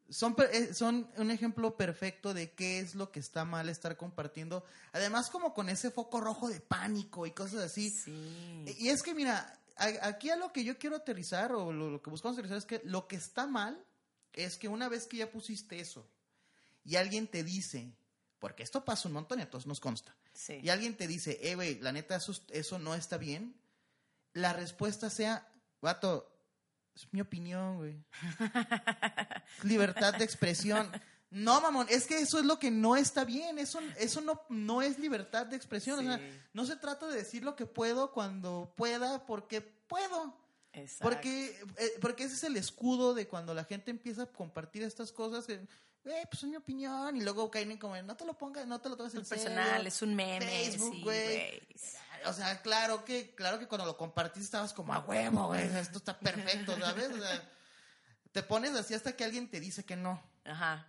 son, 0.09 0.35
eh, 0.51 0.73
son 0.73 1.09
un 1.17 1.31
ejemplo 1.31 1.75
perfecto 1.77 2.33
de 2.33 2.51
qué 2.51 2.79
es 2.79 2.95
lo 2.95 3.11
que 3.11 3.19
está 3.19 3.45
mal 3.45 3.69
estar 3.69 3.97
compartiendo. 3.97 4.63
Además, 4.93 5.29
como 5.29 5.53
con 5.53 5.69
ese 5.69 5.91
foco 5.91 6.21
rojo 6.21 6.47
de 6.49 6.59
pánico 6.59 7.25
y 7.25 7.31
cosas 7.31 7.63
así. 7.63 7.89
Sí. 7.89 8.65
Y 8.79 8.89
es 8.89 9.01
que, 9.03 9.13
mira, 9.15 9.59
aquí 9.77 10.29
a 10.29 10.35
lo 10.35 10.51
que 10.53 10.63
yo 10.63 10.77
quiero 10.77 10.95
aterrizar 10.95 11.51
o 11.53 11.71
lo, 11.73 11.89
lo 11.89 12.01
que 12.01 12.09
buscamos 12.09 12.37
aterrizar 12.37 12.57
es 12.57 12.65
que 12.65 12.81
lo 12.83 13.07
que 13.07 13.15
está 13.15 13.47
mal 13.47 13.83
es 14.33 14.57
que 14.57 14.67
una 14.67 14.89
vez 14.89 15.07
que 15.07 15.17
ya 15.17 15.31
pusiste 15.31 15.79
eso 15.79 16.07
y 16.83 16.97
alguien 16.97 17.27
te 17.27 17.43
dice, 17.43 17.91
porque 18.39 18.63
esto 18.63 18.85
pasa 18.85 19.07
un 19.07 19.13
montón 19.15 19.39
y 19.39 19.43
a 19.43 19.49
todos 19.49 19.65
nos 19.65 19.79
consta, 19.79 20.15
Sí. 20.33 20.59
y 20.61 20.69
alguien 20.69 20.95
te 20.97 21.07
dice, 21.07 21.39
eh, 21.41 21.55
güey, 21.55 21.79
la 21.79 21.91
neta, 21.93 22.17
eso, 22.17 22.33
eso 22.49 22.77
no 22.77 22.93
está 22.93 23.17
bien, 23.17 23.55
la 24.33 24.51
respuesta 24.53 25.09
sea, 25.09 25.47
vato, 25.81 26.34
es 26.95 27.07
mi 27.11 27.21
opinión, 27.21 27.77
güey. 27.77 28.03
Libertad 29.63 30.13
de 30.15 30.23
expresión. 30.25 30.89
No, 31.31 31.59
mamón, 31.59 31.87
es 31.89 32.05
que 32.07 32.19
eso 32.19 32.39
es 32.39 32.45
lo 32.45 32.59
que 32.59 32.71
no 32.71 32.95
está 32.95 33.25
bien. 33.25 33.59
Eso, 33.59 33.79
eso 33.97 34.21
no, 34.21 34.41
no 34.49 34.81
es 34.81 34.99
libertad 34.99 35.45
de 35.45 35.57
expresión. 35.57 35.99
O 35.99 36.01
sea, 36.03 36.17
Sí. 36.17 36.23
no 36.53 36.65
se 36.65 36.75
trata 36.77 37.07
de 37.07 37.17
decir 37.17 37.43
lo 37.43 37.55
que 37.55 37.65
puedo 37.65 38.11
cuando 38.11 38.73
pueda, 38.77 39.25
porque 39.25 39.61
puedo. 39.61 40.37
Exacto. 40.71 41.03
Porque, 41.09 41.59
eh, 41.77 41.91
porque 41.99 42.23
ese 42.25 42.35
es 42.35 42.43
el 42.43 42.55
escudo 42.57 43.13
de 43.13 43.27
cuando 43.27 43.53
la 43.53 43.63
gente 43.65 43.91
empieza 43.91 44.23
a 44.23 44.25
compartir 44.27 44.83
estas 44.83 45.11
cosas. 45.11 45.45
Que, 45.45 45.53
eh, 45.53 46.23
pues 46.29 46.43
es 46.43 46.49
mi 46.49 46.55
opinión. 46.55 47.17
Y 47.17 47.21
luego 47.21 47.49
caen 47.51 47.71
en 47.71 47.77
como, 47.79 48.01
no 48.01 48.15
te 48.15 48.25
lo 48.25 48.37
pongas, 48.37 48.65
no 48.67 48.79
te 48.79 48.87
lo 48.89 48.95
tomes 48.95 49.13
en 49.15 49.21
es 49.21 49.27
personal, 49.27 49.73
serio. 49.75 49.87
es 49.87 50.01
un 50.01 50.15
meme, 50.15 50.45
Facebook, 50.45 50.93
sí, 50.95 51.01
güey. 51.01 51.27
güey. 51.27 51.61
O 52.25 52.33
sea, 52.33 52.61
claro 52.61 53.03
que, 53.05 53.33
claro 53.35 53.59
que 53.59 53.67
cuando 53.67 53.85
lo 53.85 53.97
compartiste 53.97 54.45
estabas 54.45 54.73
como 54.73 54.93
a 54.93 54.99
huevo, 54.99 55.47
güey. 55.47 55.63
Esto 55.77 55.97
está 55.99 56.17
perfecto, 56.19 56.77
¿sabes? 56.79 57.09
O 57.11 57.17
sea, 57.21 57.49
te 58.31 58.43
pones 58.43 58.71
así 58.75 58.93
hasta 58.93 59.15
que 59.15 59.23
alguien 59.23 59.49
te 59.49 59.59
dice 59.59 59.85
que 59.85 59.95
no. 59.95 60.21
Ajá. 60.43 60.87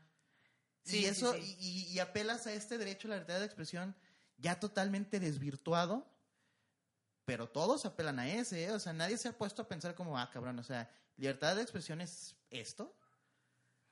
Sí, 0.85 1.01
y 1.01 1.05
eso, 1.07 1.33
sí. 1.35 1.57
Y- 1.59 1.83
y 1.93 1.99
apelas 1.99 2.47
a 2.47 2.53
este 2.53 2.79
derecho 2.79 3.09
a 3.09 3.11
la 3.11 3.17
libertad 3.17 3.41
de 3.41 3.47
expresión 3.47 3.97
ya 4.39 4.61
totalmente 4.61 5.19
desvirtuado. 5.21 6.07
Pero 7.25 7.49
todos 7.49 7.85
apelan 7.87 8.21
a 8.21 8.29
ese, 8.29 8.65
¿eh? 8.65 8.71
O 8.73 8.79
sea, 8.79 8.93
nadie 8.93 9.19
se 9.19 9.29
ha 9.29 9.33
puesto 9.37 9.63
a 9.63 9.69
pensar 9.69 9.95
como, 9.97 10.17
ah, 10.19 10.31
cabrón, 10.33 10.59
o 10.61 10.63
sea, 10.63 10.89
libertad 11.17 11.57
de 11.57 11.63
expresión 11.63 12.01
es 12.01 12.37
esto. 12.51 12.97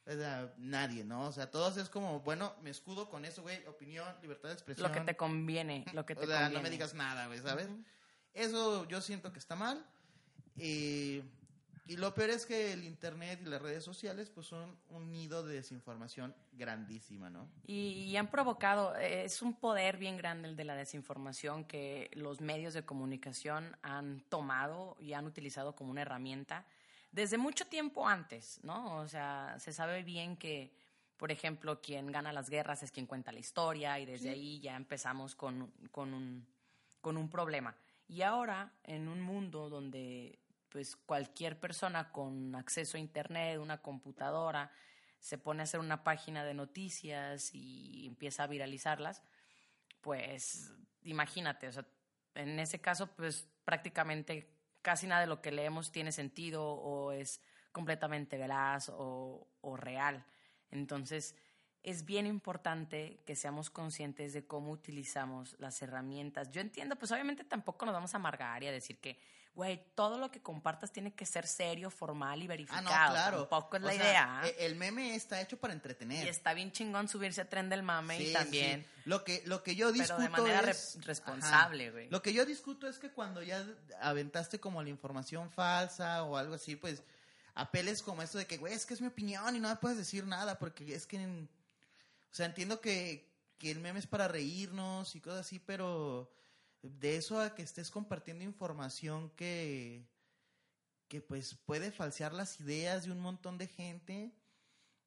O 0.06 0.12
sea, 0.12 0.52
nadie, 0.58 1.02
¿no? 1.02 1.28
O 1.28 1.32
sea, 1.32 1.50
todos 1.50 1.78
es 1.78 1.88
como, 1.88 2.20
bueno, 2.20 2.54
me 2.62 2.68
escudo 2.70 3.08
con 3.08 3.24
eso, 3.24 3.42
güey, 3.42 3.64
opinión, 3.66 4.06
libertad 4.20 4.48
de 4.50 4.54
expresión. 4.54 4.86
Lo 4.86 4.92
que 4.94 5.00
te 5.00 5.16
conviene, 5.16 5.84
lo 5.94 6.04
que 6.04 6.14
te 6.14 6.24
O 6.24 6.26
sea, 6.26 6.40
conviene. 6.40 6.54
no 6.56 6.62
me 6.62 6.70
digas 6.70 6.92
nada, 6.94 7.26
güey, 7.26 7.40
¿sabes? 7.40 7.68
Eso 8.34 8.86
yo 8.86 9.00
siento 9.00 9.32
que 9.32 9.38
está 9.38 9.56
mal. 9.56 9.82
Eh, 10.58 11.22
y 11.86 11.96
lo 11.96 12.14
peor 12.14 12.30
es 12.30 12.46
que 12.46 12.72
el 12.72 12.84
Internet 12.84 13.40
y 13.42 13.48
las 13.48 13.60
redes 13.60 13.84
sociales, 13.84 14.30
pues 14.30 14.46
son 14.46 14.74
un 14.88 15.10
nido 15.12 15.42
de 15.42 15.54
desinformación 15.56 16.34
grandísima, 16.52 17.28
¿no? 17.28 17.48
Y, 17.66 18.04
y 18.04 18.16
han 18.16 18.30
provocado, 18.30 18.96
eh, 18.96 19.24
es 19.24 19.42
un 19.42 19.54
poder 19.54 19.98
bien 19.98 20.16
grande 20.16 20.48
el 20.48 20.56
de 20.56 20.64
la 20.64 20.76
desinformación 20.76 21.64
que 21.64 22.10
los 22.14 22.40
medios 22.40 22.72
de 22.74 22.84
comunicación 22.84 23.76
han 23.82 24.20
tomado 24.28 24.96
y 24.98 25.12
han 25.12 25.26
utilizado 25.26 25.74
como 25.76 25.90
una 25.90 26.02
herramienta 26.02 26.64
desde 27.14 27.38
mucho 27.38 27.64
tiempo 27.66 28.08
antes, 28.08 28.58
¿no? 28.64 28.96
O 28.96 29.06
sea, 29.06 29.54
se 29.60 29.72
sabe 29.72 30.02
bien 30.02 30.36
que, 30.36 30.74
por 31.16 31.30
ejemplo, 31.30 31.80
quien 31.80 32.10
gana 32.10 32.32
las 32.32 32.50
guerras 32.50 32.82
es 32.82 32.90
quien 32.90 33.06
cuenta 33.06 33.30
la 33.30 33.38
historia 33.38 34.00
y 34.00 34.04
desde 34.04 34.24
Sí. 34.24 34.34
ahí 34.34 34.60
ya 34.60 34.74
empezamos 34.74 35.36
con, 35.36 35.70
con, 35.92 36.12
un, 36.12 36.44
con 37.00 37.16
un 37.16 37.30
problema. 37.30 37.76
Y 38.08 38.22
ahora, 38.22 38.72
en 38.82 39.06
un 39.08 39.20
mundo 39.20 39.70
donde 39.70 40.40
pues 40.68 40.96
cualquier 40.96 41.60
persona 41.60 42.10
con 42.10 42.56
acceso 42.56 42.96
a 42.96 43.00
internet, 43.00 43.60
una 43.60 43.80
computadora, 43.80 44.72
se 45.20 45.38
pone 45.38 45.62
a 45.62 45.64
hacer 45.64 45.78
una 45.78 46.02
página 46.02 46.44
de 46.44 46.52
noticias 46.52 47.54
y 47.54 48.08
empieza 48.08 48.42
a 48.42 48.48
viralizarlas, 48.48 49.22
pues 50.00 50.72
imagínate, 51.02 51.68
o 51.68 51.72
sea, 51.72 51.86
en 52.34 52.58
ese 52.58 52.80
caso, 52.80 53.06
pues 53.14 53.46
prácticamente 53.64 54.53
casi 54.84 55.06
nada 55.06 55.22
de 55.22 55.26
lo 55.26 55.40
que 55.40 55.50
leemos 55.50 55.90
tiene 55.90 56.12
sentido 56.12 56.62
o 56.62 57.10
es 57.10 57.40
completamente 57.72 58.36
veraz 58.36 58.90
o, 58.90 59.48
o 59.62 59.76
real. 59.76 60.24
Entonces, 60.70 61.34
es 61.84 62.04
bien 62.04 62.26
importante 62.26 63.20
que 63.26 63.36
seamos 63.36 63.70
conscientes 63.70 64.32
de 64.32 64.46
cómo 64.46 64.70
utilizamos 64.72 65.54
las 65.58 65.80
herramientas. 65.82 66.50
Yo 66.50 66.60
entiendo, 66.60 66.96
pues 66.96 67.12
obviamente 67.12 67.44
tampoco 67.44 67.84
nos 67.86 67.94
vamos 67.94 68.14
a 68.14 68.16
amargar 68.16 68.62
y 68.62 68.66
a 68.68 68.72
decir 68.72 68.98
que, 68.98 69.18
güey, 69.54 69.84
todo 69.94 70.18
lo 70.18 70.30
que 70.30 70.40
compartas 70.40 70.90
tiene 70.92 71.12
que 71.14 71.26
ser 71.26 71.46
serio, 71.46 71.90
formal 71.90 72.40
y 72.40 72.46
Ah, 72.46 72.48
verificado. 72.48 72.82
no, 72.82 72.88
claro. 72.90 73.38
Tampoco 73.46 73.76
es 73.76 73.82
O 73.82 73.86
la 73.86 73.92
sea, 73.92 74.02
idea. 74.02 74.40
¿ah? 74.40 74.46
e- 74.48 74.56
El 74.66 74.76
meme 74.76 75.14
está 75.14 75.40
hecho 75.42 75.58
para 75.58 75.74
entretener. 75.74 76.24
Y 76.26 76.28
está 76.30 76.54
bien 76.54 76.72
chingón 76.72 77.06
subirse 77.06 77.42
a 77.42 77.48
tren 77.50 77.68
del 77.68 77.82
mame 77.82 78.16
Sí, 78.18 78.30
y 78.30 78.32
también. 78.32 78.82
sí. 78.82 79.02
Lo 79.04 79.22
que, 79.22 79.42
lo 79.44 79.62
que 79.62 79.76
yo 79.76 79.92
discuto 79.92 80.14
Pero 80.16 80.30
de 80.30 80.36
manera 80.42 80.62
re- 80.62 80.70
es... 80.70 80.98
responsable, 81.04 81.90
güey. 81.90 82.08
Lo 82.08 82.22
que 82.22 82.32
yo 82.32 82.46
discuto 82.46 82.88
es 82.88 82.98
que 82.98 83.10
cuando 83.10 83.42
ya 83.42 83.64
aventaste 84.00 84.58
como 84.58 84.82
la 84.82 84.88
información 84.88 85.50
falsa 85.50 86.24
o 86.24 86.36
algo 86.38 86.54
así, 86.54 86.76
pues 86.76 87.02
apeles 87.54 88.02
como 88.02 88.22
esto 88.22 88.38
de 88.38 88.46
que, 88.46 88.56
güey, 88.56 88.72
es 88.72 88.86
que 88.86 88.94
es 88.94 89.00
mi 89.02 89.06
opinión 89.08 89.54
y 89.54 89.60
no 89.60 89.68
me 89.68 89.76
puedes 89.76 89.98
decir 89.98 90.26
nada 90.26 90.58
porque 90.58 90.94
es 90.94 91.06
que... 91.06 91.16
en- 91.18 91.48
O 92.34 92.36
sea, 92.36 92.46
entiendo 92.46 92.80
que, 92.80 93.32
que 93.58 93.70
el 93.70 93.78
meme 93.78 94.00
es 94.00 94.08
para 94.08 94.26
reírnos 94.26 95.14
y 95.14 95.20
cosas 95.20 95.42
así, 95.42 95.60
pero 95.60 96.32
de 96.82 97.14
eso 97.14 97.38
a 97.38 97.54
que 97.54 97.62
estés 97.62 97.92
compartiendo 97.92 98.42
información 98.42 99.30
que, 99.36 100.04
que 101.06 101.20
pues 101.20 101.54
puede 101.54 101.92
falsear 101.92 102.34
las 102.34 102.58
ideas 102.58 103.04
de 103.04 103.12
un 103.12 103.20
montón 103.20 103.56
de 103.56 103.68
gente. 103.68 104.34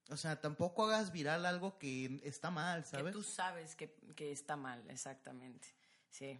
O 0.09 0.15
sea, 0.15 0.39
tampoco 0.39 0.85
hagas 0.85 1.11
viral 1.11 1.45
algo 1.45 1.77
que 1.77 2.21
está 2.23 2.49
mal, 2.49 2.83
Que 2.83 2.89
¿sabes? 2.91 3.11
tú 3.11 3.23
sabes 3.23 3.75
que, 3.75 3.93
que 4.15 4.31
está 4.31 4.55
mal, 4.55 4.89
exactamente. 4.89 5.67
Sí, 6.09 6.39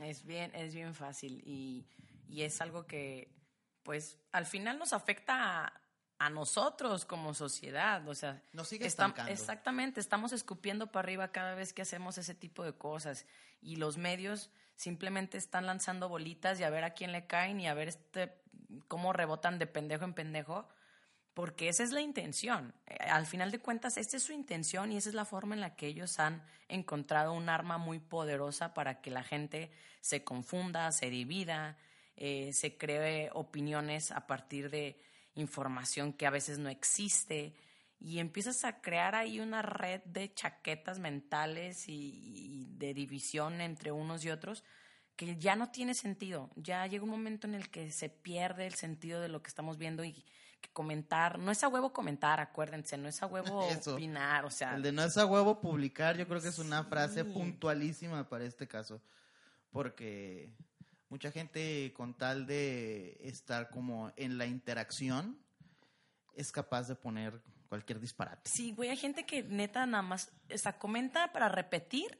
es 0.00 0.24
bien, 0.24 0.54
es 0.54 0.72
bien 0.72 0.94
fácil 0.94 1.42
y, 1.44 1.84
y 2.28 2.42
es 2.42 2.60
algo 2.60 2.86
que, 2.86 3.34
pues, 3.82 4.20
al 4.30 4.46
final 4.46 4.78
nos 4.78 4.92
afecta 4.92 5.64
a, 5.64 5.82
a 6.18 6.30
nosotros 6.30 7.04
como 7.04 7.34
sociedad. 7.34 8.06
O 8.08 8.14
sea, 8.14 8.42
Nos 8.52 8.68
sigue 8.68 8.86
estancando. 8.86 9.30
exactamente, 9.32 10.00
estamos 10.00 10.32
escupiendo 10.32 10.88
para 10.90 11.04
arriba 11.06 11.28
cada 11.32 11.54
vez 11.54 11.72
que 11.72 11.82
hacemos 11.82 12.18
ese 12.18 12.34
tipo 12.34 12.64
de 12.64 12.72
cosas 12.72 13.26
y 13.60 13.76
los 13.76 13.96
medios 13.98 14.50
simplemente 14.76 15.38
están 15.38 15.66
lanzando 15.66 16.08
bolitas 16.08 16.60
y 16.60 16.64
a 16.64 16.70
ver 16.70 16.84
a 16.84 16.90
quién 16.94 17.12
le 17.12 17.26
caen 17.26 17.60
y 17.60 17.68
a 17.68 17.74
ver 17.74 17.88
este 17.88 18.32
cómo 18.86 19.12
rebotan 19.12 19.58
de 19.58 19.66
pendejo 19.66 20.04
en 20.04 20.14
pendejo 20.14 20.68
porque 21.34 21.68
esa 21.68 21.84
es 21.84 21.92
la 21.92 22.00
intención. 22.00 22.74
Eh, 22.86 22.96
Al 22.96 23.24
final 23.24 23.52
de 23.52 23.60
cuentas, 23.60 23.96
esta 23.96 24.16
es 24.16 24.24
su 24.24 24.32
intención 24.32 24.90
y 24.90 24.96
esa 24.96 25.08
es 25.08 25.14
la 25.14 25.24
forma 25.24 25.54
en 25.54 25.60
la 25.60 25.76
que 25.76 25.86
ellos 25.86 26.18
han 26.18 26.42
encontrado 26.66 27.32
un 27.32 27.48
arma 27.48 27.78
muy 27.78 28.00
poderosa 28.00 28.74
para 28.74 29.00
que 29.00 29.12
la 29.12 29.22
gente 29.22 29.70
se 30.00 30.24
confunda, 30.24 30.90
se 30.90 31.10
divida, 31.10 31.76
eh, 32.16 32.52
se 32.52 32.76
cree 32.76 33.30
opiniones 33.34 34.10
a 34.10 34.26
partir 34.26 34.68
de 34.68 35.00
información 35.38 36.12
que 36.12 36.26
a 36.26 36.30
veces 36.30 36.58
no 36.58 36.68
existe 36.68 37.54
y 38.00 38.18
empiezas 38.18 38.64
a 38.64 38.80
crear 38.80 39.14
ahí 39.14 39.40
una 39.40 39.62
red 39.62 40.00
de 40.04 40.32
chaquetas 40.32 40.98
mentales 40.98 41.88
y, 41.88 41.92
y 41.94 42.66
de 42.76 42.94
división 42.94 43.60
entre 43.60 43.90
unos 43.92 44.24
y 44.24 44.30
otros 44.30 44.64
que 45.16 45.36
ya 45.36 45.56
no 45.56 45.70
tiene 45.70 45.94
sentido. 45.94 46.48
Ya 46.54 46.86
llega 46.86 47.02
un 47.02 47.10
momento 47.10 47.48
en 47.48 47.54
el 47.54 47.70
que 47.70 47.90
se 47.90 48.08
pierde 48.08 48.66
el 48.68 48.74
sentido 48.74 49.20
de 49.20 49.28
lo 49.28 49.42
que 49.42 49.48
estamos 49.48 49.76
viendo 49.76 50.04
y 50.04 50.12
que 50.60 50.70
comentar, 50.72 51.38
no 51.40 51.50
es 51.50 51.62
a 51.64 51.68
huevo 51.68 51.92
comentar, 51.92 52.38
acuérdense, 52.40 52.96
no 52.96 53.08
es 53.08 53.20
a 53.22 53.26
huevo 53.26 53.62
Eso. 53.70 53.94
opinar, 53.94 54.44
o 54.44 54.50
sea, 54.50 54.76
El 54.76 54.82
de 54.82 54.92
no 54.92 55.02
es 55.02 55.16
a 55.16 55.26
huevo 55.26 55.60
publicar, 55.60 56.16
yo 56.16 56.26
creo 56.28 56.40
que 56.40 56.48
es 56.48 56.58
una 56.60 56.82
Sí. 56.84 56.88
frase 56.88 57.24
puntualísima 57.24 58.28
para 58.28 58.44
este 58.44 58.68
caso. 58.68 59.00
Porque 59.70 60.50
mucha 61.08 61.30
gente 61.30 61.92
con 61.94 62.14
tal 62.14 62.46
de 62.46 63.18
estar 63.20 63.70
como 63.70 64.12
en 64.16 64.38
la 64.38 64.46
interacción 64.46 65.38
es 66.34 66.52
capaz 66.52 66.88
de 66.88 66.94
poner 66.94 67.42
cualquier 67.68 68.00
disparate. 68.00 68.48
Sí, 68.48 68.72
güey, 68.72 68.90
hay 68.90 68.96
gente 68.96 69.26
que 69.26 69.42
neta 69.42 69.84
nada 69.86 70.02
más, 70.02 70.32
o 70.52 70.58
sea, 70.58 70.78
comenta 70.78 71.32
para 71.32 71.48
repetir 71.48 72.18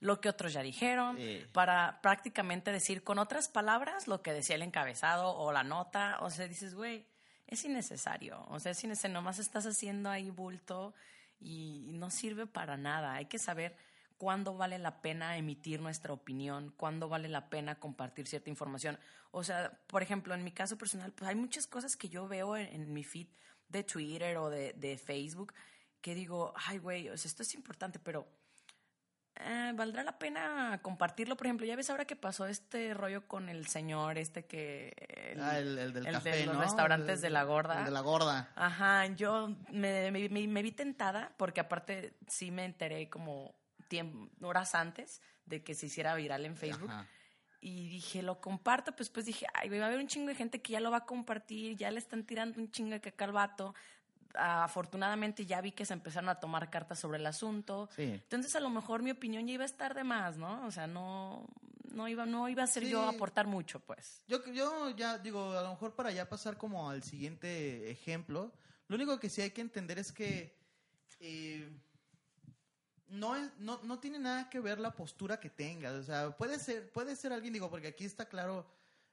lo 0.00 0.20
que 0.20 0.28
otros 0.28 0.52
ya 0.52 0.62
dijeron, 0.62 1.18
para 1.52 2.00
prácticamente 2.00 2.70
decir 2.70 3.02
con 3.02 3.18
otras 3.18 3.48
palabras 3.48 4.06
lo 4.06 4.22
que 4.22 4.32
decía 4.32 4.56
el 4.56 4.62
encabezado 4.62 5.34
o 5.36 5.50
la 5.52 5.64
nota. 5.64 6.18
O 6.20 6.30
sea, 6.30 6.46
dices, 6.46 6.74
güey, 6.74 7.04
es 7.46 7.64
innecesario. 7.64 8.44
O 8.48 8.60
sea, 8.60 8.72
es 8.72 8.84
innecesario. 8.84 9.14
Nomás 9.14 9.38
estás 9.38 9.66
haciendo 9.66 10.08
ahí 10.08 10.30
bulto 10.30 10.94
y 11.40 11.90
no 11.94 12.10
sirve 12.10 12.46
para 12.46 12.76
nada. 12.76 13.14
Hay 13.14 13.26
que 13.26 13.38
saber 13.38 13.76
cuándo 14.18 14.54
vale 14.56 14.78
la 14.78 15.00
pena 15.00 15.36
emitir 15.38 15.80
nuestra 15.80 16.12
opinión, 16.12 16.74
cuándo 16.76 17.08
vale 17.08 17.28
la 17.28 17.48
pena 17.48 17.78
compartir 17.78 18.26
cierta 18.26 18.50
información. 18.50 18.98
O 19.30 19.42
sea, 19.44 19.80
por 19.86 20.02
ejemplo, 20.02 20.34
en 20.34 20.44
mi 20.44 20.52
caso 20.52 20.76
personal, 20.76 21.12
pues 21.12 21.28
hay 21.28 21.36
muchas 21.36 21.66
cosas 21.66 21.96
que 21.96 22.08
yo 22.08 22.28
veo 22.28 22.56
en, 22.56 22.66
en 22.74 22.92
mi 22.92 23.04
feed 23.04 23.28
de 23.68 23.84
Twitter 23.84 24.36
o 24.38 24.50
de, 24.50 24.72
de 24.74 24.98
Facebook 24.98 25.54
que 26.00 26.14
digo, 26.14 26.52
ay, 26.66 26.78
güey, 26.78 27.08
o 27.08 27.16
sea, 27.16 27.28
esto 27.28 27.42
es 27.42 27.54
importante, 27.54 27.98
pero 27.98 28.26
eh, 29.40 29.72
¿valdrá 29.74 30.02
la 30.02 30.18
pena 30.18 30.80
compartirlo? 30.82 31.36
Por 31.36 31.46
ejemplo, 31.46 31.64
ya 31.66 31.76
ves 31.76 31.90
ahora 31.90 32.04
que 32.04 32.16
pasó 32.16 32.46
este 32.46 32.92
rollo 32.94 33.28
con 33.28 33.48
el 33.48 33.66
señor 33.68 34.18
este 34.18 34.46
que... 34.46 34.92
El, 35.32 35.40
ah, 35.42 35.58
el, 35.58 35.78
el 35.78 35.92
del 35.92 36.06
el 36.06 36.12
café, 36.12 36.30
de 36.30 36.46
los 36.46 36.56
¿no? 36.56 36.60
restaurantes 36.62 37.16
El- 37.16 37.20
de 37.22 37.30
la 37.30 37.44
gorda. 37.44 37.78
el 37.80 37.84
de 37.84 37.90
la 37.92 38.00
gorda. 38.00 38.52
Ajá, 38.56 39.06
yo 39.06 39.48
me, 39.70 40.10
me- 40.10 40.28
me- 40.28 40.48
me 40.48 40.62
vi 40.62 40.72
tentada 40.72 41.32
porque 41.36 41.60
aparte 41.60 42.14
sí 42.26 42.50
me 42.50 42.64
enteré 42.64 43.08
como 43.08 43.54
horas 44.42 44.74
antes 44.74 45.20
de 45.46 45.62
que 45.62 45.74
se 45.74 45.86
hiciera 45.86 46.14
viral 46.14 46.44
en 46.44 46.56
Facebook. 46.56 46.90
Ajá. 46.90 47.06
Y 47.60 47.88
dije, 47.88 48.22
lo 48.22 48.40
comparto, 48.40 48.94
pues 48.94 49.10
pues 49.10 49.26
dije, 49.26 49.46
ay, 49.52 49.68
va 49.68 49.84
a 49.84 49.86
haber 49.88 49.98
un 49.98 50.06
chingo 50.06 50.28
de 50.28 50.36
gente 50.36 50.62
que 50.62 50.72
ya 50.74 50.80
lo 50.80 50.90
va 50.92 50.98
a 50.98 51.06
compartir, 51.06 51.76
ya 51.76 51.90
le 51.90 51.98
están 51.98 52.24
tirando 52.24 52.60
un 52.60 52.70
chingo 52.70 52.90
de 52.90 53.00
caca 53.00 53.24
al 53.24 53.32
vato. 53.32 53.74
Ah, 54.34 54.62
afortunadamente 54.64 55.44
ya 55.46 55.60
vi 55.60 55.72
que 55.72 55.84
se 55.84 55.94
empezaron 55.94 56.28
a 56.28 56.38
tomar 56.38 56.70
cartas 56.70 57.00
sobre 57.00 57.18
el 57.18 57.26
asunto. 57.26 57.88
Sí. 57.96 58.02
Entonces 58.04 58.54
a 58.54 58.60
lo 58.60 58.70
mejor 58.70 59.02
mi 59.02 59.10
opinión 59.10 59.46
ya 59.46 59.54
iba 59.54 59.64
a 59.64 59.66
estar 59.66 59.94
de 59.94 60.04
más, 60.04 60.36
¿no? 60.36 60.64
O 60.66 60.70
sea, 60.70 60.86
no, 60.86 61.48
no, 61.90 62.06
iba, 62.06 62.26
no 62.26 62.48
iba 62.48 62.62
a 62.62 62.66
ser 62.68 62.84
Sí. 62.84 62.90
yo 62.90 63.02
a 63.02 63.08
aportar 63.10 63.48
mucho, 63.48 63.80
pues. 63.80 64.22
Yo, 64.28 64.44
yo 64.52 64.90
ya 64.90 65.18
digo, 65.18 65.50
a 65.58 65.62
lo 65.62 65.70
mejor 65.70 65.94
para 65.96 66.12
ya 66.12 66.28
pasar 66.28 66.56
como 66.58 66.88
al 66.90 67.02
siguiente 67.02 67.90
ejemplo, 67.90 68.52
lo 68.86 68.94
único 68.94 69.18
que 69.18 69.30
sí 69.30 69.40
hay 69.40 69.50
que 69.50 69.62
entender 69.62 69.98
es 69.98 70.12
que 70.12 70.56
eh, 71.20 71.68
no, 73.08 73.36
es, 73.36 73.50
no, 73.58 73.80
no 73.84 73.98
tiene 73.98 74.18
nada 74.18 74.48
que 74.50 74.60
ver 74.60 74.78
la 74.78 74.94
postura 74.94 75.40
que 75.40 75.50
tengas. 75.50 75.94
O 75.94 76.02
sea, 76.02 76.36
puede 76.36 76.58
ser, 76.58 76.90
puede 76.92 77.16
ser 77.16 77.32
alguien, 77.32 77.52
digo, 77.52 77.70
porque 77.70 77.88
aquí 77.88 78.04
está 78.04 78.26
claro, 78.28 78.66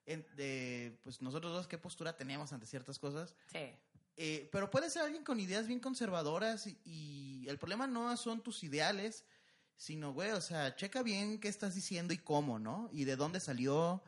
en- 0.05 0.25
de, 0.36 0.97
pues 1.03 1.21
nosotros 1.21 1.53
dos 1.53 1.67
qué 1.67 1.77
postura 1.77 2.15
tenemos 2.15 2.51
ante 2.53 2.65
ciertas 2.65 2.99
cosas. 2.99 3.36
Sí. 3.51 3.71
Eh, 4.17 4.49
pero 4.51 4.69
puede 4.71 4.89
ser 4.89 5.01
alguien 5.03 5.23
con 5.23 5.39
ideas 5.39 5.67
bien 5.67 5.79
conservadoras 5.79 6.67
y, 6.67 6.77
y 6.86 7.45
el 7.49 7.58
problema 7.58 7.86
no 7.88 8.15
son 8.15 8.41
tus 8.41 8.63
ideales, 8.63 9.25
sino, 9.75 10.13
güey, 10.13 10.31
o 10.31 10.39
sea, 10.39 10.75
checa 10.75 11.03
bien 11.03 11.39
qué 11.39 11.49
estás 11.49 11.75
diciendo 11.75 12.13
y 12.13 12.17
cómo, 12.17 12.58
¿no? 12.60 12.89
Y 12.93 13.03
de 13.03 13.17
dónde 13.17 13.41
salió, 13.41 14.01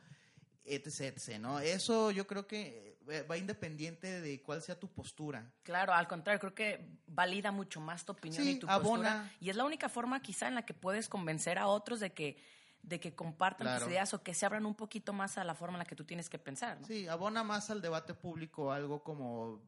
etc, 0.63 1.02
etc, 1.17 1.39
¿no? 1.39 1.60
Eso 1.60 2.12
yo 2.12 2.26
creo 2.26 2.47
que 2.47 2.96
va 3.30 3.38
independiente 3.38 4.22
de 4.22 4.41
cuál 4.41 4.62
sea 4.62 4.80
tu 4.80 4.88
postura. 4.89 5.52
Claro, 5.63 5.93
al 5.93 6.08
contrario, 6.08 6.39
creo 6.39 6.54
que 6.56 6.89
valida 7.08 7.52
mucho 7.52 7.80
más 7.80 8.06
tu 8.06 8.12
opinión 8.12 8.43
Sí, 8.43 8.52
y 8.52 8.60
tu 8.60 8.70
abona. 8.70 9.10
postura. 9.12 9.32
Y 9.39 9.50
es 9.50 9.56
la 9.56 9.63
única 9.65 9.89
forma 9.89 10.22
quizá 10.22 10.48
en 10.48 10.56
la 10.56 10.65
que 10.65 10.74
puedes 10.74 11.08
convencer 11.10 11.58
a 11.58 11.67
otros 11.67 12.00
de 12.00 12.12
que, 12.13 12.38
de 12.84 13.00
que 13.00 13.15
compartan 13.15 13.65
Claro. 13.65 13.80
tus 13.86 13.89
ideas 13.89 14.13
o 14.13 14.24
que 14.24 14.34
se 14.34 14.46
abran 14.46 14.65
un 14.65 14.76
poquito 14.76 15.13
más 15.13 15.38
a 15.38 15.43
la 15.43 15.56
forma 15.56 15.76
en 15.76 15.80
la 15.80 15.86
que 15.86 15.96
tú 15.96 16.04
tienes 16.06 16.30
que 16.30 16.38
pensar. 16.39 16.80
¿no? 16.82 16.88
Sí, 16.88 17.08
abona 17.08 17.43
más 17.43 17.70
al 17.70 17.82
debate 17.82 18.13
público 18.13 18.72
algo 18.72 19.04
como 19.04 19.62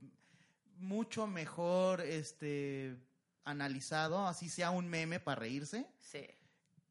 mucho 0.77 1.27
mejor 1.27 2.01
este 2.01 2.95
analizado, 3.43 4.27
así 4.27 4.47
sea 4.49 4.69
un 4.71 4.87
meme 4.87 5.19
para 5.19 5.39
reírse, 5.39 5.87
Sí. 5.99 6.25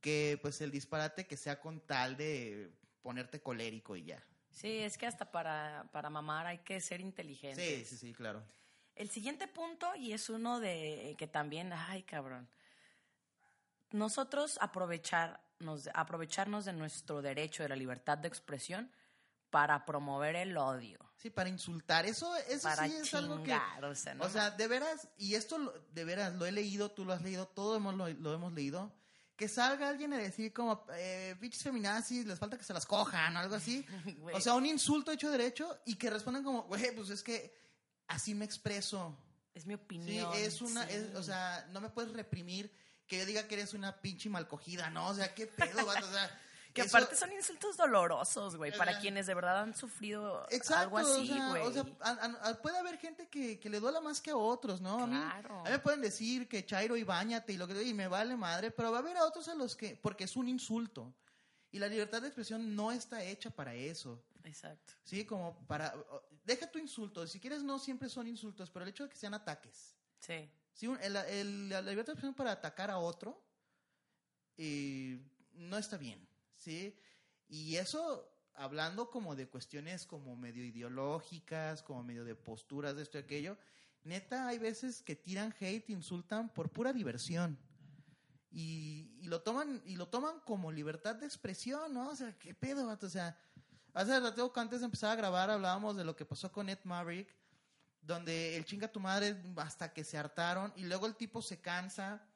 que 0.01 0.39
pues 0.43 0.61
el 0.61 0.71
disparate 0.71 1.27
que 1.27 1.37
sea 1.37 1.61
con 1.61 1.81
tal 1.81 2.17
de 2.17 2.71
ponerte 3.03 3.41
colérico 3.41 3.97
y 3.97 4.05
ya. 4.05 4.23
Sí, 4.61 4.79
es 4.79 4.99
que 4.99 5.07
hasta 5.07 5.31
para, 5.31 5.89
para 5.93 6.11
mamar 6.11 6.47
hay 6.47 6.59
que 6.59 6.81
ser 6.81 7.01
inteligente. 7.01 7.63
Sí, 7.63 7.85
sí, 7.85 7.97
sí, 7.97 8.13
claro. 8.13 8.43
El 8.97 9.09
siguiente 9.09 9.47
punto, 9.47 9.95
y 9.95 10.13
es 10.13 10.29
uno 10.29 10.59
de 10.59 11.15
que 11.17 11.29
también, 11.29 11.73
ay 11.73 12.03
cabrón, 12.03 12.49
nosotros 13.93 14.59
aprovecharnos, 14.61 15.89
aprovecharnos 15.95 16.65
de 16.65 16.73
nuestro 16.73 17.23
derecho 17.23 17.63
de 17.63 17.69
la 17.69 17.77
libertad 17.77 18.19
de 18.19 18.27
expresión 18.27 18.91
para 19.51 19.85
promover 19.87 20.35
el 20.35 20.57
odio, 20.57 20.99
Sí, 21.19 21.31
para 21.31 21.49
insultar. 21.49 22.07
Eso, 22.07 22.35
eso 22.49 22.69
para 22.69 22.87
sí 22.87 22.95
es 22.95 23.13
algo 23.15 23.39
que. 23.39 23.51
chingar, 23.51 23.85
o 23.85 23.95
sea, 23.95 24.15
no 24.15 24.25
O 24.25 24.29
sea, 24.29 24.53
de 24.53 24.69
veras, 24.69 25.09
y 25.17 25.35
esto 25.35 25.73
de 25.93 26.05
veras 26.05 26.35
lo 26.35 26.47
he 26.47 26.53
leído, 26.53 26.91
tú 26.91 27.05
lo 27.05 27.13
has 27.13 27.23
leído, 27.23 27.47
todos 27.47 27.77
hemos, 27.77 27.95
lo, 27.97 28.09
lo 28.09 28.35
hemos 28.35 28.53
leído. 28.53 28.93
Que 29.39 29.47
salga 29.49 29.89
alguien 29.89 30.13
a 30.13 30.19
decir 30.19 30.53
como, 30.53 30.85
eh, 30.95 31.37
bichos 31.41 31.63
feminazis, 31.63 32.27
les 32.27 32.39
falta 32.39 32.59
que 32.59 32.65
se 32.65 32.75
las 32.75 32.85
cojan 32.85 33.37
o 33.37 33.39
algo 33.39 33.55
así. 33.55 33.87
O 34.35 34.41
sea, 34.41 34.55
un 34.55 34.67
insulto 34.67 35.13
hecho 35.13 35.31
derecho 35.31 35.79
y 35.87 35.95
que 35.95 36.11
respondan 36.11 36.43
como, 36.43 36.65
güey, 36.65 36.95
pues 36.95 37.09
es 37.11 37.23
que 37.23 37.57
así 38.09 38.35
me 38.35 38.45
expreso. 38.45 39.17
es 39.55 39.65
mi 39.65 39.75
Sí, 39.75 39.81
opinión. 39.81 40.33
es 40.35 40.61
una, 40.61 40.87
sí. 40.87 40.93
es- 40.95 41.15
o 41.15 41.23
sea, 41.23 41.67
no 41.73 41.81
me 41.81 41.89
puedes 41.89 42.13
reprimir 42.13 42.71
que 43.07 43.19
yo 43.19 43.27
diga 43.27 43.49
que 43.49 43.55
eres 43.55 43.75
una 43.75 44.01
pinche 44.03 44.29
malcogida, 44.29 44.91
¿no? 44.91 45.07
O 45.09 45.15
sea, 45.15 45.33
qué 45.35 45.47
pedo, 45.47 45.87
vato? 45.87 46.07
O 46.07 46.13
sea, 46.13 46.41
Que 46.83 46.87
eso- 46.87 46.97
aparte 46.97 47.17
son 47.17 47.33
insultos 47.33 47.77
dolorosos, 47.77 48.57
güey, 48.57 48.77
para 48.77 48.99
quienes 49.01 49.27
de 49.27 49.35
verdad 49.35 49.61
han 49.63 49.75
sufrido 49.75 50.47
Exacto, 50.51 50.83
algo 50.83 50.99
así, 50.99 51.31
o 51.31 51.35
sea, 51.37 51.49
güey. 51.51 51.63
o 51.63 51.73
sea, 51.73 51.85
a- 52.01 52.49
a- 52.51 52.55
puede 52.63 52.79
haber 52.79 52.99
gente 52.99 53.29
que, 53.29 53.59
que 53.61 53.69
le 53.71 53.81
duela 53.81 54.01
más 54.01 54.21
que 54.21 54.31
a 54.31 54.37
otros, 54.37 54.81
¿no? 54.81 55.03
A 55.03 55.07
mí, 55.07 55.17
Claro. 55.17 55.61
a 55.61 55.65
mí 55.65 55.71
me 55.71 55.79
pueden 55.79 56.01
decir 56.01 56.49
que 56.49 56.65
Chairo 56.65 56.97
y 56.97 57.05
bañate 57.05 57.53
y 57.53 57.57
lo 57.57 57.67
que 57.67 57.83
y 57.83 57.95
me 57.95 58.09
vale 58.09 58.37
madre, 58.37 58.71
pero 58.71 58.91
va 58.91 58.99
a 58.99 59.01
haber 59.01 59.17
a 59.17 59.25
otros 59.25 59.49
a 59.49 59.55
los 59.55 59.75
que, 59.77 59.97
porque 59.97 60.25
es 60.25 60.37
un 60.37 60.49
insulto. 60.49 61.15
Y 61.71 61.79
la 61.79 61.89
libertad 61.89 62.23
de 62.23 62.29
expresión 62.29 62.75
no 62.75 62.93
está 62.93 63.23
hecha 63.23 63.51
para 63.51 63.75
eso. 63.75 64.25
Exacto. 64.45 64.95
Sí, 65.05 65.25
como 65.27 65.67
para, 65.67 65.95
deja 66.45 66.71
tu 66.71 66.79
insulto, 66.79 67.27
si 67.27 67.39
quieres 67.41 67.63
no 67.63 67.79
siempre 67.79 68.09
son 68.09 68.27
insultos, 68.27 68.71
pero 68.71 68.85
el 68.85 68.89
hecho 68.91 69.05
de 69.05 69.11
que 69.11 69.17
sean 69.17 69.35
ataques. 69.35 69.95
Sí. 70.21 70.51
Sí, 70.73 70.87
el- 71.03 71.17
el- 71.17 71.69
la 71.69 71.83
libertad 71.83 72.13
de 72.13 72.19
expresión 72.19 72.35
para 72.35 72.53
atacar 72.53 72.91
a 72.91 72.99
otro 72.99 73.43
eh, 74.57 75.21
no 75.55 75.79
está 75.79 75.97
bien, 75.97 76.28
¿sí? 76.69 76.95
Y 77.49 77.77
eso, 77.77 78.31
hablando 78.55 79.09
como 79.09 79.35
de 79.35 79.49
cuestiones 79.49 80.05
como 80.05 80.37
medio 80.37 80.63
ideológicas, 80.63 81.83
como 81.83 82.03
medio 82.03 82.25
de 82.25 82.35
posturas 82.35 82.95
de 82.95 83.03
esto 83.03 83.17
y 83.17 83.23
aquello, 83.23 83.57
neta, 84.05 84.47
hay 84.47 84.59
veces 84.59 85.03
que 85.03 85.17
tiran 85.17 85.55
hate, 85.59 85.89
insultan 85.89 86.53
por 86.53 86.71
pura 86.71 86.93
diversión. 86.93 87.59
Y, 88.51 89.17
y 89.21 89.29
lo 89.29 89.41
toman 89.41 89.83
y 89.87 89.97
lo 89.97 90.09
toman 90.09 90.41
como 90.41 90.71
libertad 90.71 91.17
de 91.17 91.27
expresión, 91.27 91.95
¿no? 91.95 92.11
O 92.11 92.17
sea, 92.17 92.39
¿qué 92.39 92.55
pedo, 92.55 92.87
vato? 92.87 93.07
O 93.07 93.11
sea, 93.11 93.39
hace 93.95 94.21
rato 94.21 94.53
que 94.53 94.61
antes 94.61 94.81
de 94.81 94.87
empezar 94.87 95.11
a 95.11 95.17
grabar 95.17 95.51
hablábamos 95.51 95.97
de 95.97 96.05
lo 96.05 96.17
que 96.17 96.27
pasó 96.27 96.53
con 96.53 96.69
Ed 96.69 96.81
Maverick, 96.85 97.35
donde 98.03 98.57
el 98.57 98.67
chinga 98.67 98.89
tu 98.89 99.01
madre 99.01 99.43
hasta 99.57 99.93
que 99.95 100.05
se 100.05 100.19
hartaron 100.19 100.73
y 100.77 100.85
luego 100.85 101.07
el 101.07 101.17
tipo 101.17 101.41
se 101.41 101.61
cansa. 101.61 102.28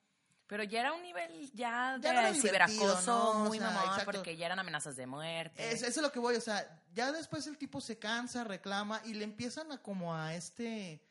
Pero 0.53 0.65
ya 0.65 0.81
era 0.81 0.93
un 0.93 1.01
nivel 1.01 1.51
ya 1.55 1.97
de 1.97 2.03
Ya 2.03 2.35
ciberacoso 2.35 3.07
¿no? 3.07 3.31
O 3.31 3.35
muy 3.49 3.57
sea, 3.57 3.71
mamón, 3.71 3.85
exacto. 3.89 4.13
porque 4.13 4.37
ya 4.37 4.45
eran 4.45 4.59
amenazas 4.59 4.97
de 4.97 5.07
muerte. 5.07 5.67
Es, 5.67 5.81
eso 5.81 6.01
es 6.01 6.03
lo 6.03 6.13
que 6.13 6.19
voy, 6.19 6.37
o 6.37 6.43
sea, 6.43 6.79
ya 6.93 7.11
después 7.11 7.47
el 7.47 7.57
tipo 7.57 7.81
se 7.81 7.99
cansa, 7.99 8.45
reclama 8.45 9.01
y 9.07 9.15
le 9.15 9.25
empiezan 9.25 9.73
a 9.73 9.79
como 9.81 10.15
a 10.15 10.35
este, 10.35 11.03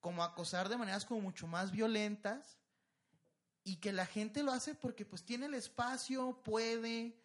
como 0.00 0.24
a 0.24 0.26
acosar 0.26 0.68
de 0.68 0.76
maneras 0.76 1.04
como 1.04 1.20
mucho 1.20 1.46
más 1.46 1.70
violentas 1.70 2.58
y 3.62 3.76
que 3.76 3.92
la 3.92 4.06
gente 4.06 4.42
lo 4.42 4.50
hace 4.50 4.74
porque 4.74 5.06
pues 5.06 5.22
tiene 5.22 5.46
el 5.46 5.54
espacio, 5.54 6.42
puede 6.42 7.16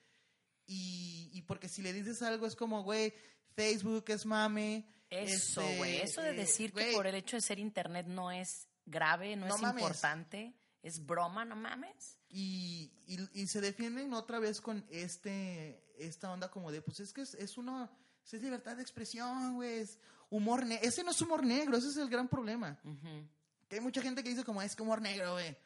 y, 0.68 1.32
y 1.34 1.42
porque 1.48 1.68
si 1.68 1.82
le 1.82 1.94
dices 1.94 2.22
algo 2.22 2.46
es 2.46 2.56
como, 2.56 2.84
güey, 2.84 3.12
Facebook 3.56 4.06
es 4.10 4.24
mame. 4.28 4.88
Eso, 5.10 5.62
este, 5.62 5.78
güey. 5.78 6.02
Eso 6.02 6.22
de 6.22 6.30
eh, 6.30 6.34
decir 6.34 6.74
que 6.74 6.92
por 6.94 7.08
el 7.08 7.16
hecho 7.16 7.38
de 7.38 7.42
ser 7.42 7.58
internet 7.58 8.06
no 8.06 8.32
es 8.32 8.68
grave, 8.86 9.36
no, 9.36 9.48
No 9.48 9.56
es 9.56 9.62
mames. 9.64 9.82
importante, 9.82 10.54
es 10.86 11.04
broma, 11.06 11.46
no 11.46 11.56
mames. 11.56 12.20
Y, 12.30 12.92
y, 13.08 13.42
y 13.42 13.48
se 13.48 13.60
defienden 13.60 14.14
otra 14.14 14.40
vez 14.40 14.62
con 14.62 14.86
este 14.90 15.84
esta 15.98 16.32
onda 16.32 16.52
como 16.52 16.72
de, 16.72 16.82
pues 16.82 17.00
es 17.00 17.12
que 17.14 17.22
es, 17.22 17.34
es 17.36 17.58
una, 17.58 17.90
es 18.32 18.34
libertad 18.42 18.76
de 18.76 18.82
expresión, 18.82 19.56
güey, 19.56 19.80
es 19.80 19.98
humor 20.30 20.66
negro. 20.66 20.88
Ese 20.88 21.04
no 21.04 21.12
es 21.12 21.22
humor 21.22 21.44
negro, 21.44 21.78
ese 21.78 21.88
es 21.90 21.98
el 21.98 22.10
gran 22.10 22.28
problema. 22.28 22.78
Que 23.68 23.76
hay 23.78 23.82
mucha 23.82 24.02
gente 24.02 24.22
que 24.24 24.30
dice 24.30 24.44
como, 24.44 24.62
es 24.62 24.76
que 24.76 24.84
humor 24.84 25.02
negro, 25.02 25.34
güey. 25.34 25.58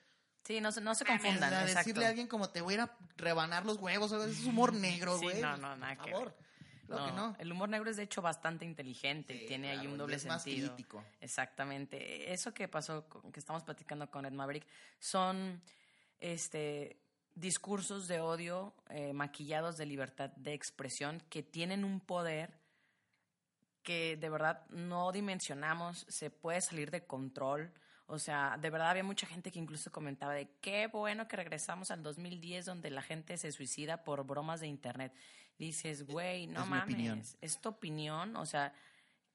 Sí, 0.46 0.62
no 0.62 0.72
se, 0.72 0.80
no 0.82 0.96
se 0.96 1.04
confundan. 1.06 1.50
o 1.50 1.50
sea, 1.50 1.62
exacto. 1.64 1.80
decirle 1.80 2.06
a 2.06 2.10
alguien 2.10 2.28
como, 2.28 2.50
te 2.50 2.62
voy 2.62 2.74
a 2.74 2.78
ir 2.78 2.82
a 2.82 2.98
rebanar 3.18 3.66
los 3.66 3.78
huevos, 3.78 4.12
es 4.14 4.46
humor 4.46 4.74
negro, 4.74 5.18
Sí, 5.18 5.26
güey. 5.26 5.42
no, 5.42 5.58
no, 5.58 5.76
nada 5.76 5.96
Por 5.96 6.06
que 6.06 6.12
favor. 6.12 6.38
Claro 6.98 7.06
que 7.06 7.12
no. 7.14 7.36
El 7.40 7.52
humor 7.52 7.70
negro 7.70 7.90
es 7.90 7.98
de 7.98 8.04
hecho 8.04 8.22
bastante 8.22 8.66
inteligente, 8.66 9.38
Sí, 9.40 9.46
tiene 9.48 9.72
ahí 9.72 9.88
un 9.88 9.94
y 9.96 9.98
doble 9.98 10.16
es 10.16 10.26
más 10.26 10.44
sentido. 10.44 10.74
crítico. 10.76 11.04
Exactamente. 11.22 12.32
Eso 12.34 12.54
que 12.54 12.68
pasó, 12.68 13.08
con- 13.08 13.32
que 13.32 13.40
estamos 13.40 13.64
platicando 13.64 14.10
con 14.10 14.26
Ed 14.26 14.34
Maverick, 14.34 14.66
son 15.00 15.62
este 16.20 16.98
discursos 17.36 18.08
de 18.10 18.20
odio 18.20 18.74
eh, 18.90 19.14
maquillados 19.14 19.78
de 19.78 19.86
libertad 19.86 20.30
de 20.36 20.54
expresión 20.54 21.22
que 21.30 21.42
tienen 21.44 21.86
un 21.86 22.02
poder 22.02 22.60
que 23.84 24.18
de 24.18 24.30
verdad 24.30 24.66
no 24.70 25.12
dimensionamos, 25.12 26.06
se 26.10 26.30
puede 26.30 26.60
salir 26.62 26.92
de 26.92 27.06
control. 27.06 27.72
O 28.08 28.20
sea, 28.20 28.58
de 28.60 28.70
verdad 28.70 28.90
había 28.90 29.04
mucha 29.04 29.26
gente 29.28 29.52
que 29.52 29.60
incluso 29.60 29.92
comentaba 29.92 30.34
de 30.34 30.50
qué 30.62 30.88
bueno 30.88 31.28
que 31.28 31.38
regresamos 31.38 31.92
al 31.92 32.04
2010 32.04 32.66
donde 32.66 32.90
la 32.90 33.02
gente 33.04 33.38
se 33.38 33.52
suicida 33.52 34.04
por 34.04 34.26
bromas 34.26 34.60
de 34.60 34.68
internet. 34.68 35.14
Dices, 35.60 36.08
güey, 36.08 36.48
no 36.48 36.64
Es 36.64 36.68
mames, 36.70 36.84
opinión. 36.96 37.24
es 37.42 37.62
tu 37.62 37.70
opinión, 37.70 38.36
o 38.38 38.46
sea, 38.48 38.74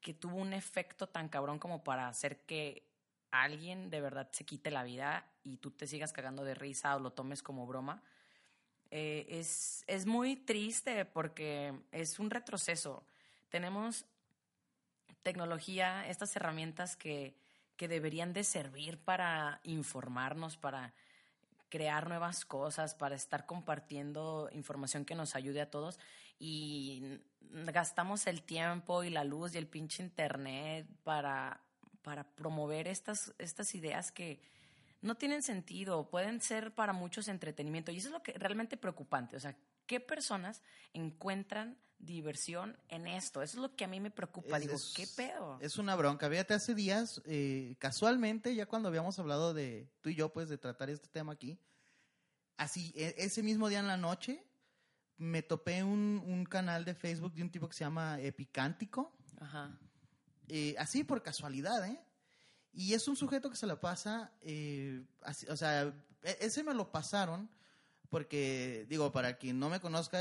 que 0.01 0.15
tuvo 0.15 0.37
un 0.37 0.53
efecto 0.53 1.07
tan 1.07 1.29
cabrón 1.29 1.59
como 1.61 1.85
para 1.85 2.09
hacer 2.09 2.41
que 2.47 2.89
alguien 3.31 3.91
de 3.91 4.01
verdad 4.01 4.29
se 4.33 4.45
quite 4.45 4.71
la 4.71 4.85
vida 4.85 5.27
y 5.43 5.59
tú 5.59 5.71
te 5.71 5.87
sigas 5.87 6.13
cagando 6.13 6.43
de 6.45 6.55
risa 6.55 6.97
o 6.97 7.01
lo 7.01 7.13
tomes 7.13 7.43
como 7.43 7.67
broma. 7.67 8.03
Eh, 8.91 9.27
es, 9.29 9.85
es 9.87 10.07
muy 10.07 10.37
triste 10.37 11.05
porque 11.05 11.75
es 11.93 12.19
un 12.19 12.31
retroceso. 12.31 13.05
Tenemos 13.51 14.07
tecnología, 15.23 16.09
estas 16.09 16.35
herramientas 16.37 16.97
que, 16.97 17.37
que 17.77 17.89
deberían 17.89 18.33
de 18.33 18.45
servir 18.45 18.99
para 18.99 19.61
informarnos, 19.65 20.57
para 20.57 20.95
crear 21.75 22.07
nuevas 22.07 22.45
cosas, 22.45 22.95
para 22.95 23.17
estar 23.17 23.47
compartiendo 23.47 24.49
información 24.53 25.05
que 25.05 25.17
nos 25.17 25.35
ayude 25.35 25.61
a 25.61 25.73
todos. 25.73 25.99
Y 26.39 27.19
gastamos 27.51 28.29
el 28.29 28.43
tiempo 28.43 29.03
y 29.03 29.11
la 29.11 29.25
luz 29.25 29.57
y 29.57 29.59
el 29.59 29.67
pinche 29.67 30.01
internet 30.01 30.87
para, 31.03 31.61
para 32.03 32.23
promover 32.23 32.87
estas, 32.87 33.35
estas 33.39 33.75
ideas 33.75 34.13
que 34.13 34.41
no 35.03 35.17
tienen 35.17 35.43
sentido, 35.43 36.09
pueden 36.09 36.41
ser 36.41 36.73
para 36.73 36.93
muchos 36.93 37.27
entretenimiento. 37.27 37.91
Y 37.91 37.97
eso 37.97 38.07
es 38.07 38.13
lo 38.13 38.23
que 38.23 38.35
realmente 38.35 38.77
preocupante, 38.77 39.37
o 39.37 39.41
sea, 39.41 39.57
¿qué 39.89 39.99
personas 39.99 40.63
encuentran 40.93 41.77
diversión 41.99 42.77
en 42.89 43.07
esto? 43.07 43.43
Eso 43.43 43.57
es 43.59 43.63
lo 43.63 43.75
que 43.77 43.85
a 43.85 43.89
mí 43.89 44.01
me 44.01 44.11
preocupa, 44.11 44.57
Es- 44.57 44.63
digo, 44.63 44.75
es- 44.77 44.93
¿qué 44.95 45.07
pedo? 45.07 45.59
Es 45.61 45.79
una 45.79 45.95
bronca. 45.97 46.29
Fíjate, 46.29 46.55
hace 46.55 46.75
días, 46.75 47.23
eh, 47.25 47.77
casualmente, 47.79 48.55
ya 48.55 48.67
cuando 48.67 48.89
habíamos 48.89 49.19
hablado 49.19 49.55
de 49.55 49.89
tú 50.01 50.11
y 50.11 50.15
yo, 50.15 50.33
pues, 50.33 50.49
de 50.49 50.59
tratar 50.59 50.91
este 50.91 51.09
tema 51.09 51.33
aquí, 51.33 51.59
así, 52.57 52.93
e- 52.97 53.15
ese 53.19 53.43
mismo 53.43 53.69
día 53.69 53.81
en 53.81 53.87
la 53.89 53.97
noche, 53.97 54.45
me 55.17 55.43
topé 55.43 55.83
un, 55.85 56.23
un 56.27 56.45
canal 56.45 56.85
de 56.85 56.95
Facebook 56.95 57.33
de 57.35 57.43
un 57.43 57.51
tipo 57.51 57.69
que 57.69 57.75
se 57.77 57.85
llama 57.85 58.21
Epicántico, 58.21 59.17
Ajá. 59.41 59.79
eh, 60.49 60.75
así 60.79 61.05
por 61.05 61.23
casualidad, 61.23 61.87
¿eh? 61.89 62.01
Y 62.73 62.95
es 62.95 63.07
un 63.07 63.15
sujeto 63.17 63.49
que 63.51 63.57
se 63.57 63.67
la 63.69 63.81
pasa, 63.81 64.33
eh, 64.41 65.05
así- 65.23 65.47
o 65.49 65.57
sea, 65.57 65.85
e- 66.23 66.39
ese 66.41 66.65
me 66.65 66.75
lo 66.75 66.91
pasaron 66.91 67.49
porque, 68.11 68.85
digo, 68.89 69.13
para 69.13 69.39
quien 69.39 69.59
no 69.61 69.69
me 69.71 69.81
conozca, 69.81 70.19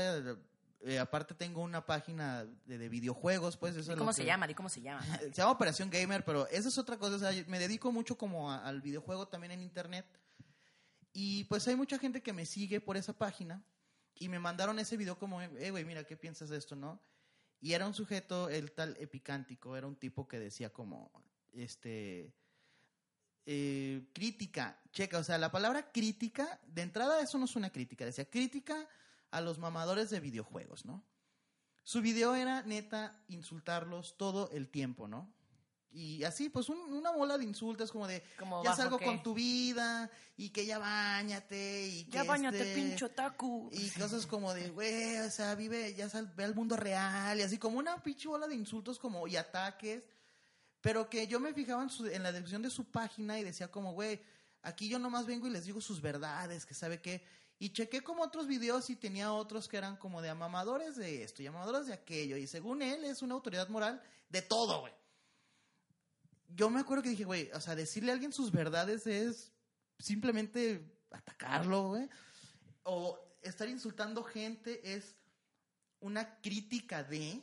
eh, 0.86 0.98
aparte 0.98 1.34
tengo 1.34 1.62
una 1.62 1.84
página 1.86 2.44
de, 2.66 2.78
de 2.78 2.88
videojuegos, 2.88 3.56
pues. 3.56 3.74
Eso 3.76 3.90
¿Y 3.90 3.94
es 3.94 3.98
cómo 3.98 4.10
lo 4.10 4.12
se 4.12 4.22
que- 4.22 4.26
llama? 4.26 4.50
¿Y 4.50 4.54
cómo 4.54 4.68
se 4.68 4.80
llama? 4.82 5.02
se 5.20 5.30
llama 5.32 5.52
Operación 5.52 5.90
Gamer, 5.90 6.24
pero 6.24 6.46
esa 6.48 6.68
es 6.68 6.78
otra 6.78 6.98
cosa. 6.98 7.16
O 7.16 7.18
sea, 7.18 7.32
yo 7.32 7.44
me 7.46 7.58
dedico 7.58 7.90
mucho 7.92 8.16
como 8.18 8.50
a- 8.52 8.66
al 8.66 8.82
videojuego 8.82 9.28
también 9.28 9.52
en 9.52 9.62
internet. 9.62 10.06
Y 11.12 11.44
pues 11.44 11.66
hay 11.68 11.76
mucha 11.76 11.98
gente 11.98 12.22
que 12.22 12.32
me 12.32 12.44
sigue 12.44 12.80
por 12.80 12.96
esa 12.96 13.12
página 13.12 13.64
y 14.16 14.28
me 14.28 14.38
mandaron 14.38 14.78
ese 14.78 14.96
video 14.96 15.18
como, 15.18 15.40
eh, 15.40 15.70
güey, 15.70 15.84
mira, 15.84 16.04
¿qué 16.04 16.16
piensas 16.16 16.48
de 16.50 16.56
esto, 16.56 16.74
no? 16.76 17.00
Y 17.60 17.72
era 17.72 17.86
un 17.86 17.94
sujeto, 17.94 18.48
el 18.50 18.72
tal 18.72 18.96
epicántico, 19.00 19.76
era 19.76 19.86
un 19.86 19.96
tipo 19.96 20.26
que 20.28 20.38
decía 20.38 20.72
como, 20.72 21.10
este, 21.52 22.34
eh, 23.46 24.06
crítica, 24.12 24.80
checa, 24.92 25.18
o 25.18 25.24
sea, 25.24 25.38
la 25.38 25.50
palabra 25.52 25.90
crítica, 25.92 26.60
de 26.66 26.82
entrada 26.82 27.20
eso 27.20 27.38
no 27.38 27.44
es 27.44 27.56
una 27.56 27.70
crítica, 27.70 28.04
decía 28.04 28.28
crítica 28.28 28.88
a 29.36 29.40
los 29.40 29.58
mamadores 29.58 30.10
de 30.10 30.20
videojuegos, 30.20 30.84
¿no? 30.84 31.04
Su 31.82 32.00
video 32.00 32.34
era 32.34 32.62
neta 32.62 33.22
insultarlos 33.28 34.16
todo 34.16 34.48
el 34.52 34.68
tiempo, 34.68 35.06
¿no? 35.08 35.32
Y 35.90 36.24
así, 36.24 36.48
pues 36.48 36.68
un- 36.68 36.92
una 36.92 37.12
bola 37.12 37.38
de 37.38 37.44
insultos 37.44 37.92
como 37.92 38.06
de, 38.08 38.22
Como 38.38 38.64
ya 38.64 38.74
salgo 38.74 38.98
qué? 38.98 39.04
con 39.04 39.22
tu 39.22 39.32
vida 39.34 40.10
y 40.36 40.50
que 40.50 40.66
ya 40.66 40.78
bañate 40.78 41.86
y 41.86 42.04
que 42.06 42.10
Ya 42.12 42.24
bañate, 42.24 42.62
este, 42.62 42.74
pincho 42.74 43.10
taku. 43.10 43.70
y 43.72 43.90
cosas 43.90 44.26
como 44.26 44.52
de, 44.54 44.70
güey, 44.70 45.18
o 45.18 45.30
sea, 45.30 45.54
vive, 45.54 45.94
ya 45.94 46.08
sal, 46.08 46.32
ve 46.36 46.44
al 46.44 46.54
mundo 46.54 46.76
real 46.76 47.38
y 47.38 47.42
así 47.42 47.58
como 47.58 47.78
una 47.78 48.02
pinche 48.02 48.26
bola 48.28 48.48
de 48.48 48.56
insultos 48.56 48.98
como 48.98 49.28
y 49.28 49.36
ataques, 49.36 50.04
pero 50.80 51.08
que 51.08 51.26
yo 51.28 51.38
me 51.38 51.54
fijaba 51.54 51.82
en, 51.82 51.90
su- 51.90 52.06
en 52.06 52.22
la 52.24 52.32
descripción 52.32 52.62
de 52.62 52.70
su 52.70 52.84
página 52.90 53.38
y 53.38 53.44
decía 53.44 53.70
como, 53.70 53.92
güey, 53.92 54.20
aquí 54.62 54.88
yo 54.88 54.98
nomás 54.98 55.26
vengo 55.26 55.46
y 55.46 55.50
les 55.50 55.64
digo 55.64 55.80
sus 55.80 56.00
verdades, 56.00 56.66
que 56.66 56.74
sabe 56.74 57.00
qué, 57.00 57.24
y 57.58 57.72
chequé 57.72 58.02
como 58.02 58.22
otros 58.22 58.46
videos 58.46 58.90
y 58.90 58.96
tenía 58.96 59.32
otros 59.32 59.68
que 59.68 59.76
eran 59.76 59.96
como 59.96 60.20
de 60.20 60.28
amamadores 60.28 60.96
de 60.96 61.22
esto 61.22 61.42
y 61.42 61.46
amamadores 61.46 61.86
de 61.86 61.94
aquello, 61.94 62.36
y 62.36 62.46
según 62.46 62.82
él 62.82 63.04
es 63.04 63.22
una 63.22 63.34
autoridad 63.34 63.68
moral 63.68 64.02
de 64.28 64.42
todo, 64.42 64.80
güey. 64.80 64.92
Yo 66.48 66.70
me 66.70 66.80
acuerdo 66.80 67.02
que 67.02 67.10
dije, 67.10 67.24
güey, 67.24 67.50
o 67.52 67.60
sea, 67.60 67.74
decirle 67.74 68.10
a 68.10 68.14
alguien 68.14 68.32
sus 68.32 68.52
verdades 68.52 69.06
es 69.06 69.52
simplemente 69.98 71.00
atacarlo, 71.10 71.88
güey. 71.88 72.08
O 72.84 73.18
estar 73.42 73.68
insultando 73.68 74.22
gente 74.22 74.94
es 74.94 75.16
una 76.00 76.40
crítica 76.40 77.02
de. 77.02 77.42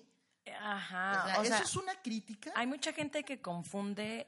Ajá. 0.59 1.23
o 1.23 1.25
sea, 1.25 1.41
o 1.41 1.45
sea, 1.45 1.55
eso 1.57 1.63
es 1.65 1.75
una 1.75 2.01
crítica. 2.01 2.51
hay 2.55 2.67
mucha 2.67 2.93
gente 2.93 3.23
que 3.23 3.41
confunde 3.41 4.27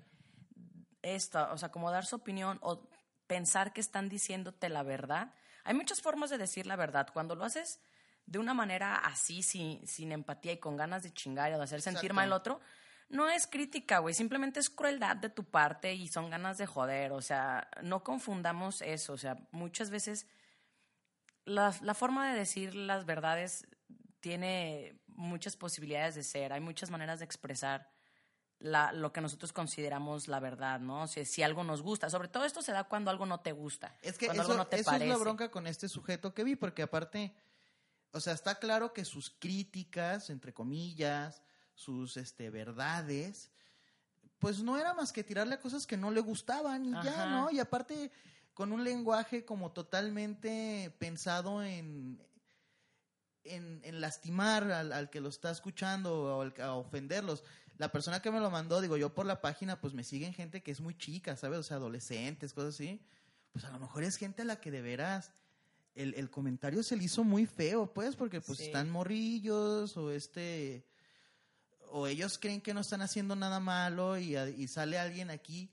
esto, 1.01 1.47
o 1.51 1.57
sea, 1.57 1.69
como 1.69 1.91
dar 1.91 2.05
su 2.05 2.15
opinión 2.15 2.57
o 2.61 2.89
pensar 3.27 3.73
que 3.73 3.81
están 3.81 4.09
diciéndote 4.09 4.69
la 4.69 4.83
verdad. 4.83 5.33
Hay 5.63 5.73
muchas 5.73 6.01
formas 6.01 6.29
de 6.29 6.37
decir 6.37 6.67
la 6.67 6.75
verdad. 6.75 7.07
Cuando 7.13 7.35
lo 7.35 7.45
haces 7.45 7.79
de 8.25 8.39
una 8.39 8.53
manera 8.53 8.95
así, 8.95 9.43
sin, 9.43 9.85
sin 9.87 10.11
empatía 10.11 10.53
y 10.53 10.59
con 10.59 10.77
ganas 10.77 11.03
de 11.03 11.13
chingar 11.13 11.53
o 11.53 11.57
de 11.57 11.63
hacer 11.63 11.81
sentir 11.81 12.11
Exacto. 12.11 12.15
mal 12.15 12.25
al 12.25 12.33
otro, 12.33 12.61
no 13.09 13.29
es 13.29 13.47
crítica, 13.47 13.99
güey. 13.99 14.13
Simplemente 14.13 14.59
es 14.59 14.69
crueldad 14.69 15.15
de 15.17 15.29
tu 15.29 15.43
parte 15.43 15.93
y 15.93 16.07
son 16.07 16.29
ganas 16.29 16.57
de 16.57 16.65
joder. 16.65 17.11
O 17.11 17.21
sea, 17.21 17.69
no 17.81 18.03
confundamos 18.03 18.81
eso. 18.81 19.13
O 19.13 19.17
sea, 19.17 19.37
muchas 19.51 19.89
veces 19.89 20.27
la, 21.45 21.73
la 21.81 21.93
forma 21.93 22.31
de 22.31 22.39
decir 22.39 22.75
las 22.75 23.05
verdades 23.05 23.67
tiene 24.19 24.99
muchas 25.07 25.55
posibilidades 25.55 26.15
de 26.15 26.23
ser. 26.23 26.53
Hay 26.53 26.61
muchas 26.61 26.89
maneras 26.89 27.19
de 27.19 27.25
expresar 27.25 27.92
la, 28.63 28.93
lo 28.93 29.11
que 29.11 29.19
nosotros 29.19 29.51
consideramos 29.51 30.29
la 30.29 30.39
verdad, 30.39 30.79
¿no? 30.79 31.03
O 31.03 31.07
sea, 31.07 31.25
si 31.25 31.43
algo 31.43 31.65
nos 31.65 31.81
gusta. 31.81 32.09
Sobre 32.09 32.29
todo 32.29 32.45
esto 32.45 32.61
se 32.61 32.71
da 32.71 32.85
cuando 32.85 33.11
algo 33.11 33.25
no 33.25 33.41
te 33.41 33.51
gusta. 33.51 33.93
Es 34.01 34.17
que 34.17 34.27
cuando 34.27 34.43
eso, 34.43 34.51
algo 34.53 34.63
no 34.63 34.69
te 34.69 34.77
eso 34.77 34.85
parece. 34.85 35.03
es 35.03 35.09
la 35.09 35.17
bronca 35.17 35.51
con 35.51 35.67
este 35.67 35.89
sujeto 35.89 36.33
que 36.33 36.45
vi, 36.45 36.55
porque 36.55 36.81
aparte, 36.81 37.35
o 38.11 38.21
sea, 38.21 38.31
está 38.31 38.59
claro 38.59 38.93
que 38.93 39.03
sus 39.03 39.29
críticas, 39.29 40.29
entre 40.29 40.53
comillas, 40.53 41.41
sus 41.75 42.15
este, 42.15 42.49
verdades, 42.49 43.51
pues 44.39 44.63
no 44.63 44.77
era 44.77 44.93
más 44.93 45.11
que 45.11 45.25
tirarle 45.25 45.55
a 45.55 45.59
cosas 45.59 45.85
que 45.85 45.97
no 45.97 46.09
le 46.09 46.21
gustaban 46.21 46.85
y 46.85 46.91
ya, 46.91 46.99
Ajá. 46.99 47.25
¿no? 47.31 47.51
Y 47.51 47.59
aparte, 47.59 48.13
con 48.53 48.71
un 48.71 48.85
lenguaje 48.85 49.43
como 49.43 49.73
totalmente 49.73 50.95
pensado 50.99 51.61
en, 51.63 52.25
en, 53.43 53.81
en 53.83 53.99
lastimar 53.99 54.71
al, 54.71 54.93
al 54.93 55.09
que 55.09 55.19
lo 55.19 55.27
está 55.27 55.51
escuchando 55.51 56.37
o 56.37 56.41
al, 56.41 56.53
a 56.61 56.75
ofenderlos. 56.75 57.43
La 57.77 57.91
persona 57.91 58.21
que 58.21 58.31
me 58.31 58.39
lo 58.39 58.49
mandó, 58.51 58.81
digo, 58.81 58.97
yo 58.97 59.13
por 59.13 59.25
la 59.25 59.41
página, 59.41 59.79
pues 59.81 59.93
me 59.93 60.03
siguen 60.03 60.33
gente 60.33 60.61
que 60.61 60.71
es 60.71 60.79
muy 60.81 60.95
chica, 60.95 61.35
¿sabes? 61.35 61.59
O 61.59 61.63
sea, 61.63 61.77
adolescentes, 61.77 62.53
cosas 62.53 62.75
así. 62.75 63.01
Pues 63.51 63.65
a 63.65 63.71
lo 63.71 63.79
mejor 63.79 64.03
es 64.03 64.15
gente 64.17 64.43
a 64.43 64.45
la 64.45 64.59
que 64.59 64.71
de 64.71 64.81
veras 64.81 65.31
el, 65.95 66.13
el 66.15 66.29
comentario 66.29 66.81
se 66.83 66.95
le 66.97 67.03
hizo 67.03 67.23
muy 67.23 67.45
feo, 67.45 67.93
pues, 67.93 68.15
porque 68.15 68.41
pues 68.41 68.59
Sí. 68.59 68.65
están 68.65 68.89
morrillos 68.89 69.95
o 69.97 70.11
este... 70.11 70.85
O 71.95 72.07
ellos 72.07 72.39
creen 72.39 72.61
que 72.61 72.73
no 72.73 72.81
están 72.81 73.01
haciendo 73.03 73.35
nada 73.35 73.59
malo 73.59 74.17
y, 74.17 74.35
y 74.35 74.67
sale 74.67 74.97
alguien 74.97 75.29
aquí 75.29 75.71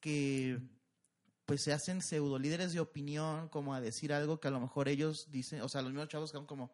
que 0.00 0.58
pues 1.46 1.62
se 1.62 1.72
hacen 1.72 2.02
pseudo 2.02 2.38
líderes 2.38 2.74
de 2.74 2.80
opinión 2.80 3.48
como 3.48 3.72
a 3.72 3.80
decir 3.80 4.12
algo 4.12 4.38
que 4.38 4.48
a 4.48 4.50
lo 4.50 4.60
mejor 4.60 4.88
ellos 4.90 5.28
dicen, 5.30 5.62
o 5.62 5.68
sea, 5.70 5.80
los 5.80 5.90
mismos 5.92 6.08
chavos 6.08 6.30
que 6.30 6.36
son 6.36 6.44
como, 6.46 6.70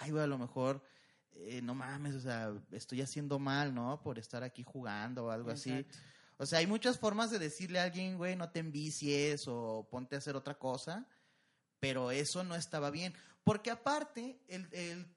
ay, 0.00 0.10
güey, 0.10 0.22
a 0.22 0.26
lo 0.26 0.36
mejor, 0.36 0.82
eh, 1.36 1.60
no 1.62 1.74
mames, 1.74 2.14
o 2.14 2.20
sea, 2.20 2.52
estoy 2.72 3.02
haciendo 3.02 3.38
mal, 3.38 3.74
¿no? 3.74 4.00
Por 4.02 4.18
estar 4.18 4.42
aquí 4.42 4.62
jugando 4.62 5.26
o 5.26 5.30
algo 5.30 5.50
así. 5.50 5.86
O 6.36 6.46
sea, 6.46 6.58
hay 6.58 6.66
muchas 6.66 6.98
formas 6.98 7.30
de 7.30 7.38
decirle 7.38 7.78
a 7.78 7.84
alguien, 7.84 8.16
güey, 8.16 8.36
no 8.36 8.50
te 8.50 8.60
envicies 8.60 9.46
o 9.46 9.86
ponte 9.90 10.16
a 10.16 10.18
hacer 10.18 10.36
otra 10.36 10.58
cosa, 10.58 11.06
pero 11.80 12.10
eso 12.10 12.42
no 12.44 12.54
estaba 12.54 12.90
bien. 12.90 13.14
Porque 13.44 13.70
aparte, 13.70 14.40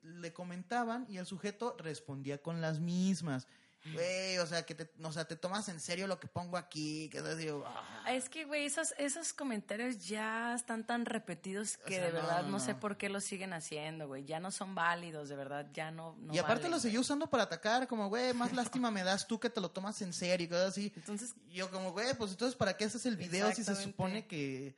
le 0.01 0.33
comentaban 0.33 1.05
y 1.09 1.17
el 1.17 1.25
sujeto 1.25 1.75
respondía 1.79 2.41
con 2.41 2.61
las 2.61 2.79
mismas. 2.79 3.47
Güey, 3.93 4.37
o 4.39 4.45
sea, 4.45 4.65
que 4.65 4.75
te, 4.75 4.89
o 5.01 5.11
sea, 5.11 5.25
te 5.25 5.35
tomas 5.35 5.69
en 5.69 5.79
serio 5.79 6.07
lo 6.07 6.19
que 6.19 6.27
pongo 6.27 6.57
aquí, 6.57 7.09
que 7.09 7.19
es 7.19 7.23
así, 7.23 7.47
ah. 7.65 8.11
Es 8.11 8.27
que, 8.29 8.45
güey, 8.45 8.65
esos, 8.65 8.93
esos 8.97 9.33
comentarios 9.33 10.05
ya 10.05 10.53
están 10.55 10.85
tan 10.85 11.05
repetidos 11.05 11.77
que 11.77 11.95
sea, 11.95 12.05
de 12.05 12.11
verdad 12.11 12.43
no, 12.43 12.49
no, 12.49 12.59
sé 12.59 12.75
por 12.75 12.97
qué 12.97 13.09
los 13.09 13.23
siguen 13.23 13.53
haciendo, 13.53 14.07
güey. 14.07 14.25
Ya 14.25 14.39
no 14.39 14.51
son 14.51 14.75
válidos, 14.75 15.29
de 15.29 15.35
verdad, 15.35 15.67
ya 15.73 15.91
no. 15.91 16.15
no 16.19 16.33
y 16.33 16.37
aparte 16.37 16.63
valen, 16.63 16.71
lo 16.71 16.79
seguía 16.79 16.99
güey. 16.99 17.05
usando 17.05 17.29
para 17.29 17.43
atacar, 17.43 17.87
como, 17.87 18.09
güey, 18.09 18.33
más 18.33 18.51
lástima 18.53 18.91
me 18.91 19.03
das 19.03 19.27
tú 19.27 19.39
que 19.39 19.49
te 19.49 19.61
lo 19.61 19.71
tomas 19.71 20.01
en 20.01 20.13
serio 20.13 20.45
y 20.45 20.49
cosas 20.49 20.69
así. 20.69 20.91
Entonces, 20.95 21.33
yo 21.49 21.71
como, 21.71 21.91
güey, 21.91 22.13
pues 22.15 22.31
entonces, 22.31 22.55
¿para 22.55 22.75
qué 22.75 22.85
haces 22.85 23.05
el 23.05 23.15
video 23.15 23.53
si 23.53 23.63
se 23.63 23.75
supone 23.75 24.27
que, 24.27 24.75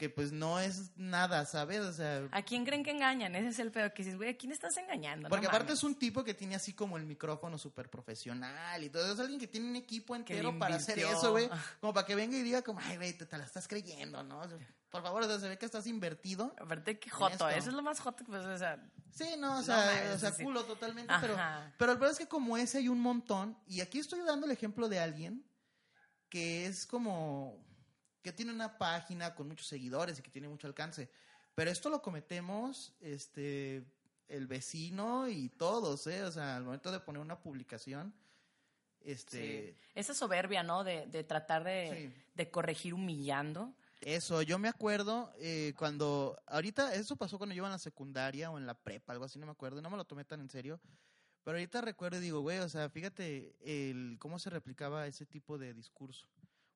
que 0.00 0.08
pues 0.08 0.32
no 0.32 0.58
es 0.58 0.96
nada, 0.96 1.44
¿sabes? 1.44 1.80
O 1.80 1.92
sea, 1.92 2.26
¿A 2.32 2.40
quién 2.40 2.64
creen 2.64 2.82
que 2.82 2.90
engañan? 2.90 3.34
Ese 3.36 3.48
es 3.48 3.58
el 3.58 3.70
pedo 3.70 3.92
que 3.92 4.02
dices, 4.02 4.16
güey, 4.16 4.30
¿a 4.30 4.36
quién 4.38 4.50
estás 4.50 4.74
engañando? 4.78 5.24
No 5.24 5.28
porque 5.28 5.46
aparte 5.46 5.66
mames. 5.66 5.80
es 5.80 5.84
un 5.84 5.94
tipo 5.94 6.24
que 6.24 6.32
tiene 6.32 6.54
así 6.54 6.72
como 6.72 6.96
el 6.96 7.04
micrófono 7.04 7.58
súper 7.58 7.90
profesional 7.90 8.82
y 8.82 8.88
todo. 8.88 9.12
Es 9.12 9.20
alguien 9.20 9.38
que 9.38 9.46
tiene 9.46 9.68
un 9.68 9.76
equipo 9.76 10.16
entero 10.16 10.58
para 10.58 10.76
hacer 10.76 11.00
eso, 11.00 11.32
güey. 11.32 11.50
Como 11.82 11.92
para 11.92 12.06
que 12.06 12.14
venga 12.14 12.34
y 12.34 12.40
diga 12.42 12.62
como, 12.62 12.80
ay, 12.80 12.96
güey, 12.96 13.12
te, 13.12 13.26
te 13.26 13.36
la 13.36 13.44
estás 13.44 13.68
creyendo, 13.68 14.22
¿no? 14.22 14.40
Por 14.88 15.02
favor, 15.02 15.22
o 15.22 15.26
sea, 15.26 15.38
se 15.38 15.50
ve 15.50 15.58
que 15.58 15.66
estás 15.66 15.86
invertido. 15.86 16.54
Aparte 16.58 16.98
que 16.98 17.10
joto, 17.10 17.50
eso 17.50 17.68
es 17.68 17.74
lo 17.74 17.82
más 17.82 18.00
joto, 18.00 18.24
pues, 18.24 18.42
o 18.42 18.56
sea, 18.56 18.82
Sí, 19.12 19.34
no, 19.38 19.52
o 19.52 19.56
No 19.56 19.62
sea, 19.62 19.76
mames, 19.76 20.16
o 20.16 20.18
sea 20.18 20.32
sí. 20.32 20.42
culo 20.44 20.64
totalmente, 20.64 21.12
pero, 21.20 21.36
pero 21.76 21.92
el 21.92 21.98
problema 21.98 22.12
es 22.12 22.18
que 22.18 22.26
como 22.26 22.56
ese 22.56 22.78
hay 22.78 22.88
un 22.88 23.00
montón, 23.00 23.58
y 23.66 23.82
aquí 23.82 23.98
estoy 23.98 24.20
dando 24.22 24.46
el 24.46 24.52
ejemplo 24.52 24.88
de 24.88 24.98
alguien 24.98 25.44
que 26.30 26.64
es 26.66 26.86
como, 26.86 27.62
que 28.22 28.32
tiene 28.32 28.52
una 28.52 28.78
página 28.78 29.34
con 29.34 29.48
muchos 29.48 29.66
seguidores 29.66 30.18
y 30.18 30.22
que 30.22 30.30
tiene 30.30 30.48
mucho 30.48 30.66
alcance, 30.66 31.10
pero 31.54 31.70
esto 31.70 31.90
lo 31.90 32.02
cometemos, 32.02 32.94
este, 33.00 33.84
el 34.28 34.46
vecino 34.46 35.28
y 35.28 35.48
todos, 35.48 36.06
¿eh? 36.06 36.22
O 36.24 36.32
sea, 36.32 36.56
al 36.56 36.64
momento 36.64 36.92
de 36.92 37.00
poner 37.00 37.20
una 37.20 37.40
publicación, 37.40 38.14
este... 39.00 39.72
sí. 39.72 39.88
esa 39.94 40.14
soberbia, 40.14 40.62
¿no? 40.62 40.84
De, 40.84 41.06
de 41.06 41.24
tratar 41.24 41.64
de, 41.64 42.12
Sí. 42.12 42.22
de 42.34 42.50
corregir 42.50 42.94
humillando. 42.94 43.74
Eso, 44.00 44.40
yo 44.42 44.58
me 44.58 44.68
acuerdo 44.68 45.30
eh, 45.38 45.74
cuando, 45.76 46.40
ahorita, 46.46 46.94
eso 46.94 47.16
pasó 47.16 47.36
cuando 47.36 47.54
yo 47.54 47.60
iba 47.60 47.68
en 47.68 47.72
la 47.72 47.78
secundaria 47.78 48.50
o 48.50 48.56
en 48.56 48.66
la 48.66 48.74
prepa, 48.74 49.12
algo 49.12 49.26
así, 49.26 49.38
no 49.38 49.46
me 49.46 49.52
acuerdo, 49.52 49.82
no 49.82 49.90
me 49.90 49.96
lo 49.98 50.06
tomé 50.06 50.24
tan 50.24 50.40
en 50.40 50.48
serio, 50.48 50.80
pero 51.44 51.58
ahorita 51.58 51.82
recuerdo 51.82 52.16
y 52.18 52.20
digo, 52.20 52.40
güey, 52.40 52.58
o 52.58 52.68
sea, 52.68 52.88
fíjate 52.88 53.54
el, 53.60 54.16
cómo 54.18 54.38
se 54.38 54.48
replicaba 54.48 55.06
ese 55.06 55.26
tipo 55.26 55.58
de 55.58 55.74
discurso. 55.74 56.26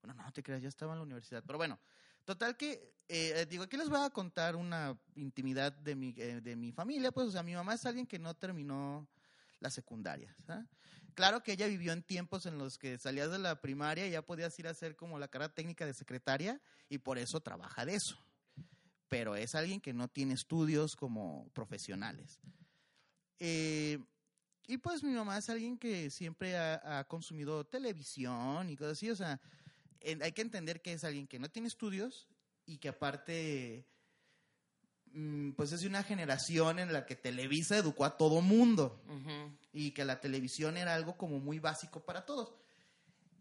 Bueno, 0.05 0.23
no 0.23 0.33
te 0.33 0.43
creas, 0.43 0.61
ya 0.61 0.69
estaba 0.69 0.93
en 0.93 0.99
la 0.99 1.05
universidad, 1.05 1.43
pero 1.47 1.57
bueno, 1.57 1.81
total 2.27 2.59
que, 2.59 2.95
eh, 3.09 3.47
digo, 3.49 3.65
aquí 3.65 3.79
les 3.79 3.89
voy 3.89 4.01
a 4.01 4.11
contar 4.11 4.55
una 4.55 4.99
intimidad 5.15 5.73
de 5.73 5.95
mi, 5.95 6.15
eh, 6.19 6.43
de 6.43 6.57
mi 6.57 6.73
familia, 6.73 7.11
pues, 7.11 7.29
o 7.29 7.31
sea, 7.31 7.43
mi 7.43 7.55
mamá 7.55 7.73
es 7.75 7.87
alguien 7.87 8.07
que 8.07 8.19
no 8.19 8.35
terminó 8.35 9.09
la 9.61 9.71
secundaria. 9.71 10.37
Claro 11.15 11.43
que 11.43 11.53
ella 11.53 11.67
vivió 11.69 11.93
en 11.93 12.03
tiempos 12.03 12.45
en 12.45 12.59
los 12.59 12.77
que 12.77 12.99
salías 12.99 13.31
de 13.31 13.39
la 13.39 13.63
primaria 13.63 14.07
y 14.07 14.11
ya 14.11 14.21
podías 14.21 14.59
ir 14.59 14.67
a 14.67 14.73
hacer 14.73 14.95
como 14.95 15.19
la 15.19 15.29
carrera 15.29 15.55
técnica 15.55 15.87
de 15.87 15.95
secretaria 15.95 16.61
y 16.91 16.99
por 16.99 17.17
eso 17.17 17.41
trabaja 17.41 17.87
de 17.87 17.95
eso. 17.95 18.19
Pero 19.09 19.37
es 19.37 19.55
alguien 19.55 19.81
que 19.81 19.95
no 19.95 20.09
tiene 20.09 20.35
estudios 20.35 20.97
como 20.97 21.49
profesionales. 21.55 22.41
Eh, 23.39 24.05
y 24.67 24.77
pues 24.79 25.03
mi 25.03 25.13
mamá 25.13 25.39
es 25.39 25.49
alguien 25.49 25.79
que 25.79 26.11
siempre 26.11 26.59
ha, 26.59 26.99
ha 26.99 27.05
consumido 27.05 27.65
televisión 27.65 28.69
y 28.69 28.77
cosas 28.77 28.93
así. 28.93 29.11
O 29.11 29.17
sea, 29.17 29.41
hay 30.21 30.33
que 30.33 30.43
entender 30.43 30.83
que 30.83 30.93
es 30.93 31.05
alguien 31.05 31.27
que 31.27 31.39
no 31.39 31.51
tiene 31.51 31.69
estudios 31.69 32.29
y 32.67 32.79
que 32.79 32.89
aparte 32.89 33.87
mm, 35.13 35.53
pues 35.53 35.73
es 35.73 35.81
de 35.81 35.89
una 35.89 36.03
generación 36.03 36.79
en 36.79 36.93
la 36.93 37.07
que 37.07 37.17
Televisa 37.17 37.77
educó 37.77 38.05
a 38.05 38.17
todo 38.17 38.41
mundo 38.41 39.03
y 39.73 39.93
que 39.93 40.05
la 40.05 40.21
televisión 40.21 40.77
era 40.77 40.95
algo 40.95 41.17
como 41.17 41.41
muy 41.41 41.59
básico 41.59 42.05
para 42.05 42.25
todos. 42.25 42.55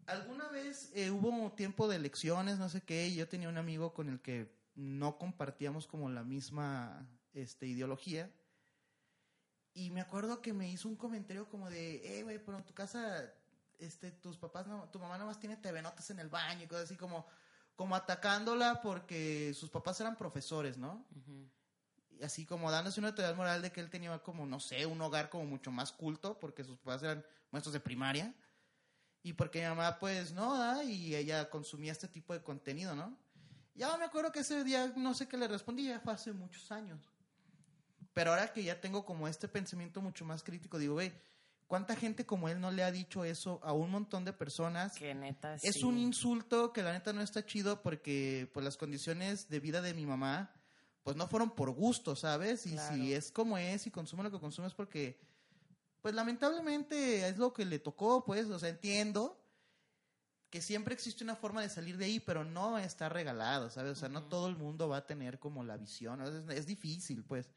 Alguna 0.06 0.48
vez 0.48 0.90
eh, 0.94 1.10
hubo 1.10 1.52
tiempo 1.52 1.88
de 1.88 1.96
elecciones, 1.96 2.58
no 2.58 2.68
sé 2.68 2.82
qué, 2.82 3.08
y 3.08 3.16
yo 3.16 3.28
tenía 3.28 3.48
un 3.48 3.56
amigo 3.56 3.94
con 3.94 4.08
el 4.08 4.20
que 4.20 4.52
no 4.74 5.18
compartíamos 5.18 5.86
como 5.86 6.10
la 6.10 6.24
misma 6.24 7.08
este, 7.32 7.66
ideología. 7.66 8.30
Y 9.72 9.90
me 9.90 10.00
acuerdo 10.00 10.40
que 10.40 10.52
me 10.52 10.70
hizo 10.70 10.88
un 10.88 10.96
comentario 10.96 11.48
como 11.48 11.70
de, 11.70 12.18
eh, 12.18 12.22
güey, 12.22 12.38
pero 12.38 12.58
en 12.58 12.64
tu 12.64 12.74
casa, 12.74 13.32
este, 13.84 14.10
tus 14.10 14.36
papás, 14.36 14.66
no, 14.66 14.88
tu 14.90 14.98
mamá 14.98 15.18
nomás 15.18 15.38
tiene 15.38 15.56
TV 15.56 15.82
notas 15.82 16.10
en 16.10 16.18
el 16.18 16.28
baño 16.28 16.64
y 16.64 16.66
cosas 16.66 16.84
así 16.84 16.96
como, 16.96 17.26
como 17.76 17.96
atacándola 17.96 18.80
porque 18.82 19.52
sus 19.54 19.70
papás 19.70 20.00
eran 20.00 20.16
profesores, 20.16 20.76
¿no? 20.76 21.06
Y 22.10 22.22
así 22.22 22.46
como 22.46 22.70
dándose 22.70 23.00
una 23.00 23.08
autoridad 23.08 23.34
moral 23.34 23.62
de 23.62 23.72
que 23.72 23.80
él 23.80 23.90
tenía 23.90 24.18
como, 24.20 24.46
no 24.46 24.60
sé, 24.60 24.86
un 24.86 25.00
hogar 25.00 25.30
como 25.30 25.44
mucho 25.44 25.70
más 25.70 25.92
culto, 25.92 26.38
porque 26.38 26.64
sus 26.64 26.78
papás 26.78 27.02
eran 27.02 27.24
maestros 27.50 27.72
de 27.72 27.80
primaria, 27.80 28.34
y 29.22 29.32
porque 29.32 29.60
mi 29.60 29.66
mamá, 29.66 29.98
pues, 29.98 30.32
no, 30.32 30.58
¿da? 30.58 30.84
y 30.84 31.16
ella 31.16 31.48
consumía 31.48 31.92
este 31.92 32.08
tipo 32.08 32.34
de 32.34 32.42
contenido, 32.42 32.94
¿no? 32.94 33.16
Ya 33.74 33.96
me 33.96 34.04
acuerdo 34.04 34.30
que 34.30 34.40
ese 34.40 34.62
día, 34.62 34.92
no 34.96 35.14
sé 35.14 35.26
qué 35.26 35.36
le 35.36 35.48
respondí, 35.48 35.86
ya 35.86 35.98
fue 35.98 36.12
hace 36.12 36.32
muchos 36.32 36.70
años. 36.70 37.00
Pero 38.12 38.30
ahora 38.30 38.52
que 38.52 38.62
ya 38.62 38.80
tengo 38.80 39.04
como 39.04 39.26
este 39.26 39.48
pensamiento 39.48 40.00
mucho 40.00 40.24
más 40.24 40.42
crítico, 40.44 40.78
digo, 40.78 40.94
güey, 40.94 41.12
¿cuánta 41.74 41.96
gente 41.96 42.24
como 42.24 42.48
él 42.48 42.60
no 42.60 42.70
le 42.70 42.84
ha 42.84 42.92
dicho 42.92 43.24
eso 43.24 43.58
a 43.64 43.72
un 43.72 43.90
montón 43.90 44.24
de 44.24 44.32
personas? 44.32 44.94
Que 44.94 45.12
neta, 45.12 45.56
Es 45.56 45.74
sí. 45.74 45.82
un 45.84 45.98
insulto 45.98 46.72
que 46.72 46.84
la 46.84 46.92
neta 46.92 47.12
no 47.12 47.20
está 47.20 47.44
chido 47.44 47.82
porque 47.82 48.48
pues 48.54 48.62
las 48.62 48.76
condiciones 48.76 49.48
de 49.48 49.58
vida 49.58 49.82
de 49.82 49.92
mi 49.92 50.06
mamá 50.06 50.54
pues 51.02 51.16
no 51.16 51.26
fueron 51.26 51.50
por 51.50 51.72
gusto, 51.72 52.14
¿sabes? 52.14 52.64
Y 52.66 52.74
Claro. 52.74 52.94
si 52.94 53.12
es 53.12 53.32
como 53.32 53.58
es 53.58 53.88
y 53.88 53.90
consume 53.90 54.22
lo 54.22 54.30
que 54.30 54.38
consume 54.38 54.68
es 54.68 54.74
porque 54.74 55.18
pues 56.00 56.14
lamentablemente 56.14 57.26
es 57.28 57.38
lo 57.38 57.52
que 57.52 57.64
le 57.64 57.80
tocó, 57.80 58.24
pues, 58.24 58.46
o 58.50 58.58
sea, 58.60 58.68
entiendo 58.68 59.40
que 60.50 60.62
siempre 60.62 60.94
existe 60.94 61.24
una 61.24 61.34
forma 61.34 61.60
de 61.60 61.68
salir 61.68 61.96
de 61.96 62.04
ahí, 62.04 62.20
pero 62.20 62.44
no 62.44 62.78
está 62.78 63.08
regalado, 63.08 63.68
¿sabes? 63.68 63.92
O 63.92 63.96
sea, 63.96 64.08
no 64.08 64.22
todo 64.28 64.46
el 64.48 64.54
mundo 64.56 64.88
va 64.88 64.98
a 64.98 65.06
tener 65.08 65.40
como 65.40 65.64
la 65.64 65.76
visión, 65.76 66.22
es, 66.22 66.56
es 66.56 66.66
difícil, 66.66 67.24
pues. 67.24 67.50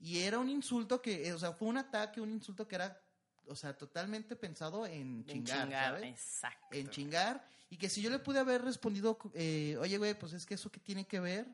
Y 0.00 0.18
era 0.20 0.38
un 0.38 0.48
insulto 0.48 1.00
que, 1.02 1.32
o 1.32 1.38
sea, 1.38 1.52
fue 1.52 1.68
un 1.68 1.76
ataque, 1.78 2.20
un 2.20 2.30
insulto 2.32 2.66
que 2.68 2.74
era, 2.76 3.00
o 3.48 3.56
sea, 3.56 3.76
totalmente 3.76 4.36
pensado 4.36 4.86
en 4.86 5.18
En 5.20 5.24
chingar, 5.26 5.62
chingar, 5.62 5.94
¿sabes? 5.94 6.10
exacto. 6.10 6.66
en 6.72 6.88
chingar 6.90 7.44
y 7.70 7.76
que 7.76 7.88
si 7.88 8.00
yo 8.00 8.10
le 8.10 8.18
pude 8.18 8.38
haber 8.38 8.62
respondido, 8.62 9.18
eh, 9.34 9.76
oye, 9.80 9.98
güey, 9.98 10.14
pues 10.18 10.32
es 10.32 10.46
que 10.46 10.54
eso 10.54 10.70
que 10.70 10.80
tiene 10.80 11.06
que 11.06 11.20
ver 11.20 11.46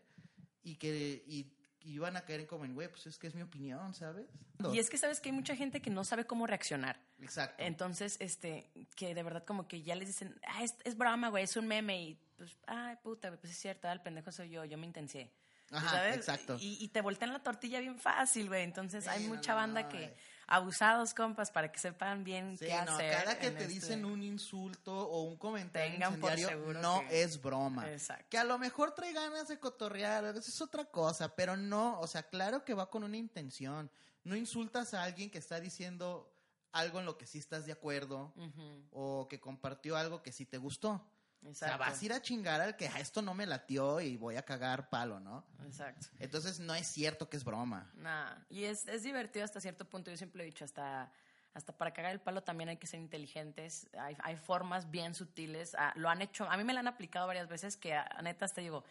y 0.63 0.77
que 0.77 1.25
y, 1.27 1.53
y 1.81 1.95
iban 1.95 2.17
a 2.17 2.23
caer 2.25 2.41
en 2.41 2.47
como 2.47 2.65
en, 2.65 2.75
güey, 2.75 2.89
pues 2.89 3.07
es 3.07 3.19
que 3.19 3.27
es 3.27 3.35
mi 3.35 3.43
opinión, 3.43 3.95
¿sabes? 3.95 4.27
Y 4.73 4.79
es 4.79 4.89
que 4.89 4.97
sabes 4.97 5.21
que 5.21 5.29
hay 5.29 5.35
mucha 5.35 5.57
gente 5.57 5.83
que 5.83 5.91
no 5.91 6.05
sabe 6.05 6.25
cómo 6.25 6.47
reaccionar. 6.47 6.99
Exacto. 7.21 7.63
Entonces, 7.63 8.17
este, 8.21 8.71
que 8.97 9.15
de 9.15 9.23
verdad 9.23 9.45
como 9.45 9.67
que 9.69 9.83
ya 9.83 9.95
les 9.95 10.09
dicen, 10.09 10.39
ah, 10.47 10.63
es, 10.63 10.75
es 10.85 10.97
broma, 10.97 11.29
güey, 11.29 11.45
es 11.45 11.57
un 11.57 11.67
meme 11.67 12.01
y 12.03 12.19
pues, 12.37 12.57
ay, 12.67 12.97
puta, 13.03 13.31
pues 13.37 13.53
es 13.53 13.59
cierto, 13.59 13.91
el 13.91 14.01
pendejo 14.01 14.33
soy 14.33 14.51
yo, 14.51 14.65
yo 14.65 14.79
me 14.79 14.87
intencié. 14.87 15.31
Ajá, 15.71 15.91
¿Sabes? 15.91 16.17
exacto. 16.17 16.57
Y, 16.61 16.83
y 16.83 16.89
te 16.89 17.01
voltean 17.01 17.33
la 17.33 17.43
tortilla 17.43 17.81
bien 17.81 17.99
fácil, 17.99 18.49
güey. 18.49 18.63
Entonces 18.63 19.05
Sí, 19.05 19.11
hay 19.11 19.27
mucha 19.27 19.53
no, 19.53 19.57
banda 19.57 19.89
que, 19.89 20.05
eh. 20.05 20.17
Abusados, 20.47 21.15
compas, 21.15 21.51
para 21.51 21.71
que 21.73 21.79
sepan 21.79 22.25
bien 22.25 22.57
Sí, 22.59 22.67
qué 22.67 22.75
no, 22.85 22.95
hacer. 22.95 23.13
cada 23.13 23.39
que 23.39 23.51
te 23.51 23.63
este- 23.65 23.67
dicen 23.69 24.05
un 24.05 24.23
insulto 24.23 24.95
o 24.95 25.23
un 25.25 25.37
comentario 25.37 25.93
Tengan 25.93 26.21
por 26.21 26.31
incendiario, 26.33 26.49
seguro 26.59 26.81
no 26.83 27.01
que- 27.09 27.23
es 27.23 27.41
broma. 27.41 27.91
Exacto. 27.91 28.27
Que 28.31 28.39
a 28.39 28.45
lo 28.45 28.59
mejor 28.59 28.93
trae 28.95 29.13
ganas 29.13 29.49
de 29.49 29.59
cotorrear, 29.59 30.25
eso 30.25 30.39
es 30.41 30.61
otra 30.61 30.85
cosa, 30.85 31.35
pero 31.35 31.57
no, 31.57 31.99
o 32.01 32.07
sea, 32.07 32.23
claro 32.23 32.65
que 32.65 32.75
va 32.75 32.91
con 32.91 33.05
una 33.05 33.17
intención. 33.17 33.91
No 34.23 34.37
insultas 34.37 34.95
a 34.95 35.03
alguien 35.03 35.31
que 35.31 35.39
está 35.39 35.61
diciendo 35.61 36.31
algo 36.73 36.99
en 36.99 37.07
lo 37.07 37.17
que 37.19 37.27
sí 37.27 37.39
estás 37.39 37.67
de 37.67 37.73
acuerdo 37.73 38.33
o 38.91 39.29
que 39.29 39.41
compartió 39.41 39.97
algo 39.97 40.23
que 40.23 40.33
sí 40.33 40.45
te 40.47 40.59
gustó. 40.59 41.07
O 41.47 41.55
sea, 41.55 41.77
vas 41.77 42.01
a 42.01 42.05
ir 42.05 42.13
a 42.13 42.23
chingar 42.23 42.61
al 42.61 42.77
que 42.77 42.89
"Ah, 42.89 43.01
esto 43.01 43.21
no 43.21 43.35
me 43.35 43.47
latió 43.47 44.01
y 44.01 44.17
voy 44.17 44.37
a 44.37 44.43
cagar 44.45 44.89
palo, 44.89 45.21
¿no? 45.21 45.45
Exacto. 45.65 46.07
Entonces 46.19 46.59
no 46.59 46.75
es 46.75 46.87
cierto 46.87 47.29
que 47.29 47.37
es 47.37 47.45
broma. 47.45 47.91
Nah, 47.95 48.35
y 48.49 48.65
es, 48.65 48.89
es 48.89 49.03
divertido 49.03 49.45
hasta 49.45 49.61
cierto 49.61 49.85
punto. 49.85 50.11
Yo 50.11 50.17
siempre 50.17 50.43
he 50.43 50.47
dicho, 50.47 50.65
hasta, 50.65 51.13
hasta 51.53 51.77
para 51.77 51.93
cagar 51.93 52.13
el 52.13 52.21
palo 52.21 52.43
también 52.43 52.71
hay 52.71 52.79
que 52.79 52.87
ser 52.87 53.01
inteligentes. 53.01 53.89
Hay, 53.99 54.17
hay 54.23 54.37
formas 54.37 54.91
bien 54.91 55.15
sutiles. 55.15 55.75
Ah, 55.79 55.93
lo 55.97 56.09
han 56.09 56.23
hecho, 56.23 56.49
a 56.51 56.57
mí 56.57 56.65
me 56.65 56.73
lo 56.73 56.81
han 56.81 56.89
aplicado 56.89 57.27
varias 57.27 57.49
veces 57.49 57.77
que 57.77 57.95
a, 57.95 58.09
neta 58.23 58.47
hasta 58.47 58.63
digo, 58.63 58.83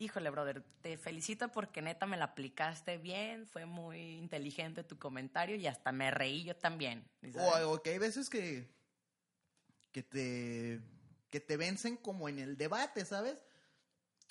híjole, 0.00 0.30
brother, 0.30 0.64
te 0.82 0.98
felicito 0.98 1.52
porque 1.52 1.80
neta 1.80 2.06
me 2.06 2.16
la 2.16 2.24
aplicaste 2.24 2.98
bien. 2.98 3.46
Fue 3.46 3.66
muy 3.66 4.16
inteligente 4.16 4.82
tu 4.82 4.98
comentario 4.98 5.54
y 5.54 5.68
hasta 5.68 5.92
me 5.92 6.10
reí 6.10 6.42
yo 6.42 6.56
también. 6.56 7.08
O, 7.36 7.72
o 7.72 7.82
que 7.82 7.90
hay 7.90 7.98
veces 7.98 8.28
que, 8.28 8.68
que 9.92 10.02
te 10.02 10.80
que 11.34 11.40
te 11.40 11.56
vencen 11.56 11.96
como 11.96 12.28
en 12.28 12.38
el 12.38 12.56
debate, 12.56 13.04
¿sabes? 13.04 13.36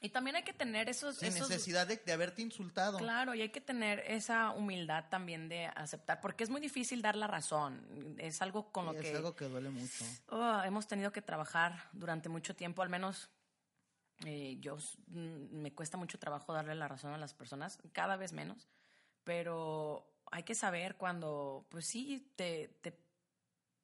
Y 0.01 0.07
también 0.07 0.37
hay 0.37 0.43
que 0.43 0.53
tener 0.53 0.87
esos... 0.87 1.17
Sin 1.17 1.27
esos 1.27 1.49
necesidad 1.49 1.85
de, 1.85 1.97
de 1.97 2.13
haberte 2.13 2.41
insultado. 2.41 2.97
Claro, 2.97 3.33
y 3.35 3.41
hay 3.41 3.49
que 3.49 3.59
tener 3.59 3.99
esa 4.07 4.51
humildad 4.51 5.09
también 5.09 5.49
de 5.49 5.65
aceptar, 5.65 6.21
porque 6.21 6.45
es 6.45 6.49
muy 6.49 6.61
difícil 6.61 7.01
dar 7.01 7.17
la 7.17 7.27
razón. 7.27 8.15
Es 8.19 8.41
algo 8.41 8.71
con 8.71 8.85
lo 8.85 8.93
Sí, 8.93 8.99
que... 8.99 9.09
Es 9.09 9.15
algo 9.17 9.35
que 9.35 9.49
duele 9.49 9.69
mucho. 9.69 10.05
Oh, 10.29 10.61
hemos 10.63 10.87
tenido 10.87 11.11
que 11.11 11.21
trabajar 11.21 11.89
durante 11.91 12.29
mucho 12.29 12.55
tiempo, 12.55 12.81
al 12.81 12.87
menos 12.89 13.29
eh, 14.25 14.55
yo 14.61 14.77
mm, 15.07 15.57
me 15.61 15.73
cuesta 15.73 15.97
mucho 15.97 16.17
trabajo 16.17 16.53
darle 16.53 16.75
la 16.75 16.87
razón 16.87 17.11
a 17.13 17.17
las 17.17 17.33
personas, 17.33 17.79
cada 17.91 18.15
vez 18.15 18.31
menos, 18.31 18.69
pero 19.25 20.09
hay 20.31 20.43
que 20.43 20.55
saber 20.55 20.95
cuando, 20.95 21.65
pues 21.69 21.85
sí, 21.85 22.31
te, 22.37 22.77
te- 22.81 22.97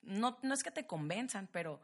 no, 0.04 0.38
no 0.42 0.54
es 0.54 0.64
que 0.64 0.72
te 0.72 0.88
convenzan, 0.88 1.50
pero, 1.52 1.82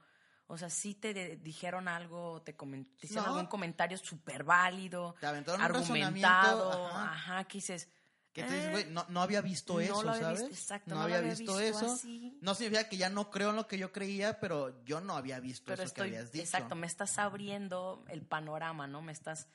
o 0.47 0.57
sea, 0.57 0.69
sí 0.69 0.93
te 0.95 1.13
de- 1.13 1.37
dijeron 1.37 1.87
algo, 1.87 2.41
te, 2.41 2.53
te 2.53 3.05
hicieron 3.07 3.25
No. 3.25 3.31
algún 3.33 3.47
comentario 3.47 3.97
súper 3.97 4.43
válido, 4.43 5.15
Te 5.19 5.25
aventaron 5.27 5.61
argumentado, 5.61 6.87
ajá. 6.87 7.11
ajá. 7.13 7.43
que 7.45 7.57
dices... 7.57 7.89
Que 8.33 8.43
te 8.43 8.49
dices, 8.53 8.65
"Eh, 8.67 8.71
güey, 8.71 8.85
no, 8.91 9.05
no 9.07 9.21
había 9.21 9.39
visto 9.39 9.75
no 9.75 9.79
eso, 9.79 10.03
lo 10.03 10.09
había 10.09 10.23
¿sabes? 10.23 10.39
visto, 10.41 10.53
exacto, 10.55 10.93
no, 10.93 11.01
había 11.01 11.19
había 11.19 11.29
visto, 11.29 11.55
visto 11.55 11.59
eso. 11.79 11.93
así. 11.93 12.37
No 12.41 12.53
significa 12.53 12.89
que 12.89 12.97
ya 12.97 13.09
no 13.09 13.31
creo 13.31 13.51
en 13.51 13.55
lo 13.55 13.65
que 13.65 13.77
yo 13.77 13.93
creía, 13.93 14.41
pero 14.41 14.83
yo 14.83 14.99
no 14.99 15.15
había 15.15 15.39
visto 15.39 15.63
pero 15.67 15.83
eso 15.83 15.87
estoy, 15.87 16.09
que 16.09 16.17
habías 16.17 16.33
dicho. 16.33 16.43
exacto, 16.43 16.75
me 16.75 16.85
estás 16.85 17.17
abriendo 17.17 18.03
el 18.09 18.23
panorama, 18.23 18.87
¿no? 18.87 19.01
Me 19.01 19.13
estás 19.13 19.47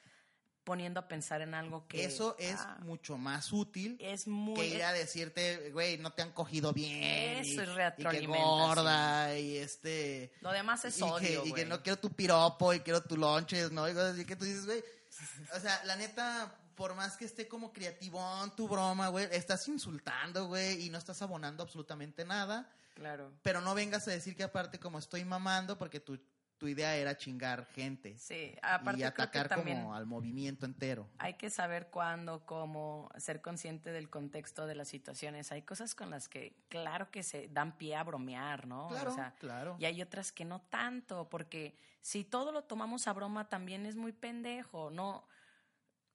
poniendo 0.65 1.01
a 1.01 1.09
pensar 1.09 1.41
en 1.43 1.55
algo 1.55 1.87
que... 1.87 2.05
Eso 2.05 2.37
es 2.39 2.57
ah, 2.59 2.79
mucho 2.83 3.19
más 3.19 3.53
útil 3.53 3.97
es 4.01 4.27
muy... 4.27 4.55
que 4.55 4.67
ir 4.67 4.83
a 4.83 4.93
decirte, 4.93 5.71
güey, 5.71 5.99
no 5.99 6.13
te 6.13 6.23
han 6.23 6.33
cogido 6.33 6.73
bien. 6.73 7.03
Eso 7.03 7.63
y, 7.63 7.65
es 7.65 7.95
y 7.99 8.05
que 8.05 8.27
gorda 8.27 9.39
y 9.39 9.57
este... 9.57 10.33
Lo 10.41 10.53
demás 10.53 10.85
es 10.85 10.97
y, 10.99 11.01
que, 11.01 11.05
odio, 11.05 11.47
y 11.47 11.53
que 11.53 11.65
no 11.65 11.83
quiero 11.83 11.99
tu 11.99 12.11
piropo 12.11 12.73
y 12.75 12.81
quiero 12.81 13.03
tu 13.03 13.17
lonches, 13.17 13.73
¿no? 13.73 13.89
Y 13.89 13.93
cosas 13.93 14.15
así 14.15 14.25
que 14.25 14.37
tú 14.37 14.45
dices, 14.45 14.67
güey. 14.67 14.83
O 15.57 15.61
sea, 15.61 15.83
la 15.85 15.97
neta, 15.97 16.55
por 16.75 16.95
más 16.95 17.17
que 17.17 17.25
esté 17.25 17.49
como 17.49 17.73
creativón 17.73 18.55
tu 18.55 18.69
broma, 18.69 19.09
güey, 19.09 19.29
estás 19.33 19.67
insultando, 19.69 20.47
güey, 20.47 20.87
y 20.87 20.91
no 20.91 20.99
estás 20.99 21.21
abonando 21.23 21.63
absolutamente 21.63 22.25
nada. 22.25 22.71
Claro. 22.95 23.33
Pero 23.43 23.61
no 23.61 23.75
vengas 23.75 24.07
a 24.09 24.13
decir 24.13 24.37
que 24.37 24.43
aparte 24.43 24.79
como 24.79 24.99
estoy 24.99 25.25
mamando 25.25 25.79
porque 25.79 26.01
tu, 26.01 26.21
tu 26.61 26.69
idea 26.69 26.95
era 26.95 27.17
chingar 27.17 27.65
gente. 27.73 28.19
Sí, 28.19 28.55
aparte 28.61 29.01
y 29.01 29.03
creo 29.03 29.15
que 29.15 29.23
atacar 29.23 29.49
como 29.57 29.95
al 29.95 30.05
movimiento 30.05 30.67
entero. 30.67 31.09
hay 31.17 31.35
que 31.35 31.49
saber 31.49 31.87
cuándo, 31.87 32.45
cómo, 32.45 33.09
ser 33.17 33.41
consciente 33.41 33.91
del 33.93 34.11
contexto 34.11 34.67
de 34.67 34.75
las 34.75 34.87
situaciones. 34.87 35.53
Hay 35.53 35.63
cosas 35.63 35.95
con 35.95 36.11
las 36.11 36.29
que, 36.29 36.55
claro 36.69 37.11
que 37.11 37.23
se 37.23 37.49
dan 37.49 37.79
pie 37.79 37.97
a 37.97 38.05
bromear, 38.05 38.67
¿no? 38.67 38.89
Claro, 38.89 39.11
O 39.11 39.15
sea, 39.15 39.35
claro. 39.39 39.77
Y 39.79 39.87
hay 39.87 40.03
otras 40.03 40.33
que 40.33 40.45
no 40.45 40.61
tanto, 40.61 41.31
porque 41.31 41.79
si 42.03 42.25
todo 42.25 42.53
lo 42.53 42.65
tomamos 42.65 43.09
a 43.09 43.15
broma 43.15 43.49
también 43.49 43.87
es 43.87 43.97
muy 43.97 44.13
pendejo, 44.13 44.91
¿no? 44.91 45.27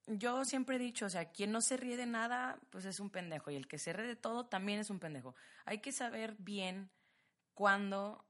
Yo 0.05 0.45
siempre 0.45 0.75
he 0.75 0.79
dicho, 0.79 1.07
o 1.07 1.09
sea, 1.09 1.31
quien 1.31 1.51
no 1.51 1.61
se 1.61 1.75
ríe 1.75 1.97
de 1.97 2.05
nada, 2.05 2.59
pues 2.69 2.85
es 2.85 2.99
un 2.99 3.09
pendejo, 3.09 3.49
y 3.49 3.55
el 3.55 3.67
que 3.67 3.79
se 3.79 3.93
ríe 3.93 4.05
de 4.05 4.15
todo 4.15 4.45
también 4.45 4.79
es 4.79 4.91
un 4.91 4.99
pendejo. 4.99 5.33
Hay 5.65 5.79
que 5.79 5.91
saber 5.91 6.35
bien 6.37 6.91
cuándo 7.55 8.23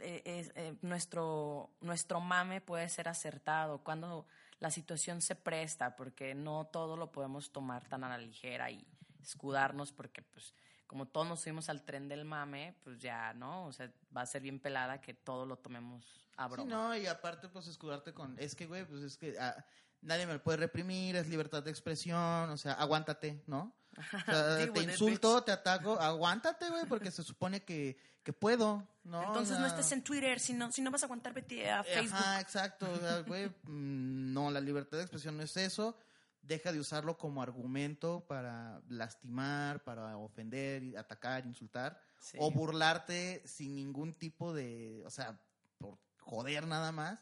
eh, 0.00 0.22
eh, 0.54 0.76
nuestro, 0.82 1.70
nuestro 1.80 2.20
mame 2.20 2.60
puede 2.60 2.88
ser 2.88 3.08
acertado, 3.08 3.82
cuando 3.82 4.26
la 4.58 4.70
situación 4.70 5.20
se 5.20 5.34
presta, 5.34 5.96
porque 5.96 6.34
no 6.34 6.66
todo 6.66 6.96
lo 6.96 7.12
podemos 7.12 7.52
tomar 7.52 7.86
tan 7.88 8.04
a 8.04 8.08
la 8.08 8.18
ligera 8.18 8.70
y 8.70 8.86
escudarnos, 9.22 9.92
porque 9.92 10.22
pues 10.22 10.54
como 10.86 11.06
todos 11.06 11.26
nos 11.26 11.40
subimos 11.40 11.68
al 11.68 11.84
tren 11.84 12.08
del 12.08 12.24
mame, 12.24 12.76
pues 12.84 12.98
ya, 12.98 13.34
¿no? 13.34 13.66
O 13.66 13.72
sea, 13.72 13.92
va 14.16 14.22
a 14.22 14.26
ser 14.26 14.42
bien 14.42 14.60
pelada 14.60 15.00
que 15.00 15.14
todo 15.14 15.44
lo 15.44 15.56
tomemos 15.58 16.28
a 16.36 16.46
Sí, 16.46 16.52
broma. 16.52 16.70
no, 16.70 16.96
y 16.96 17.06
aparte, 17.06 17.48
pues 17.48 17.66
escudarte 17.66 18.12
con. 18.12 18.36
Es 18.38 18.54
que, 18.54 18.66
güey, 18.66 18.84
pues 18.84 19.02
es 19.02 19.16
que 19.18 19.36
ah, 19.38 19.64
nadie 20.00 20.26
me 20.26 20.34
lo 20.34 20.42
puede 20.42 20.58
reprimir, 20.58 21.16
es 21.16 21.28
libertad 21.28 21.62
de 21.62 21.70
expresión, 21.70 22.50
o 22.50 22.56
sea, 22.56 22.74
aguántate, 22.74 23.42
¿no? 23.46 23.74
O 23.96 24.30
sea, 24.30 24.44
Deal 24.56 24.72
te 24.72 24.82
insulto, 24.82 25.42
te 25.42 25.52
ataco, 25.52 25.98
aguántate, 26.00 26.68
güey, 26.68 26.86
porque 26.86 27.10
se 27.10 27.22
supone 27.22 27.62
que, 27.62 27.96
que 28.22 28.32
puedo, 28.32 28.86
¿no? 29.04 29.20
O 29.20 29.24
Entonces 29.24 29.58
no 29.58 29.66
estés 29.66 29.90
en 29.92 30.02
Twitter, 30.02 30.40
si 30.40 30.52
no, 30.52 30.70
si 30.72 30.82
no 30.82 30.90
vas 30.90 31.02
a 31.02 31.06
aguantar, 31.06 31.32
vete 31.32 31.70
a 31.70 31.82
Facebook. 31.84 32.18
Ajá, 32.18 32.40
exacto, 32.40 32.90
o 32.90 32.96
sea, 32.98 33.20
güey, 33.26 33.46
mm, 33.64 34.32
no, 34.32 34.50
la 34.50 34.60
libertad 34.60 34.98
de 34.98 35.04
expresión 35.04 35.36
no 35.36 35.42
es 35.42 35.56
eso. 35.56 35.96
Deja 36.42 36.70
de 36.70 36.78
usarlo 36.78 37.18
como 37.18 37.42
argumento 37.42 38.24
para 38.28 38.80
lastimar, 38.88 39.82
para 39.82 40.16
ofender, 40.16 40.96
atacar, 40.96 41.44
insultar, 41.44 42.00
Sí. 42.20 42.38
o 42.40 42.50
burlarte 42.50 43.42
sin 43.46 43.74
ningún 43.74 44.14
tipo 44.14 44.54
de, 44.54 45.02
o 45.04 45.10
sea, 45.10 45.40
por 45.78 45.98
joder 46.20 46.66
nada 46.66 46.92
más. 46.92 47.18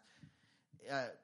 Eh, 0.80 1.18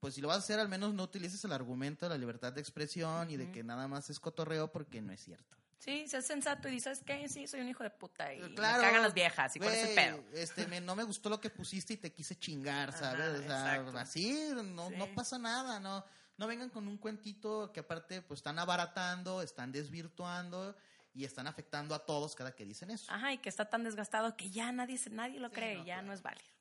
pues 0.00 0.14
si 0.14 0.20
lo 0.20 0.28
vas 0.28 0.36
a 0.36 0.40
hacer, 0.40 0.60
al 0.60 0.68
menos 0.68 0.94
no 0.94 1.02
utilices 1.04 1.44
el 1.44 1.52
argumento 1.52 2.06
de 2.06 2.10
la 2.10 2.18
libertad 2.18 2.52
de 2.52 2.60
expresión 2.60 3.30
y 3.30 3.36
de 3.36 3.50
que 3.50 3.62
nada 3.64 3.88
más 3.88 4.10
es 4.10 4.20
cotorreo 4.20 4.70
porque 4.70 5.00
no 5.00 5.12
es 5.12 5.20
cierto. 5.22 5.56
Sí, 5.78 6.08
sé 6.08 6.22
sensato 6.22 6.68
y 6.68 6.72
dices, 6.72 6.98
¿sabes 6.98 7.02
qué? 7.04 7.28
Sí, 7.28 7.46
soy 7.46 7.60
un 7.60 7.68
hijo 7.68 7.82
de 7.82 7.90
puta 7.90 8.32
y 8.32 8.40
Claro, 8.54 8.78
me 8.82 8.88
cagan 8.88 9.02
las 9.02 9.12
viejas 9.14 9.54
y 9.56 9.58
con 9.58 9.68
ese 9.68 9.84
güey, 9.84 9.94
pedo. 9.94 10.24
Este, 10.32 10.66
me- 10.66 10.80
no 10.80 10.96
me 10.96 11.02
gustó 11.04 11.28
lo 11.28 11.38
que 11.40 11.50
pusiste 11.50 11.92
y 11.92 11.96
te 11.98 12.12
quise 12.12 12.36
chingar, 12.38 12.88
Ajá, 12.90 12.98
¿sabes? 12.98 13.40
O 13.40 13.42
sea, 13.42 13.74
exacto. 13.76 13.98
así 13.98 14.48
no, 14.54 14.88
Sí. 14.88 14.94
no 14.96 15.06
pasa 15.14 15.38
nada, 15.38 15.78
no, 15.78 16.04
no 16.38 16.46
vengan 16.46 16.70
con 16.70 16.88
un 16.88 16.96
cuentito 16.96 17.70
que 17.72 17.80
aparte 17.80 18.22
pues 18.22 18.38
están 18.38 18.58
abaratando, 18.58 19.42
están 19.42 19.70
desvirtuando 19.70 20.74
y 21.12 21.24
están 21.24 21.46
afectando 21.46 21.94
a 21.94 22.04
todos 22.04 22.34
cada 22.34 22.52
que 22.54 22.64
dicen 22.64 22.90
eso. 22.90 23.10
Ajá, 23.12 23.32
y 23.34 23.38
que 23.38 23.48
está 23.48 23.68
tan 23.68 23.84
desgastado 23.84 24.34
que 24.36 24.50
ya 24.50 24.72
nadie, 24.72 24.98
nadie 25.10 25.40
lo 25.40 25.48
Sí, 25.48 25.54
cree, 25.54 25.76
no, 25.76 25.84
ya 25.84 25.94
claro. 25.96 26.06
no 26.08 26.12
es 26.14 26.22
válido. 26.22 26.55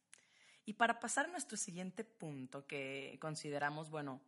Y 0.65 0.73
para 0.73 0.99
pasar 0.99 1.25
a 1.25 1.29
nuestro 1.29 1.57
siguiente 1.57 2.03
punto, 2.03 2.65
que 2.65 3.17
consideramos, 3.21 3.89
bueno, 3.89 4.21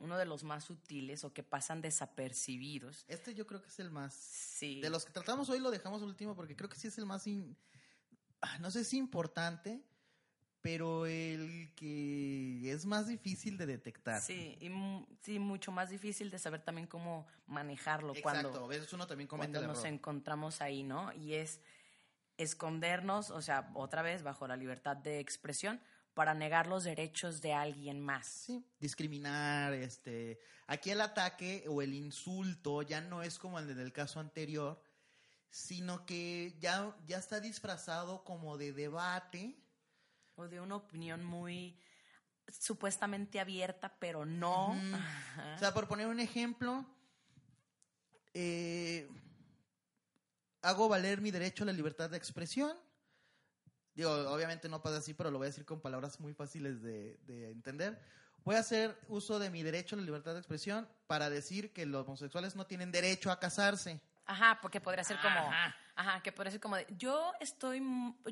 uno 0.00 0.18
de 0.18 0.24
los 0.26 0.42
más 0.42 0.64
sutiles 0.64 1.24
o 1.24 1.32
que 1.32 1.42
pasan 1.44 1.80
desapercibidos. 1.80 3.04
Este 3.08 3.32
yo 3.34 3.46
creo 3.46 3.62
que 3.62 3.68
es 3.68 3.78
el 3.78 3.90
más... 3.90 4.12
Sí. 4.12 4.80
De 4.80 4.90
los 4.90 5.04
que 5.04 5.12
tratamos 5.12 5.48
hoy 5.50 5.60
lo 5.60 5.70
dejamos 5.70 6.02
último 6.02 6.34
porque 6.34 6.56
creo 6.56 6.68
que 6.68 6.76
sí 6.76 6.88
es 6.88 6.98
el 6.98 7.06
más... 7.06 7.26
in- 7.26 7.56
ah, 8.42 8.58
No 8.58 8.70
sé 8.72 8.84
si 8.84 8.96
importante, 8.98 9.82
pero 10.60 11.06
el 11.06 11.72
que 11.76 12.72
es 12.72 12.86
más 12.86 13.06
difícil 13.06 13.56
de 13.56 13.66
detectar. 13.66 14.20
Sí, 14.20 14.56
y 14.60 14.70
sí, 15.22 15.38
mucho 15.38 15.70
más 15.70 15.90
difícil 15.90 16.28
de 16.30 16.38
saber 16.40 16.62
también 16.62 16.88
cómo 16.88 17.26
manejarlo 17.46 18.14
Exacto, 18.14 18.50
cuando, 18.50 18.64
a 18.64 18.68
veces 18.68 18.92
uno 18.92 19.06
también 19.06 19.28
comete 19.28 19.52
cuando 19.52 19.60
el 19.60 19.66
nos 19.68 19.78
error. 19.84 19.94
encontramos 19.94 20.60
ahí, 20.60 20.82
¿no? 20.82 21.12
Y 21.12 21.34
es 21.34 21.60
escondernos, 22.36 23.30
o 23.30 23.42
sea, 23.42 23.70
otra 23.74 24.02
vez 24.02 24.22
bajo 24.22 24.46
la 24.46 24.56
libertad 24.56 24.96
de 24.96 25.20
expresión, 25.20 25.80
para 26.14 26.32
negar 26.32 26.66
los 26.68 26.84
derechos 26.84 27.40
de 27.40 27.52
alguien 27.52 28.00
más. 28.00 28.26
Sí, 28.26 28.64
discriminar, 28.78 29.72
este, 29.74 30.38
aquí 30.66 30.90
el 30.90 31.00
ataque 31.00 31.64
o 31.68 31.82
el 31.82 31.92
insulto 31.92 32.82
ya 32.82 33.00
no 33.00 33.22
es 33.22 33.38
como 33.38 33.58
el 33.58 33.74
del 33.74 33.92
caso 33.92 34.20
anterior, 34.20 34.80
sino 35.50 36.04
que 36.06 36.56
ya, 36.58 36.96
ya 37.06 37.18
está 37.18 37.40
disfrazado 37.40 38.24
como 38.24 38.56
de 38.58 38.72
debate. 38.72 39.56
O 40.36 40.48
de 40.48 40.60
una 40.60 40.74
opinión 40.74 41.24
muy 41.24 41.78
supuestamente 42.50 43.38
abierta, 43.38 43.96
pero 44.00 44.24
no. 44.26 44.70
O 45.54 45.58
sea, 45.58 45.72
por 45.72 45.86
poner 45.86 46.08
un 46.08 46.18
ejemplo, 46.18 46.84
eh, 48.32 49.08
hago 50.64 50.88
valer 50.88 51.20
mi 51.20 51.30
derecho 51.30 51.62
a 51.64 51.66
la 51.66 51.72
libertad 51.72 52.10
de 52.10 52.16
expresión. 52.16 52.76
Digo, 53.94 54.10
obviamente 54.30 54.68
no 54.68 54.82
pasa 54.82 54.96
así, 54.96 55.14
pero 55.14 55.30
lo 55.30 55.38
voy 55.38 55.46
a 55.46 55.50
decir 55.50 55.64
con 55.64 55.80
palabras 55.80 56.18
muy 56.18 56.34
fáciles 56.34 56.82
de, 56.82 57.16
de 57.26 57.50
entender. 57.50 58.00
Voy 58.44 58.56
a 58.56 58.58
hacer 58.58 58.98
uso 59.08 59.38
de 59.38 59.50
mi 59.50 59.62
derecho 59.62 59.94
a 59.94 59.98
la 59.98 60.04
libertad 60.04 60.32
de 60.32 60.38
expresión 60.40 60.88
para 61.06 61.30
decir 61.30 61.72
que 61.72 61.86
los 61.86 62.04
homosexuales 62.06 62.56
no 62.56 62.66
tienen 62.66 62.90
derecho 62.90 63.30
a 63.30 63.38
casarse. 63.38 64.00
Ajá, 64.26 64.58
porque 64.60 64.80
podría 64.80 65.04
ser 65.04 65.18
como, 65.20 65.38
Ajá. 65.38 65.76
ajá, 65.96 66.22
que 66.22 66.32
podría 66.32 66.50
ser 66.50 66.60
como 66.60 66.76
de, 66.76 66.86
yo 66.98 67.32
estoy, 67.40 67.80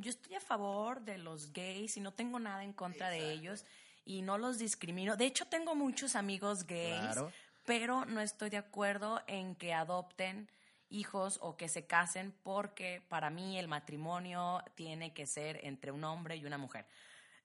yo 0.00 0.10
estoy 0.10 0.34
a 0.34 0.40
favor 0.40 1.00
de 1.02 1.18
los 1.18 1.52
gays 1.52 1.96
y 1.96 2.00
no 2.00 2.12
tengo 2.12 2.38
nada 2.38 2.64
en 2.64 2.72
contra 2.72 3.08
de 3.10 3.30
ellos 3.30 3.64
y 4.04 4.22
no 4.22 4.38
los 4.38 4.58
discrimino. 4.58 5.16
De 5.16 5.26
hecho, 5.26 5.46
tengo 5.46 5.74
muchos 5.74 6.16
amigos 6.16 6.66
gays, 6.66 6.98
Claro. 7.12 7.32
pero 7.64 8.04
no 8.06 8.20
estoy 8.20 8.50
de 8.50 8.56
acuerdo 8.56 9.22
en 9.26 9.54
que 9.54 9.72
adopten 9.74 10.50
hijos 10.92 11.38
o 11.42 11.56
que 11.56 11.68
se 11.68 11.86
casen 11.86 12.32
porque 12.42 13.02
para 13.08 13.30
mí 13.30 13.58
el 13.58 13.66
matrimonio 13.68 14.62
tiene 14.74 15.12
que 15.14 15.26
ser 15.26 15.60
entre 15.64 15.90
un 15.90 16.04
hombre 16.04 16.36
y 16.36 16.44
una 16.44 16.58
mujer. 16.58 16.86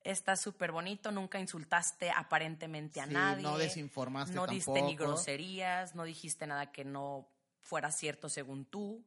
Está 0.03 0.35
súper 0.35 0.71
bonito, 0.71 1.11
nunca 1.11 1.39
insultaste 1.39 2.11
aparentemente 2.11 3.01
a 3.01 3.07
Sí, 3.07 3.13
nadie. 3.13 3.43
no 3.43 3.57
desinformaste 3.57 4.35
No 4.35 4.47
diste 4.47 4.71
ni 4.81 4.95
tampoco. 4.95 5.11
groserías, 5.11 5.95
no 5.95 6.03
dijiste 6.03 6.45
nada 6.47 6.71
que 6.71 6.85
no 6.85 7.27
fuera 7.61 7.91
cierto 7.91 8.29
según 8.29 8.65
tú, 8.65 9.03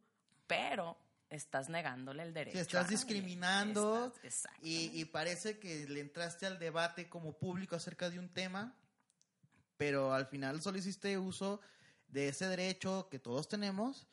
pero 0.47 0.99
estás 1.31 1.69
negándole 1.69 2.23
el 2.25 2.35
derecho. 2.35 2.57
Sí, 2.57 2.61
estás 2.63 2.89
discriminando 2.89 4.13
Estás- 4.23 4.49
y, 4.63 4.91
y 5.01 5.05
parece 5.07 5.59
que 5.59 5.87
le 5.89 6.01
entraste 6.01 6.45
al 6.47 6.59
debate 6.59 7.09
como 7.09 7.33
público 7.33 7.77
acerca 7.77 8.11
de 8.11 8.19
un 8.19 8.29
tema, 8.29 8.75
pero 9.77 10.13
al 10.13 10.27
final 10.27 10.61
solo 10.61 10.77
hiciste 10.79 11.17
uso 11.17 11.61
de 12.09 12.29
ese 12.29 12.47
derecho 12.49 13.09
que 13.11 13.19
todos 13.19 13.49
tenemos, 13.49 14.07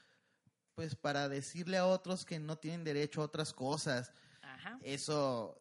pues 0.77 0.93
para 0.95 1.27
decirle 1.27 1.77
a 1.77 1.87
otros 1.87 2.23
que 2.23 2.37
no 2.37 2.59
tienen 2.59 2.83
derecho 2.83 3.21
a 3.21 3.25
otras 3.25 3.51
cosas. 3.51 4.11
Ajá. 4.43 4.77
Eso 4.83 5.59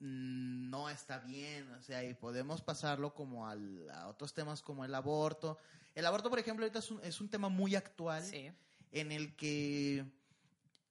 no 0.00 0.88
está 0.88 1.18
bien, 1.18 1.70
o 1.72 1.82
sea, 1.82 2.02
y 2.02 2.14
podemos 2.14 2.62
pasarlo 2.62 3.12
como 3.12 3.46
al- 3.46 3.90
a 3.90 4.08
otros 4.08 4.32
temas 4.32 4.62
como 4.62 4.82
el 4.86 4.94
aborto. 4.94 5.58
El 5.94 6.06
aborto, 6.06 6.30
por 6.30 6.38
ejemplo, 6.38 6.64
ahorita 6.64 6.78
es 6.78 6.90
un, 6.90 6.98
es 7.04 7.20
un 7.20 7.28
tema 7.28 7.50
muy 7.50 7.74
actual 7.74 8.22
Sí. 8.24 8.50
en 8.90 9.12
el 9.12 9.36
que 9.36 10.06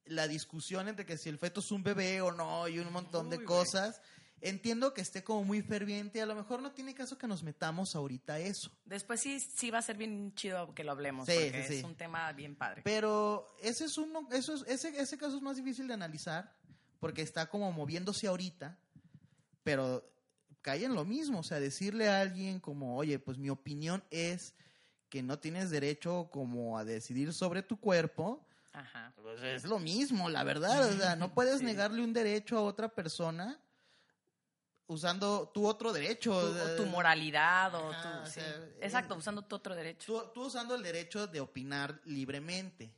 la 0.06 0.28
discusión 0.28 0.88
entre 0.88 1.08
que 1.08 1.18
si 1.18 1.30
el 1.30 1.40
feto 1.40 1.60
es 1.60 1.72
un 1.72 1.82
bebé 1.82 2.22
o 2.22 2.32
no 2.32 2.68
y 2.68 2.78
un 2.78 2.94
montón 2.94 3.32
de 3.32 3.40
Uy, 3.40 3.46
cosas, 3.46 4.02
entiendo 4.44 4.94
que 4.94 5.02
esté 5.02 5.24
como 5.24 5.44
muy 5.44 5.62
ferviente, 5.62 6.22
a 6.22 6.26
lo 6.26 6.36
mejor 6.36 6.62
no 6.62 6.72
tiene 6.72 6.94
caso 6.94 7.18
que 7.18 7.28
nos 7.28 7.44
metamos 7.44 7.96
ahorita 7.96 8.34
a 8.34 8.40
eso. 8.40 8.72
Después 8.86 9.20
sí, 9.22 9.40
sí 9.40 9.72
va 9.72 9.80
a 9.80 9.82
ser 9.82 9.98
bien 9.98 10.34
chido 10.36 10.74
que 10.76 10.84
lo 10.84 10.92
hablemos, 10.92 11.26
Sí, 11.28 11.34
porque 11.34 11.64
sí, 11.68 11.74
es 11.76 11.80
sí. 11.80 11.86
un 11.86 11.96
tema 11.96 12.32
bien 12.34 12.56
padre. 12.56 12.82
Pero 12.84 13.48
ese 13.62 13.86
es 13.86 13.98
uno, 13.98 14.28
eso 14.32 14.54
es, 14.54 14.64
ese, 14.68 15.00
ese 15.02 15.18
caso 15.18 15.38
es 15.38 15.42
más 15.42 15.56
difícil 15.58 15.88
de 15.88 15.94
analizar 15.94 16.54
porque 17.00 17.22
está 17.22 17.50
como 17.50 17.72
moviéndose 17.72 18.28
ahorita, 18.28 18.78
pero 19.64 20.10
cae 20.62 20.86
en 20.86 20.94
lo 20.96 21.06
mismo, 21.06 21.40
o 21.40 21.44
sea, 21.44 21.60
decirle 21.60 22.08
a 22.10 22.22
alguien 22.22 22.60
como, 22.60 22.98
oye, 22.98 23.20
pues 23.20 23.38
mi 23.38 23.50
opinión 23.50 24.04
es 24.12 24.54
que 25.10 25.22
no 25.22 25.38
tienes 25.40 25.70
derecho 25.70 26.30
como 26.32 26.78
a 26.78 26.86
decidir 26.86 27.34
sobre 27.34 27.62
tu 27.64 27.78
cuerpo, 27.80 28.46
Ajá. 28.76 29.14
Pues 29.22 29.44
es 29.44 29.66
lo 29.66 29.78
mismo, 29.78 30.30
la 30.30 30.44
verdad. 30.44 30.90
O 30.90 30.98
sea, 30.98 31.16
no 31.16 31.32
puedes 31.36 31.60
Sí. 31.60 31.66
negarle 31.66 32.04
un 32.04 32.12
derecho 32.12 32.58
a 32.58 32.64
otra 32.64 32.90
persona 32.90 33.60
usando 34.88 35.50
tu 35.54 35.66
otro 35.66 35.94
derecho. 35.94 36.32
Tu, 36.32 36.62
o 36.62 36.76
tu 36.76 36.86
moralidad 36.86 37.74
o 37.76 37.90
Ajá, 37.90 38.02
tu... 38.02 38.24
o 38.24 38.26
sí. 38.26 38.34
sea, 38.34 38.66
Exacto, 38.82 39.16
eh, 39.16 39.18
usando 39.18 39.42
tu 39.44 39.56
otro 39.56 39.76
derecho. 39.76 40.24
Tú, 40.24 40.32
tú 40.34 40.46
usando 40.48 40.76
el 40.76 40.84
derecho 40.84 41.28
de 41.28 41.40
opinar 41.40 42.02
libremente. 42.06 42.94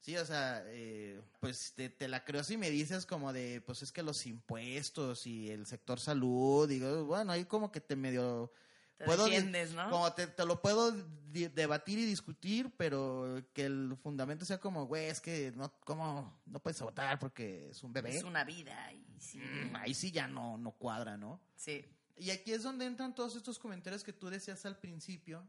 Sí, 0.00 0.16
o 0.16 0.24
sea, 0.24 0.62
eh, 0.66 1.20
pues 1.40 1.72
te, 1.74 1.88
te 1.88 2.06
la 2.06 2.24
creo 2.24 2.44
si 2.44 2.56
me 2.56 2.70
dices 2.70 3.06
como 3.06 3.32
de, 3.32 3.60
pues 3.60 3.82
es 3.82 3.90
que 3.90 4.04
los 4.04 4.24
impuestos 4.26 5.26
y 5.26 5.50
el 5.50 5.66
sector 5.66 5.98
salud, 5.98 6.68
digo, 6.68 7.06
bueno, 7.06 7.32
ahí 7.32 7.44
como 7.44 7.72
que 7.72 7.80
te 7.80 7.96
medio... 7.96 8.52
Te 8.96 9.04
defiendes, 9.04 9.74
¿no? 9.74 9.90
Como 9.90 10.12
te, 10.14 10.26
te 10.26 10.44
lo 10.46 10.60
puedo 10.62 10.92
debatir 10.92 11.98
y 11.98 12.06
discutir, 12.06 12.72
pero 12.76 13.42
que 13.52 13.66
el 13.66 13.96
fundamento 14.02 14.44
sea 14.44 14.58
como, 14.58 14.86
güey, 14.86 15.06
es 15.06 15.20
que 15.20 15.52
no, 15.54 15.70
¿cómo? 15.84 16.40
no 16.46 16.60
puedes 16.60 16.80
votar 16.80 17.18
porque 17.18 17.70
es 17.70 17.82
un 17.82 17.92
bebé. 17.92 18.16
Es 18.16 18.24
una 18.24 18.44
vida 18.44 18.92
y 18.92 19.20
sí. 19.20 19.38
Mm, 19.38 19.76
ahí 19.76 19.92
sí 19.92 20.10
ya 20.10 20.26
no, 20.26 20.56
no 20.56 20.72
cuadra, 20.72 21.16
¿no? 21.16 21.40
Sí. 21.54 21.84
Y 22.16 22.30
aquí 22.30 22.52
es 22.52 22.62
donde 22.62 22.86
entran 22.86 23.14
todos 23.14 23.36
estos 23.36 23.58
comentarios 23.58 24.02
que 24.02 24.14
tú 24.14 24.30
decías 24.30 24.64
al 24.64 24.78
principio, 24.78 25.46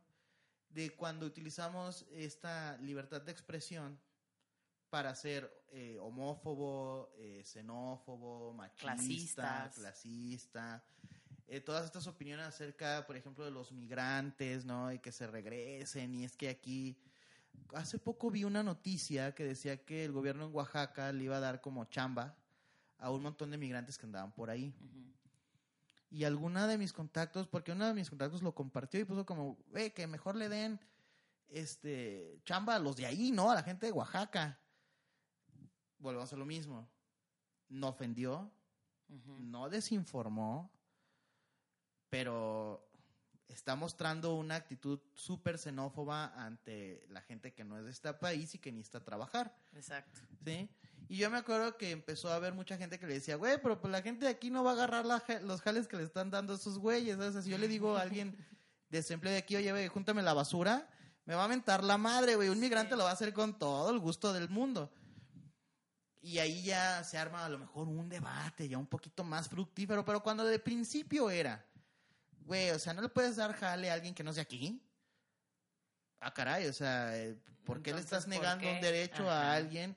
de 0.69 0.89
cuando 0.95 1.25
utilizamos 1.25 2.05
esta 2.11 2.77
libertad 2.79 3.21
de 3.21 3.31
expresión 3.31 3.99
para 4.89 5.15
ser 5.15 5.49
eh, 5.71 5.97
homófobo, 5.99 7.11
eh, 7.17 7.43
xenófobo, 7.45 8.53
machista, 8.53 8.81
Clasistas. 8.95 9.75
clasista. 9.75 10.83
Eh, 11.47 11.61
todas 11.61 11.85
estas 11.85 12.07
opiniones 12.07 12.45
acerca, 12.45 13.05
por 13.07 13.15
ejemplo, 13.15 13.45
de 13.45 13.51
los 13.51 13.71
migrantes, 13.71 14.65
¿no? 14.65 14.91
Y 14.91 14.99
que 14.99 15.11
se 15.11 15.27
regresen. 15.27 16.13
Y 16.13 16.25
es 16.25 16.35
que 16.35 16.49
aquí, 16.49 16.97
hace 17.73 17.99
poco 17.99 18.29
vi 18.29 18.43
una 18.43 18.63
noticia 18.63 19.33
que 19.33 19.43
decía 19.43 19.83
que 19.83 20.05
el 20.05 20.11
gobierno 20.11 20.45
en 20.45 20.53
Oaxaca 20.53 21.11
le 21.11 21.23
iba 21.23 21.37
a 21.37 21.41
dar 21.41 21.61
como 21.61 21.85
chamba 21.85 22.35
a 22.97 23.11
un 23.11 23.21
montón 23.21 23.51
de 23.51 23.57
migrantes 23.57 23.97
que 23.97 24.05
andaban 24.05 24.31
por 24.31 24.49
ahí 24.49 24.73
y 26.09 26.23
alguna 26.23 26.67
de 26.67 26.77
mis 26.77 26.93
contactos, 26.93 27.47
porque 27.47 27.71
uno 27.71 27.85
de 27.85 27.93
mis 27.93 28.09
contactos 28.09 28.41
lo 28.41 28.53
compartió 28.55 28.99
y 28.99 29.05
puso 29.05 29.25
como, 29.25 29.57
güey, 29.69 29.93
que 29.93 30.07
mejor 30.07 30.35
le 30.35 30.49
den 30.49 30.79
este 31.49 32.41
chamba 32.45 32.75
a 32.75 32.79
los 32.79 32.95
de 32.95 33.05
ahí, 33.05 33.31
¿no? 33.31 33.51
A 33.51 33.55
la 33.55 33.63
gente 33.63 33.85
de 33.85 33.91
Oaxaca. 33.91 34.59
Volvemos 35.99 36.31
a 36.31 36.37
lo 36.37 36.45
mismo. 36.45 36.87
No 37.69 37.89
ofendió, 37.89 38.49
no 39.39 39.69
desinformó, 39.69 40.71
pero 42.09 42.87
está 43.47 43.75
mostrando 43.75 44.35
una 44.35 44.55
actitud 44.55 44.99
súper 45.13 45.57
xenófoba 45.57 46.33
ante 46.35 47.05
la 47.09 47.21
gente 47.21 47.53
que 47.53 47.63
no 47.63 47.77
es 47.77 47.85
de 47.85 47.91
este 47.91 48.13
país 48.13 48.53
y 48.55 48.59
que 48.59 48.71
necesita 48.71 49.03
trabajar. 49.03 49.55
Exacto. 49.73 50.19
¿sí? 50.43 50.69
Y 51.09 51.17
yo 51.17 51.29
me 51.29 51.37
acuerdo 51.37 51.77
que 51.77 51.91
empezó 51.91 52.29
a 52.29 52.35
haber 52.35 52.53
mucha 52.53 52.77
gente 52.77 52.99
que 52.99 53.07
le 53.07 53.15
decía, 53.15 53.35
güey, 53.35 53.61
pero 53.61 53.79
pues 53.79 53.91
la 53.91 54.01
gente 54.01 54.25
de 54.25 54.31
aquí 54.31 54.49
no 54.49 54.63
va 54.63 54.71
a 54.71 54.73
agarrar 54.73 55.05
la 55.05 55.23
los 55.43 55.61
jales 55.61 55.87
que 55.87 55.97
le 55.97 56.03
están 56.03 56.29
dando 56.29 56.53
a 56.53 56.55
esos 56.57 56.79
güeyes, 56.79 57.17
¿sabes? 57.17 57.45
Si 57.45 57.49
yo 57.49 57.57
le 57.57 57.67
digo 57.67 57.95
a 57.95 58.01
alguien 58.01 58.35
de 58.89 58.97
ese 58.99 59.13
empleo 59.13 59.31
de 59.31 59.39
aquí, 59.39 59.55
oye, 59.55 59.71
güey, 59.71 59.87
júntame 59.87 60.21
la 60.21 60.33
basura, 60.33 60.89
me 61.25 61.35
va 61.35 61.45
a 61.45 61.47
mentar 61.47 61.83
la 61.83 61.97
madre, 61.97 62.35
güey. 62.35 62.49
Un 62.49 62.59
migrante 62.59 62.95
lo 62.95 63.03
va 63.03 63.11
a 63.11 63.13
hacer 63.13 63.33
con 63.33 63.57
todo 63.57 63.89
el 63.91 63.99
gusto 63.99 64.33
del 64.33 64.49
mundo. 64.49 64.91
Y 66.21 66.39
ahí 66.39 66.63
ya 66.63 67.03
se 67.05 67.17
arma 67.17 67.45
a 67.45 67.49
lo 67.49 67.57
mejor 67.57 67.87
un 67.87 68.09
debate 68.09 68.67
ya 68.67 68.77
un 68.77 68.87
poquito 68.87 69.23
más 69.23 69.47
fructífero, 69.47 70.03
pero 70.03 70.21
cuando 70.21 70.43
de 70.43 70.59
principio 70.59 71.29
era, 71.29 71.65
güey, 72.47 72.71
o 72.71 72.79
sea, 72.79 72.93
no 72.93 73.01
le 73.01 73.09
puedes 73.09 73.35
dar 73.35 73.53
jale 73.53 73.91
a 73.91 73.93
alguien 73.93 74.15
que 74.15 74.23
no 74.23 74.33
sea 74.33 74.43
aquí. 74.43 74.81
Ah, 76.19 76.33
caray, 76.33 76.65
o 76.65 76.73
sea, 76.73 77.15
eh, 77.15 77.37
¿por 77.63 77.83
qué 77.83 77.93
le 77.93 77.99
estás 77.99 78.23
¿por 78.23 78.33
negando 78.33 78.67
un 78.71 78.81
derecho 78.81 79.29
Ajá. 79.29 79.51
a 79.51 79.55
alguien 79.55 79.95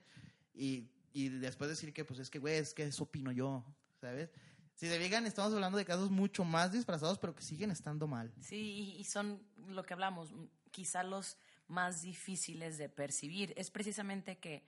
y, 0.53 0.90
y 1.12 1.28
después 1.28 1.70
decir 1.70 1.92
que, 1.94 2.05
pues 2.05 2.20
es 2.20 2.28
que, 2.28 2.38
güey, 2.38 2.57
es 2.57 2.74
que 2.74 2.82
eso 2.82 3.05
opino 3.05 3.32
yo, 3.32 3.64
¿sabes? 4.01 4.30
Si 4.74 4.88
se 4.88 4.98
fijan, 4.98 5.26
estamos 5.26 5.53
hablando 5.53 5.78
de 5.78 5.84
casos 5.84 6.11
mucho 6.11 6.42
más 6.42 6.72
disfrazados, 6.72 7.18
pero 7.18 7.34
que 7.34 7.42
siguen 7.42 7.70
estando 7.70 8.07
mal. 8.07 8.32
Sí, 8.40 8.96
y, 8.98 9.05
son 9.05 9.42
lo 9.68 9.84
que 9.84 9.92
hablamos, 9.92 10.32
quizá 10.70 11.03
los 11.03 11.36
más 11.68 12.03
difíciles 12.03 12.78
de 12.78 12.88
percibir. 12.88 13.53
Es 13.57 13.70
precisamente 13.70 14.38
que, 14.38 14.66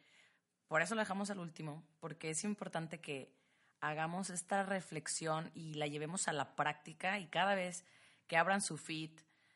por 0.69 0.83
eso 0.83 0.95
lo 0.95 1.01
dejamos 1.01 1.31
al 1.31 1.39
último, 1.39 1.83
porque 1.99 2.31
es 2.31 2.45
importante 2.45 3.01
que 3.01 3.35
hagamos 3.83 4.31
esta 4.31 4.63
reflexión 4.63 5.51
y 5.55 5.75
la 5.75 5.89
llevemos 5.89 6.29
a 6.29 6.33
la 6.33 6.55
práctica 6.55 7.19
y 7.19 7.27
cada 7.27 7.57
vez 7.57 7.85
que 8.29 8.37
abran 8.37 8.61
su 8.63 8.79
feed 8.79 9.11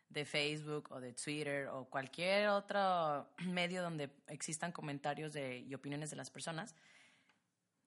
de 0.09 0.25
Facebook 0.25 0.91
o 0.91 1.01
de 1.01 1.13
Twitter 1.13 1.69
o 1.69 1.85
cualquier 1.85 2.49
otro 2.49 3.31
medio 3.47 3.83
donde 3.83 4.11
existan 4.27 4.73
comentarios 4.73 5.33
de, 5.33 5.59
y 5.59 5.73
opiniones 5.75 6.11
de 6.11 6.17
las 6.17 6.31
personas, 6.31 6.75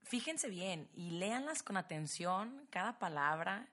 fíjense 0.03 0.49
bien 0.49 0.89
y 0.93 1.11
léanlas 1.11 1.61
con 1.61 1.75
atención, 1.75 2.65
cada 2.69 2.99
palabra, 2.99 3.67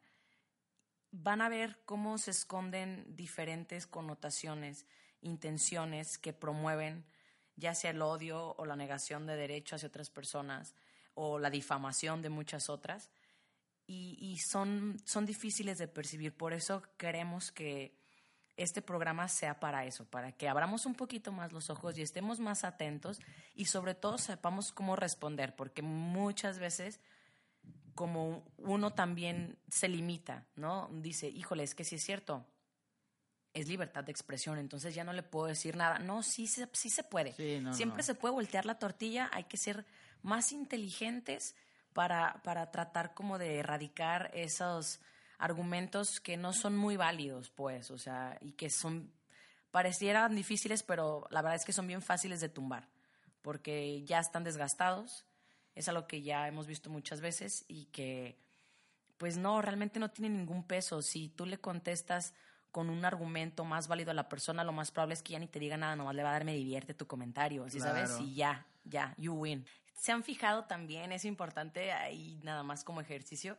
van 1.13 1.43
a 1.43 1.49
ver 1.49 1.79
cómo 1.85 2.19
se 2.19 2.33
esconden 2.33 3.05
diferentes 3.15 3.87
connotaciones, 3.87 4.87
intenciones 5.21 6.19
que 6.19 6.33
promueven 6.33 7.07
ya 7.55 7.77
sea 7.77 7.93
el 7.93 8.03
odio 8.03 8.57
o 8.59 8.67
la 8.67 8.75
negación 8.75 9.25
de 9.25 9.37
derecho 9.37 9.77
hacia 9.77 9.89
otras 9.89 10.11
personas 10.11 10.75
o 11.17 11.39
la 11.41 11.51
difamación 11.51 12.23
de 12.23 12.29
muchas 12.31 12.71
otras. 12.71 13.11
Y, 13.89 14.17
y 14.21 14.39
son, 14.39 14.97
son 15.05 15.27
difíciles 15.27 15.79
de 15.79 15.89
percibir. 15.89 16.37
Por 16.37 16.53
eso 16.53 16.83
queremos 16.97 17.51
que 17.53 17.97
este 18.57 18.81
programa 18.83 19.29
sea 19.29 19.61
para 19.61 19.85
eso, 19.85 20.07
para 20.07 20.33
que 20.33 20.49
abramos 20.49 20.87
un 20.87 20.95
poquito 20.95 21.31
más 21.31 21.53
los 21.53 21.69
ojos 21.71 21.99
y 21.99 22.03
estemos 22.03 22.41
más 22.41 22.65
atentos 22.65 23.21
y 23.55 23.67
sobre 23.67 23.95
todo 23.95 24.17
sepamos 24.19 24.73
cómo 24.73 24.97
responder, 24.97 25.55
porque 25.55 25.83
muchas 25.83 26.59
veces 26.59 26.99
como 27.95 28.45
uno 28.59 28.93
también 28.95 29.59
se 29.69 29.89
limita, 29.89 30.47
¿no? 30.57 30.89
Dice, 30.93 31.29
híjole, 31.29 31.63
es 31.65 31.75
que 31.75 31.85
sí 31.85 31.97
es 31.97 32.03
cierto, 32.05 32.47
es 33.55 33.69
libertad 33.69 34.05
de 34.05 34.13
expresión, 34.13 34.59
entonces 34.59 34.95
ya 34.95 35.05
no 35.05 35.13
le 35.13 35.23
puedo 35.23 35.47
decir 35.47 35.77
nada. 35.77 35.99
No, 35.99 36.23
sí, 36.23 36.47
se- 36.47 36.69
sí 36.73 36.91
se 36.91 37.05
puede. 37.05 37.33
Sí, 37.35 37.59
no, 37.61 37.73
Siempre 37.75 37.99
no. 37.99 38.03
se 38.05 38.15
puede 38.15 38.33
voltear 38.35 38.67
la 38.67 38.79
tortilla, 38.79 39.31
hay 39.33 39.45
que 39.45 39.57
ser 39.57 39.87
más 40.27 40.53
inteligentes 40.53 41.55
para, 41.93 42.43
para 42.43 42.71
tratar 42.71 43.15
como 43.15 43.39
de 43.39 43.59
erradicar 43.59 44.31
esos 44.35 45.01
argumentos 45.39 46.21
que 46.21 46.37
no 46.37 46.53
son 46.53 46.77
muy 46.77 46.97
válidos, 46.97 47.51
pues, 47.51 47.91
o 47.91 47.99
sea, 47.99 48.37
y 48.41 48.53
que 48.53 48.69
son, 48.69 49.11
parecieran 49.71 50.35
difíciles, 50.35 50.83
pero 50.83 51.27
la 51.31 51.43
verdad 51.43 51.57
es 51.57 51.65
que 51.65 51.73
son 51.73 51.87
bien 51.87 52.03
fáciles 52.03 52.41
de 52.41 52.49
tumbar, 52.49 52.89
porque 53.43 54.03
ya 54.05 54.19
están 54.19 54.45
desgastados, 54.45 55.25
es 55.75 55.89
algo 55.89 56.07
que 56.07 56.23
ya 56.23 56.49
hemos 56.49 56.67
visto 56.67 56.91
muchas 56.91 57.21
veces 57.21 57.65
y 57.69 57.85
que, 57.87 58.37
pues 59.19 59.37
no, 59.37 59.63
realmente 59.63 60.01
no 60.01 60.11
tiene 60.11 60.37
ningún 60.37 60.65
peso. 60.65 61.03
Si 61.03 61.29
tú 61.29 61.47
le 61.47 61.59
contestas 61.59 62.35
con 62.73 62.91
un 62.91 63.05
argumento 63.05 63.65
más 63.65 63.89
válido 63.89 64.11
a 64.11 64.15
la 64.15 64.29
persona, 64.29 64.65
lo 64.65 64.73
más 64.73 64.91
probable 64.91 65.15
es 65.15 65.23
que 65.23 65.35
ya 65.35 65.39
ni 65.39 65.47
te 65.47 65.59
diga 65.59 65.77
nada, 65.77 65.97
nomás 65.97 66.15
le 66.15 66.23
va 66.23 66.31
a 66.31 66.33
dar 66.33 66.45
me 66.45 66.55
divierte 66.55 66.95
tu 66.95 67.07
comentario, 67.07 67.69
¿sí 67.71 67.79
sabes? 67.79 68.11
Claro. 68.11 68.25
Y 68.25 68.35
ya, 68.35 68.67
ya, 68.87 69.15
you 69.19 69.35
win. 69.35 69.67
Se 69.95 70.13
han 70.13 70.23
fijado 70.23 70.65
también, 70.65 71.13
es 71.13 71.25
importante 71.25 71.93
ahí 71.93 72.39
nada 72.43 72.63
más 72.63 72.85
como 72.85 73.01
ejercicio, 73.01 73.59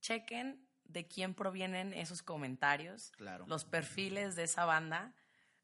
chequen 0.00 0.66
de 0.84 1.06
quién 1.08 1.34
provienen 1.34 1.92
esos 1.92 2.22
comentarios, 2.22 3.10
Claro. 3.16 3.44
los 3.48 3.64
perfiles 3.64 4.36
de 4.36 4.44
esa 4.44 4.64
banda. 4.64 5.14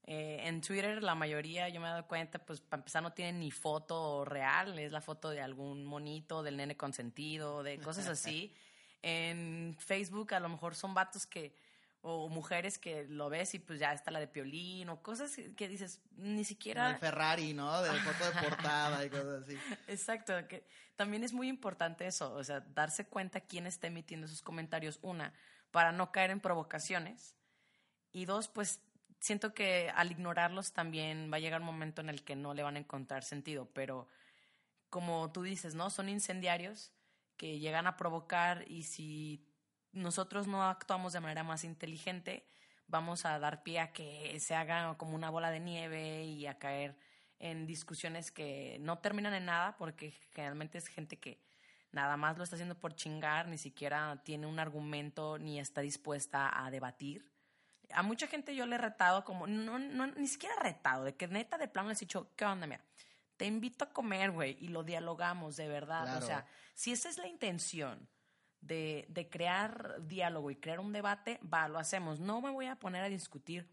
Eh, 0.05 0.41
en 0.49 0.61
Twitter 0.61 1.01
la 1.03 1.15
mayoría, 1.15 1.69
yo 1.69 1.81
me 1.81 1.87
he 1.87 1.91
dado 1.91 2.09
cuenta, 2.09 2.41
pues 2.45 2.61
para 2.61 2.81
empezar 2.81 3.05
no 3.05 3.13
tienen 3.13 3.39
ni 3.39 3.53
foto 3.53 4.25
real, 4.25 4.77
es 4.79 4.91
la 4.91 5.01
foto 5.01 5.31
de 5.31 5.41
algún 5.41 5.85
monito, 5.85 6.43
del 6.43 6.57
nene 6.57 6.77
consentido, 6.77 7.63
de 7.63 7.79
cosas 7.79 8.09
así. 8.09 8.53
en 9.03 9.77
Facebook 9.79 10.35
a 10.35 10.41
lo 10.41 10.49
mejor 10.49 10.75
son 10.75 10.93
vatos 10.95 11.27
que, 11.27 11.55
o 12.03 12.29
mujeres 12.29 12.79
que 12.79 13.05
lo 13.05 13.31
ves 13.31 13.55
y 13.55 13.61
pues 13.61 13.79
ya 13.79 13.93
está 13.93 14.11
la 14.11 14.19
de 14.19 14.27
Piolín, 14.27 14.89
o 14.89 15.03
cosas 15.03 15.37
que 15.57 15.69
dices, 15.69 16.03
ni 16.17 16.45
siquiera... 16.45 16.91
El 16.91 16.99
Ferrari, 16.99 17.55
¿no? 17.55 17.81
De 17.81 17.93
foto 17.93 18.25
de 18.25 18.49
portada 18.49 19.05
y 19.05 19.09
cosas 19.09 19.45
así. 19.45 19.57
Exacto, 19.87 20.35
que 20.49 20.67
también 20.97 21.23
es 21.23 21.33
muy 21.33 21.49
importante 21.49 22.07
eso, 22.07 22.35
o 22.35 22.43
sea, 22.43 22.61
darse 22.61 23.07
cuenta 23.07 23.41
quién 23.41 23.67
está 23.67 23.87
emitiendo 23.87 24.27
esos 24.27 24.43
comentarios, 24.43 24.99
una, 25.03 25.33
para 25.71 25.93
no 25.93 26.11
caer 26.11 26.31
en 26.31 26.41
provocaciones, 26.41 27.37
y 28.11 28.25
dos, 28.25 28.49
pues 28.49 28.83
siento 29.21 29.55
que 29.55 29.91
al 29.95 30.11
ignorarlos 30.11 30.73
también 30.73 31.31
va 31.33 31.37
a 31.37 31.41
llegar 31.41 31.61
un 31.61 31.67
momento 31.67 32.01
en 32.01 32.09
el 32.09 32.25
que 32.25 32.35
no 32.35 32.53
le 32.53 32.65
van 32.65 32.75
a 32.75 32.81
encontrar 32.81 33.23
sentido, 33.23 33.71
pero 33.73 34.09
como 34.91 35.31
tú 35.31 35.43
dices, 35.43 35.77
¿no? 35.77 35.89
Son 35.89 36.09
incendiarios 36.09 36.93
que 37.37 37.61
llegan 37.61 37.87
a 37.87 37.97
provocar 37.97 38.65
y 38.69 38.83
si 38.83 39.47
nosotros 39.93 40.47
no 40.47 40.65
actuamos 40.65 41.13
de 41.13 41.21
manera 41.21 41.45
más 41.45 41.65
inteligente, 41.65 42.47
vamos 42.87 43.25
a 43.25 43.39
dar 43.39 43.63
pie 43.63 43.81
a 43.81 43.93
que 43.93 44.39
se 44.41 44.55
haga 44.55 44.97
como 44.99 45.15
una 45.15 45.31
bola 45.31 45.51
de 45.51 45.61
nieve 45.61 46.25
y 46.25 46.47
a 46.47 46.59
caer 46.59 46.97
en 47.39 47.67
discusiones 47.67 48.31
que 48.31 48.79
no 48.81 48.99
terminan 48.99 49.35
en 49.35 49.47
nada, 49.47 49.77
porque 49.77 50.13
generalmente 50.33 50.79
es 50.79 50.87
gente 50.87 51.19
que 51.19 51.41
nada 51.91 52.17
más 52.17 52.39
lo 52.39 52.45
está 52.45 52.57
haciendo 52.57 52.79
por 52.79 52.95
chingar, 52.95 53.49
ni 53.49 53.59
siquiera 53.59 54.23
tiene 54.25 54.47
un 54.47 54.59
argumento 54.59 55.39
ni 55.39 55.59
está 55.59 55.81
dispuesta 55.81 56.65
a 56.65 56.71
debatir. 56.71 57.31
A 57.91 58.03
mucha 58.03 58.27
gente 58.27 58.55
yo 58.55 58.65
le 58.65 58.77
he 58.77 58.79
retado 58.79 59.25
como, 59.25 59.47
no, 59.47 59.79
no, 59.79 60.07
ni 60.07 60.29
siquiera 60.29 60.55
retado, 60.57 61.05
de 61.05 61.15
que 61.15 61.29
neta 61.29 61.59
de 61.59 61.69
plano 61.69 61.91
les 61.91 62.01
he 62.01 62.07
dicho, 62.07 62.31
¿qué 62.37 62.45
onda? 62.45 62.67
Mira, 62.67 62.83
te 63.37 63.45
invito 63.45 63.85
a 63.85 63.93
comer, 63.93 64.31
güey, 64.31 64.57
y 64.61 64.69
lo 64.69 64.83
dialogamos 64.83 65.57
de 65.57 65.69
verdad. 65.69 66.05
Claro. 66.05 66.19
O 66.19 66.27
sea, 66.27 66.47
si 66.75 66.93
esa 66.93 67.09
es 67.09 67.19
la 67.19 67.27
intención 67.27 68.09
de, 68.63 69.05
de 69.09 69.29
crear 69.29 69.97
diálogo 70.07 70.51
y 70.51 70.57
crear 70.57 70.81
un 70.81 70.93
debate, 70.93 71.39
va, 71.53 71.69
lo 71.69 71.79
hacemos. 71.79 72.21
No 72.21 72.41
me 72.41 72.51
voy 72.51 72.67
a 72.67 72.77
poner 72.77 73.03
a 73.05 73.09
discutir 73.09 73.69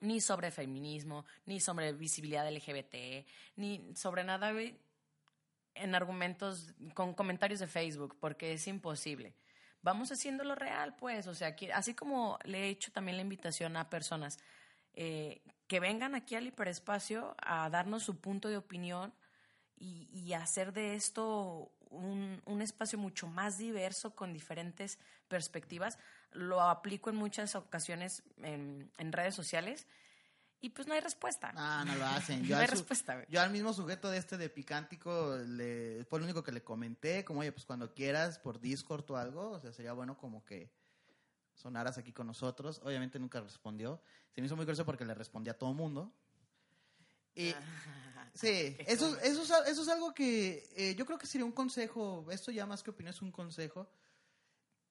ni 0.00 0.20
sobre 0.20 0.50
feminismo, 0.50 1.24
ni 1.46 1.58
sobre 1.60 1.92
visibilidad 1.92 2.46
LGBT, 2.46 3.26
ni 3.56 3.94
sobre 3.96 4.22
nada 4.22 4.52
en 5.74 5.94
argumentos 5.94 6.74
con 6.94 7.14
comentarios 7.14 7.60
de 7.60 7.66
Facebook, 7.66 8.16
porque 8.20 8.52
es 8.52 8.66
imposible. 8.68 9.34
Vamos 9.82 10.12
haciéndolo 10.12 10.54
real, 10.54 10.94
pues, 10.96 11.26
o 11.26 11.34
sea, 11.34 11.56
que- 11.56 11.72
así 11.72 11.94
como 11.94 12.38
le 12.44 12.64
he 12.64 12.68
hecho 12.68 12.92
también 12.92 13.16
la 13.16 13.22
invitación 13.22 13.76
a 13.76 13.90
personas 13.90 14.38
eh, 14.96 15.42
que 15.66 15.80
vengan 15.80 16.14
aquí 16.14 16.36
al 16.36 16.46
hiperespacio 16.46 17.34
a 17.42 17.68
darnos 17.68 18.04
su 18.04 18.20
punto 18.20 18.48
de 18.48 18.56
opinión 18.56 19.12
y 19.76 20.32
hacer 20.34 20.72
de 20.72 20.94
esto 20.94 21.73
un, 21.90 22.42
un 22.46 22.62
espacio 22.62 22.98
mucho 22.98 23.26
más 23.26 23.58
diverso 23.58 24.14
con 24.14 24.32
diferentes 24.32 24.98
perspectivas. 25.28 25.98
Lo 26.32 26.60
aplico 26.62 27.10
en 27.10 27.16
muchas 27.16 27.54
ocasiones 27.54 28.22
en, 28.42 28.90
en 28.98 29.12
redes 29.12 29.34
sociales 29.34 29.86
y 30.60 30.70
pues 30.70 30.88
no 30.88 30.94
hay 30.94 31.00
respuesta. 31.00 31.52
Ah, 31.56 31.84
no 31.86 31.94
lo 31.96 32.06
hacen. 32.06 32.40
No 32.42 32.46
Yo, 32.48 32.56
hay 32.56 32.62
al, 32.62 32.68
su- 32.70 32.74
respuesta, 32.76 33.14
güey. 33.14 33.26
yo 33.28 33.40
al 33.40 33.50
mismo 33.50 33.72
sujeto 33.72 34.10
de 34.10 34.18
este 34.18 34.36
de 34.38 34.48
Picántico 34.48 35.36
le, 35.36 36.04
fue 36.08 36.18
lo 36.18 36.24
único 36.24 36.42
que 36.42 36.52
le 36.52 36.62
comenté, 36.64 37.24
como, 37.24 37.40
oye, 37.40 37.52
pues 37.52 37.66
cuando 37.66 37.92
quieras 37.92 38.38
por 38.38 38.60
Discord 38.60 39.10
o 39.10 39.16
algo, 39.16 39.50
o 39.50 39.60
sea, 39.60 39.72
sería 39.72 39.92
bueno 39.92 40.16
como 40.16 40.44
que 40.44 40.70
sonaras 41.54 41.98
aquí 41.98 42.12
con 42.12 42.26
nosotros. 42.26 42.80
Obviamente 42.82 43.18
nunca 43.18 43.40
respondió. 43.40 44.00
Se 44.34 44.40
me 44.40 44.46
hizo 44.46 44.56
muy 44.56 44.64
curioso 44.64 44.84
porque 44.84 45.04
le 45.04 45.14
respondí 45.14 45.50
a 45.50 45.58
todo 45.58 45.72
mundo. 45.74 46.12
Y, 47.34 47.54
sí, 48.34 48.76
eso, 48.86 49.18
eso, 49.20 49.42
es, 49.42 49.68
eso 49.68 49.82
es 49.82 49.88
algo 49.88 50.14
que 50.14 50.68
eh, 50.76 50.94
yo 50.96 51.06
creo 51.06 51.18
que 51.18 51.26
sería 51.26 51.44
un 51.44 51.52
consejo, 51.52 52.26
esto 52.30 52.50
ya 52.50 52.66
más 52.66 52.82
que 52.82 52.90
opinión 52.90 53.14
es 53.14 53.22
un 53.22 53.32
consejo. 53.32 53.88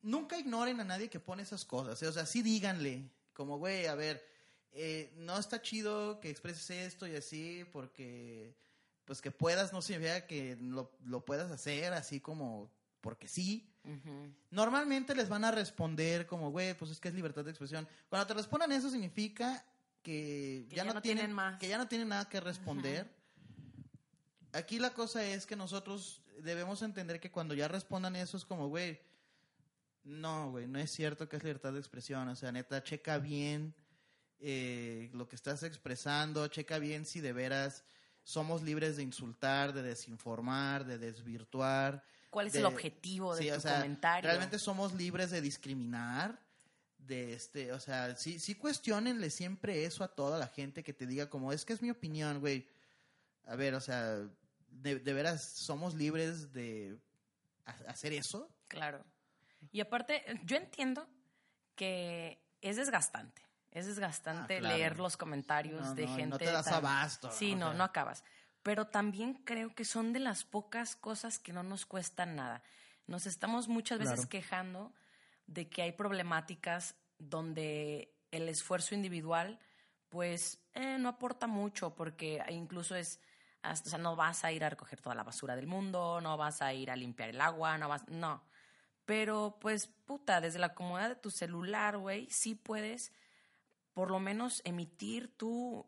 Nunca 0.01 0.37
ignoren 0.37 0.79
a 0.79 0.83
nadie 0.83 1.09
que 1.09 1.19
pone 1.19 1.43
esas 1.43 1.63
cosas, 1.63 2.01
¿eh? 2.03 2.07
o 2.07 2.11
sea, 2.11 2.25
sí 2.25 2.41
díganle, 2.41 3.09
como, 3.33 3.57
güey, 3.57 3.87
a 3.87 3.95
ver, 3.95 4.25
eh, 4.71 5.13
no 5.17 5.37
está 5.37 5.61
chido 5.61 6.19
que 6.19 6.29
expreses 6.29 6.69
esto 6.71 7.07
y 7.07 7.15
así, 7.15 7.63
porque, 7.71 8.55
pues 9.05 9.21
que 9.21 9.31
puedas, 9.31 9.71
no 9.71 9.81
significa 9.81 10.25
que 10.27 10.57
lo, 10.59 10.91
lo 11.05 11.23
puedas 11.23 11.51
hacer 11.51 11.93
así 11.93 12.19
como, 12.19 12.71
porque 12.99 13.27
sí. 13.27 13.69
Ujú. 13.83 14.33
Normalmente 14.49 15.13
les 15.13 15.29
van 15.29 15.43
a 15.43 15.51
responder 15.51 16.25
como, 16.25 16.51
güey, 16.51 16.73
pues 16.73 16.89
es 16.89 16.99
que 16.99 17.09
es 17.09 17.13
libertad 17.13 17.43
de 17.43 17.51
expresión. 17.51 17.87
Cuando 18.09 18.25
te 18.25 18.33
respondan 18.33 18.71
eso 18.71 18.89
significa 18.89 19.63
que, 20.03 20.67
Que 20.69 20.75
ya 20.75 20.83
no 20.83 21.01
tienen 21.01 21.31
más. 21.33 21.57
que 21.59 21.67
ya 21.67 21.77
no 21.77 21.87
tienen 21.87 22.09
nada 22.09 22.27
que 22.29 22.39
responder. 22.39 23.09
Aquí 24.51 24.77
la 24.77 24.93
cosa 24.93 25.23
es 25.25 25.45
que 25.47 25.55
nosotros 25.55 26.21
debemos 26.41 26.81
entender 26.83 27.19
que 27.19 27.31
cuando 27.31 27.53
ya 27.55 27.67
respondan 27.67 28.15
eso 28.15 28.37
es 28.37 28.45
como, 28.45 28.67
güey, 28.67 28.99
no, 30.03 30.51
güey, 30.51 30.67
no 30.67 30.77
es 30.79 30.91
cierto 30.91 31.27
que 31.27 31.37
es 31.37 31.43
libertad 31.43 31.73
de 31.73 31.79
expresión. 31.79 32.27
O 32.27 32.35
sea, 32.35 32.51
neta, 32.51 32.83
checa 32.83 33.17
bien 33.17 33.73
eh, 34.39 35.09
lo 35.13 35.27
que 35.27 35.35
estás 35.35 35.63
expresando, 35.63 36.45
checa 36.49 36.77
bien 36.77 37.05
si 37.05 37.21
de 37.21 37.33
veras 37.33 37.83
somos 38.23 38.61
libres 38.61 38.97
de 38.97 39.03
insultar, 39.03 39.73
de 39.73 39.81
desinformar, 39.81 40.85
de 40.85 40.97
desvirtuar. 40.97 42.03
¿Cuál 42.29 42.47
es 42.47 42.53
de- 42.53 42.59
el 42.59 42.65
objetivo 42.65 43.35
de 43.35 43.43
Sí, 43.43 43.49
tu 43.49 43.55
o 43.55 43.59
sea, 43.59 43.75
comentario? 43.77 44.27
Realmente 44.29 44.59
somos 44.59 44.93
libres 44.93 45.31
de 45.31 45.39
discriminar, 45.41 46.39
de 47.07 47.33
este, 47.33 47.71
o 47.73 47.79
sea, 47.79 48.15
sí, 48.15 48.39
sí 48.39 48.55
cuestionenle 48.55 49.29
siempre 49.29 49.85
eso 49.85 50.03
a 50.03 50.07
toda 50.07 50.37
la 50.39 50.47
gente 50.47 50.83
que 50.83 50.93
te 50.93 51.05
diga 51.05 51.29
como, 51.29 51.51
es 51.51 51.65
que 51.65 51.73
es 51.73 51.81
mi 51.81 51.89
opinión, 51.91 52.39
güey. 52.39 52.67
A 53.45 53.55
ver, 53.55 53.73
o 53.75 53.81
sea, 53.81 54.19
de, 54.69 54.99
de 54.99 55.13
veras 55.13 55.43
somos 55.43 55.95
libres 55.95 56.53
de 56.53 56.97
ha- 57.65 57.89
hacer 57.91 58.13
eso. 58.13 58.49
Claro. 58.67 59.03
Y 59.71 59.81
aparte, 59.81 60.23
yo 60.45 60.55
entiendo 60.57 61.07
que 61.75 62.41
es 62.61 62.75
desgastante. 62.77 63.41
Es 63.71 63.87
desgastante 63.87 64.57
Ah, 64.57 64.59
claro. 64.59 64.77
leer 64.77 64.99
los 64.99 65.17
comentarios 65.17 65.81
No, 65.81 65.95
de 65.95 66.05
no, 66.05 66.15
gente. 66.15 66.29
no 66.29 66.37
te 66.37 66.45
das 66.45 66.65
tan- 66.65 66.75
abasto, 66.75 67.31
Sí, 67.31 67.55
no, 67.55 67.73
no 67.73 67.83
acabas. 67.83 68.23
Pero 68.61 68.87
también 68.87 69.33
creo 69.45 69.73
que 69.75 69.83
son 69.83 70.13
de 70.13 70.19
las 70.19 70.43
pocas 70.45 70.95
cosas 70.95 71.39
que 71.39 71.51
no 71.53 71.63
nos 71.63 71.85
cuestan 71.85 72.35
nada. 72.35 72.61
Nos 73.07 73.25
estamos 73.25 73.67
muchas 73.67 73.99
veces 73.99 74.15
Claro. 74.15 74.29
quejando 74.29 74.93
de 75.47 75.69
que 75.69 75.81
hay 75.81 75.91
problemáticas 75.91 76.95
donde 77.17 78.15
el 78.31 78.49
esfuerzo 78.49 78.95
individual, 78.95 79.59
pues, 80.09 80.59
eh, 80.73 80.97
no 80.99 81.09
aporta 81.09 81.47
mucho, 81.47 81.95
porque 81.95 82.43
incluso 82.49 82.95
es, 82.95 83.19
hasta- 83.61 83.87
o 83.87 83.91
sea, 83.91 83.99
no 83.99 84.15
vas 84.15 84.43
a 84.43 84.51
ir 84.51 84.63
a 84.63 84.69
recoger 84.69 84.99
toda 85.01 85.15
la 85.15 85.23
basura 85.23 85.55
del 85.55 85.67
mundo, 85.67 86.19
no 86.21 86.37
vas 86.37 86.61
a 86.61 86.73
ir 86.73 86.91
a 86.91 86.95
limpiar 86.95 87.29
el 87.29 87.41
agua, 87.41 87.77
no 87.77 87.89
vas, 87.89 88.07
no. 88.09 88.43
Pero, 89.05 89.57
pues, 89.59 89.87
puta, 89.87 90.39
desde 90.41 90.59
la 90.59 90.73
comodidad 90.73 91.09
de 91.09 91.15
tu 91.15 91.29
celular, 91.29 91.97
güey, 91.97 92.27
sí 92.29 92.55
puedes 92.55 93.11
por 93.93 94.09
lo 94.09 94.19
menos 94.19 94.61
emitir 94.65 95.35
tu 95.37 95.85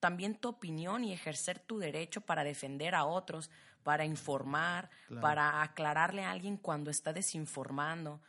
también 0.00 0.36
tu 0.36 0.48
opinión 0.48 1.02
y 1.02 1.12
ejercer 1.12 1.58
tu 1.58 1.78
derecho 1.78 2.20
para 2.20 2.44
defender 2.44 2.94
a 2.94 3.04
otros, 3.04 3.50
para 3.82 4.04
informar, 4.04 4.90
Claro. 5.08 5.20
para 5.22 5.60
aclararle 5.62 6.22
a 6.24 6.30
alguien 6.30 6.56
cuando 6.56 6.90
está 6.92 7.12
desinformando. 7.12 8.20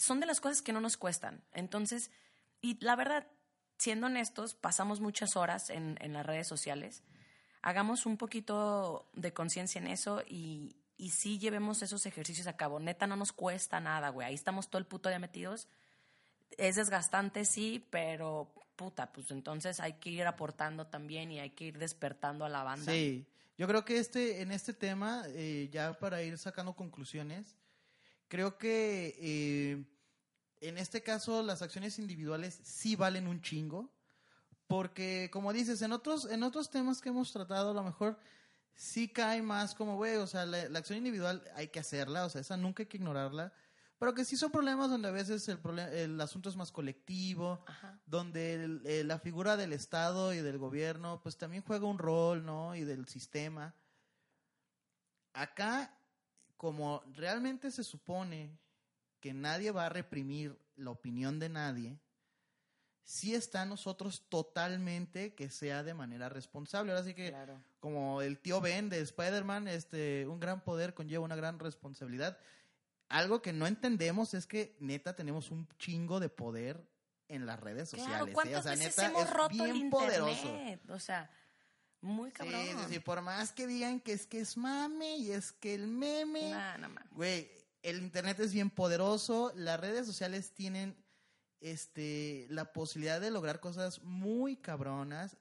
Son 0.00 0.20
de 0.20 0.26
las 0.26 0.40
cosas 0.40 0.62
que 0.62 0.72
no 0.72 0.80
nos 0.80 0.96
cuestan. 0.96 1.44
Entonces, 1.52 2.10
y 2.60 2.82
la 2.84 2.96
verdad, 2.96 3.26
siendo 3.78 4.06
honestos, 4.06 4.54
pasamos 4.54 5.00
muchas 5.00 5.36
horas 5.36 5.70
en, 5.70 5.96
en 6.00 6.12
las 6.12 6.26
redes 6.26 6.48
sociales. 6.48 7.02
Hagamos 7.62 8.06
un 8.06 8.16
poquito 8.16 9.10
de 9.14 9.32
conciencia 9.32 9.80
en 9.80 9.86
eso 9.86 10.22
y, 10.26 10.76
y 10.96 11.10
sí 11.10 11.38
llevemos 11.38 11.82
esos 11.82 12.06
ejercicios 12.06 12.46
a 12.46 12.56
cabo. 12.56 12.80
Neta, 12.80 13.06
no 13.06 13.16
nos 13.16 13.32
cuesta 13.32 13.80
nada, 13.80 14.08
güey. 14.08 14.28
Ahí 14.28 14.34
estamos 14.34 14.68
todo 14.68 14.78
el 14.78 14.86
puto 14.86 15.08
día 15.08 15.18
metidos 15.18 15.68
es 16.58 16.76
desgastante, 16.76 17.44
sí, 17.44 17.86
pero 17.90 18.52
puta, 18.76 19.12
pues 19.12 19.30
entonces 19.30 19.80
hay 19.80 19.94
que 19.94 20.10
ir 20.10 20.26
aportando 20.26 20.86
también 20.86 21.30
y 21.32 21.40
hay 21.40 21.50
que 21.50 21.66
ir 21.66 21.78
despertando 21.78 22.44
a 22.44 22.48
la 22.48 22.62
banda. 22.62 22.92
Sí, 22.92 23.26
yo 23.58 23.66
creo 23.66 23.84
que 23.84 23.98
este, 23.98 24.42
en 24.42 24.52
este 24.52 24.72
tema, 24.72 25.22
eh, 25.28 25.68
ya 25.70 25.92
para 25.98 26.22
ir 26.22 26.38
sacando 26.38 26.74
conclusiones, 26.74 27.56
creo 28.30 28.56
que 28.56 29.14
eh, 29.18 29.84
en 30.60 30.78
este 30.78 31.02
caso 31.02 31.42
las 31.42 31.60
acciones 31.60 31.98
individuales 31.98 32.58
sí 32.64 32.96
valen 32.96 33.26
un 33.26 33.42
chingo, 33.42 33.92
porque 34.66 35.28
como 35.32 35.52
dices, 35.52 35.82
en 35.82 35.92
otros, 35.92 36.30
en 36.30 36.42
otros 36.44 36.70
temas 36.70 37.00
que 37.02 37.08
hemos 37.10 37.32
tratado, 37.32 37.72
a 37.72 37.74
lo 37.74 37.82
mejor 37.82 38.18
sí 38.74 39.08
cae 39.08 39.42
más 39.42 39.74
como, 39.74 39.96
güey, 39.96 40.16
o 40.16 40.26
sea, 40.26 40.46
la, 40.46 40.68
la 40.68 40.78
acción 40.78 40.96
individual 40.98 41.42
hay 41.56 41.68
que 41.68 41.80
hacerla, 41.80 42.24
o 42.24 42.30
sea, 42.30 42.40
esa 42.40 42.56
nunca 42.56 42.84
hay 42.84 42.86
que 42.86 42.96
ignorarla, 42.98 43.52
pero 43.98 44.14
que 44.14 44.24
sí 44.24 44.36
son 44.36 44.50
problemas 44.52 44.88
donde 44.88 45.08
a 45.08 45.10
veces 45.10 45.46
el, 45.48 45.58
el 45.78 46.20
asunto 46.20 46.48
es 46.48 46.56
más 46.56 46.70
colectivo, 46.72 47.64
Ajá. 47.66 48.00
donde 48.06 48.54
el- 48.54 48.82
eh, 48.86 49.04
la 49.04 49.18
figura 49.18 49.56
del 49.58 49.72
Estado 49.74 50.32
y 50.32 50.38
del 50.38 50.56
gobierno 50.56 51.20
pues 51.20 51.36
también 51.36 51.62
juega 51.64 51.86
un 51.86 51.98
rol, 51.98 52.46
¿no? 52.46 52.74
Y 52.76 52.84
del 52.84 53.06
sistema. 53.08 53.74
Acá, 55.32 55.94
como 56.60 57.02
realmente 57.14 57.70
se 57.70 57.82
supone 57.82 58.50
que 59.18 59.32
nadie 59.32 59.70
va 59.70 59.86
a 59.86 59.88
reprimir 59.88 60.58
la 60.76 60.90
opinión 60.90 61.38
de 61.38 61.48
nadie, 61.48 61.98
sí 63.02 63.34
está 63.34 63.62
en 63.62 63.70
nosotros 63.70 64.26
totalmente 64.28 65.34
que 65.34 65.48
sea 65.48 65.82
de 65.82 65.94
manera 65.94 66.28
responsable. 66.28 66.92
Ahora 66.92 67.02
sí 67.02 67.14
que, 67.14 67.30
Claro. 67.30 67.58
como 67.80 68.20
el 68.20 68.38
tío 68.38 68.60
Ben 68.60 68.90
de 68.90 69.00
Spider-Man, 69.00 69.68
este, 69.68 70.26
un 70.26 70.38
gran 70.38 70.60
poder 70.62 70.92
conlleva 70.92 71.24
una 71.24 71.34
gran 71.34 71.58
responsabilidad. 71.58 72.36
Algo 73.08 73.40
que 73.40 73.54
no 73.54 73.66
entendemos 73.66 74.34
es 74.34 74.46
que 74.46 74.76
neta 74.80 75.16
tenemos 75.16 75.50
un 75.50 75.66
chingo 75.78 76.20
de 76.20 76.28
poder 76.28 76.86
en 77.28 77.46
las 77.46 77.58
redes 77.58 77.88
sociales. 77.88 78.16
Claro, 78.16 78.26
¿eh? 78.28 78.32
¿cuántas 78.34 78.60
O 78.60 78.62
sea, 78.64 78.72
veces 78.72 78.98
neta, 78.98 79.06
hemos 79.08 79.22
es 79.22 79.48
bien 79.48 79.76
internet? 79.76 79.90
poderoso. 79.90 80.94
O 80.94 80.98
sea, 80.98 81.30
muy 82.00 82.30
cabrón. 82.30 82.60
Sí, 82.62 82.70
sí, 82.70 82.94
sí, 82.94 82.98
por 83.00 83.20
más 83.22 83.52
que 83.52 83.66
digan 83.66 84.00
que 84.00 84.12
es 84.12 84.26
que 84.26 84.40
es 84.40 84.56
mame 84.56 85.16
y 85.18 85.32
es 85.32 85.52
que 85.52 85.74
el 85.74 85.86
meme. 85.86 86.50
Nah, 86.50 86.78
no 86.78 86.88
mames. 86.88 87.10
Güey, 87.12 87.50
el 87.82 87.98
internet 87.98 88.40
es 88.40 88.52
bien 88.52 88.70
poderoso, 88.70 89.52
las 89.54 89.78
redes 89.80 90.06
sociales 90.06 90.52
tienen 90.52 90.96
este 91.60 92.46
la 92.48 92.72
posibilidad 92.72 93.20
de 93.20 93.30
lograr 93.30 93.60
cosas 93.60 94.02
muy 94.02 94.56
cabronas 94.56 95.36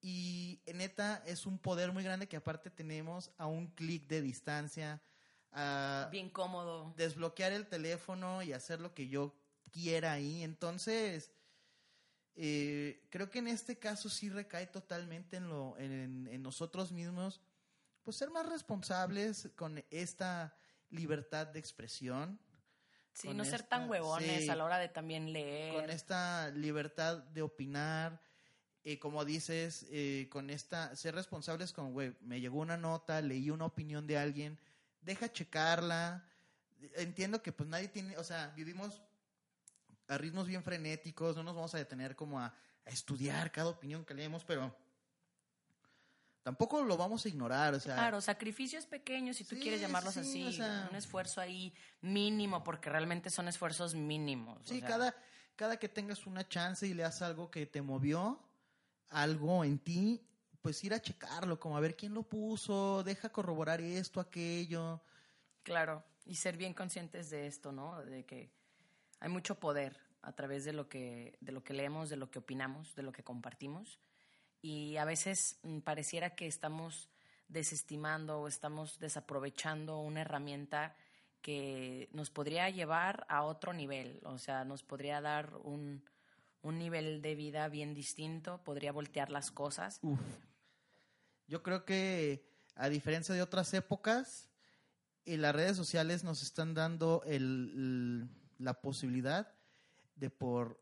y 0.00 0.60
neta 0.74 1.22
es 1.26 1.46
un 1.46 1.58
poder 1.58 1.92
muy 1.92 2.02
grande 2.02 2.26
que 2.26 2.36
aparte 2.36 2.70
tenemos 2.70 3.30
a 3.38 3.46
un 3.46 3.68
clic 3.68 4.08
de 4.08 4.22
distancia 4.22 5.02
a 5.52 6.08
Bien 6.10 6.30
cómodo. 6.30 6.94
desbloquear 6.96 7.52
el 7.52 7.66
teléfono 7.68 8.42
y 8.42 8.52
hacer 8.52 8.80
lo 8.80 8.94
que 8.94 9.08
yo 9.08 9.34
quiera 9.70 10.12
ahí. 10.12 10.42
Entonces, 10.42 11.30
eh, 12.34 13.06
creo 13.10 13.30
que 13.30 13.40
en 13.40 13.48
este 13.48 13.78
caso 13.78 14.08
sí 14.08 14.28
recae 14.30 14.66
totalmente 14.66 15.36
en, 15.36 15.48
lo, 15.48 15.76
en, 15.78 16.28
en 16.28 16.42
nosotros 16.42 16.92
mismos, 16.92 17.40
pues 18.02 18.16
ser 18.16 18.30
más 18.30 18.48
responsables 18.48 19.50
con 19.56 19.84
esta 19.90 20.56
libertad 20.90 21.46
de 21.46 21.58
expresión, 21.60 22.38
Sí, 23.14 23.28
no 23.34 23.44
ser 23.44 23.62
tan 23.62 23.90
huevones 23.90 24.44
sí. 24.44 24.48
a 24.48 24.56
la 24.56 24.64
hora 24.64 24.78
de 24.78 24.88
también 24.88 25.32
leer. 25.32 25.74
con 25.74 25.90
esta 25.90 26.50
libertad 26.50 27.18
de 27.18 27.42
opinar, 27.42 28.20
eh, 28.84 28.98
como 28.98 29.24
dices, 29.24 29.86
eh, 29.90 30.28
con 30.30 30.48
esta, 30.48 30.96
ser 30.96 31.14
responsables 31.14 31.72
con, 31.72 31.92
güey, 31.92 32.16
me 32.22 32.40
llegó 32.40 32.58
una 32.60 32.76
nota, 32.76 33.20
leí 33.20 33.50
una 33.50 33.66
opinión 33.66 34.06
de 34.06 34.16
alguien, 34.16 34.58
deja 35.02 35.30
checarla, 35.30 36.26
entiendo 36.94 37.42
que 37.42 37.52
pues 37.52 37.68
nadie 37.68 37.88
tiene, 37.88 38.16
o 38.16 38.24
sea, 38.24 38.48
vivimos 38.56 39.02
a 40.08 40.18
ritmos 40.18 40.46
bien 40.46 40.62
frenéticos, 40.62 41.36
no 41.36 41.42
nos 41.42 41.54
vamos 41.54 41.74
a 41.74 41.78
detener 41.78 42.16
como 42.16 42.40
a, 42.40 42.46
a 42.46 42.90
estudiar 42.90 43.50
cada 43.52 43.68
opinión 43.70 44.04
que 44.04 44.14
leemos, 44.14 44.44
pero 44.44 44.74
tampoco 46.42 46.82
lo 46.82 46.96
vamos 46.96 47.24
a 47.24 47.28
ignorar, 47.28 47.74
o 47.74 47.80
sea, 47.80 47.94
Claro, 47.96 48.20
sacrificios 48.20 48.86
pequeños, 48.86 49.36
si 49.36 49.44
tú 49.44 49.54
Sí, 49.54 49.60
quieres 49.62 49.80
llamarlos 49.80 50.14
sí, 50.14 50.20
así, 50.20 50.44
o 50.44 50.52
sea- 50.52 50.88
un 50.90 50.96
esfuerzo 50.96 51.40
ahí 51.40 51.72
mínimo, 52.00 52.64
porque 52.64 52.90
realmente 52.90 53.30
son 53.30 53.48
esfuerzos 53.48 53.94
mínimos. 53.94 54.58
o 54.60 54.64
sí, 54.64 54.80
sea, 54.80 54.88
cada, 54.88 55.14
cada 55.56 55.76
que 55.78 55.88
tengas 55.88 56.26
una 56.26 56.48
chance 56.48 56.86
y 56.86 56.94
leas 56.94 57.22
algo 57.22 57.50
que 57.50 57.66
te 57.66 57.80
movió, 57.80 58.40
algo 59.10 59.64
en 59.64 59.78
ti, 59.78 60.26
pues 60.62 60.82
ir 60.84 60.94
a 60.94 61.00
checarlo, 61.00 61.58
como 61.60 61.76
a 61.76 61.80
ver 61.80 61.96
quién 61.96 62.14
lo 62.14 62.22
puso, 62.22 63.02
deja 63.04 63.30
corroborar 63.30 63.80
esto, 63.80 64.20
aquello. 64.20 65.00
Claro, 65.62 66.04
y 66.24 66.34
ser 66.36 66.56
bien 66.56 66.74
conscientes 66.74 67.30
de 67.30 67.46
esto, 67.46 67.72
¿no? 67.72 68.02
De 68.04 68.24
que 68.24 68.52
hay 69.22 69.28
mucho 69.28 69.60
poder 69.60 69.96
a 70.20 70.32
través 70.32 70.64
de 70.64 70.72
lo 70.72 70.88
que, 70.88 71.38
de 71.40 71.52
lo 71.52 71.62
que 71.62 71.74
leemos, 71.74 72.10
de 72.10 72.16
lo 72.16 72.28
que 72.28 72.40
opinamos, 72.40 72.96
de 72.96 73.04
lo 73.04 73.12
que 73.12 73.22
compartimos. 73.22 74.00
Y 74.60 74.96
a 74.96 75.04
veces 75.04 75.60
mm, 75.62 75.78
pareciera 75.78 76.34
que 76.34 76.48
estamos 76.48 77.08
desestimando 77.46 78.40
o 78.40 78.48
estamos 78.48 78.98
desaprovechando 78.98 80.00
una 80.00 80.22
herramienta 80.22 80.96
que 81.40 82.08
nos 82.12 82.30
podría 82.30 82.68
llevar 82.70 83.24
a 83.28 83.44
otro 83.44 83.72
nivel, 83.72 84.20
o 84.24 84.38
sea, 84.38 84.64
nos 84.64 84.82
podría 84.82 85.20
dar 85.20 85.54
un, 85.62 86.04
un 86.62 86.78
nivel 86.78 87.22
de 87.22 87.36
vida 87.36 87.68
bien 87.68 87.94
distinto, 87.94 88.62
podría 88.64 88.90
voltear 88.90 89.30
las 89.30 89.52
cosas. 89.52 90.00
Uf. 90.02 90.20
Yo 91.46 91.62
creo 91.62 91.84
que 91.84 92.44
a 92.74 92.88
diferencia 92.88 93.34
de 93.36 93.42
otras 93.42 93.72
épocas, 93.74 94.48
y 95.24 95.36
las 95.36 95.54
redes 95.54 95.76
sociales 95.76 96.24
nos 96.24 96.42
están 96.42 96.74
dando 96.74 97.22
el- 97.26 98.28
la 98.62 98.80
posibilidad 98.80 99.52
de 100.16 100.30
por 100.30 100.80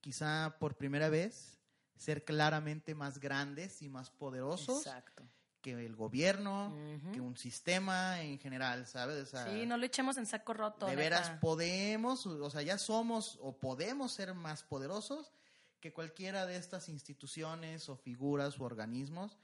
quizá 0.00 0.56
por 0.58 0.76
primera 0.76 1.08
vez 1.08 1.58
ser 1.96 2.24
claramente 2.24 2.94
más 2.94 3.18
grandes 3.18 3.80
y 3.82 3.88
más 3.88 4.10
poderosos 4.10 4.86
Exacto. 4.86 5.22
que 5.62 5.72
el 5.86 5.96
gobierno, 5.96 6.74
que 7.12 7.20
un 7.20 7.36
sistema 7.36 8.20
en 8.20 8.38
general, 8.38 8.86
¿sabes? 8.86 9.22
O 9.22 9.26
sea, 9.26 9.46
Sí, 9.50 9.64
no 9.64 9.76
lo 9.78 9.86
echemos 9.86 10.16
en 10.18 10.26
saco 10.26 10.52
roto. 10.52 10.86
de 10.86 10.92
neta. 10.92 11.02
veras 11.02 11.30
podemos, 11.40 12.26
o 12.26 12.50
sea, 12.50 12.62
ya 12.62 12.76
somos 12.76 13.38
o 13.40 13.56
podemos 13.56 14.12
ser 14.12 14.34
más 14.34 14.62
poderosos 14.62 15.32
que 15.80 15.92
cualquiera 15.92 16.44
de 16.46 16.56
estas 16.56 16.88
instituciones 16.88 17.88
o 17.88 17.96
figuras 17.96 18.58
u 18.58 18.64
organismos 18.64 19.38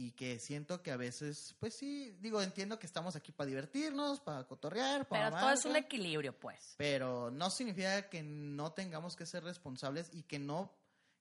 y 0.00 0.12
que 0.12 0.38
siento 0.38 0.82
que 0.82 0.92
a 0.92 0.96
veces, 0.96 1.54
pues 1.60 1.74
sí, 1.74 2.16
digo, 2.20 2.40
entiendo 2.40 2.78
que 2.78 2.86
estamos 2.86 3.16
aquí 3.16 3.32
para 3.32 3.48
divertirnos, 3.48 4.18
para 4.18 4.44
cotorrear, 4.44 5.06
para 5.06 5.28
Pero 5.28 5.40
todo 5.42 5.52
es 5.52 5.64
un 5.66 5.76
equilibrio, 5.76 6.32
pues. 6.32 6.74
pero 6.78 7.30
no 7.30 7.50
significa 7.50 8.08
que 8.08 8.22
no 8.22 8.72
tengamos 8.72 9.14
que 9.14 9.26
ser 9.26 9.44
responsables 9.44 10.08
y 10.14 10.22
que 10.22 10.38
no 10.38 10.72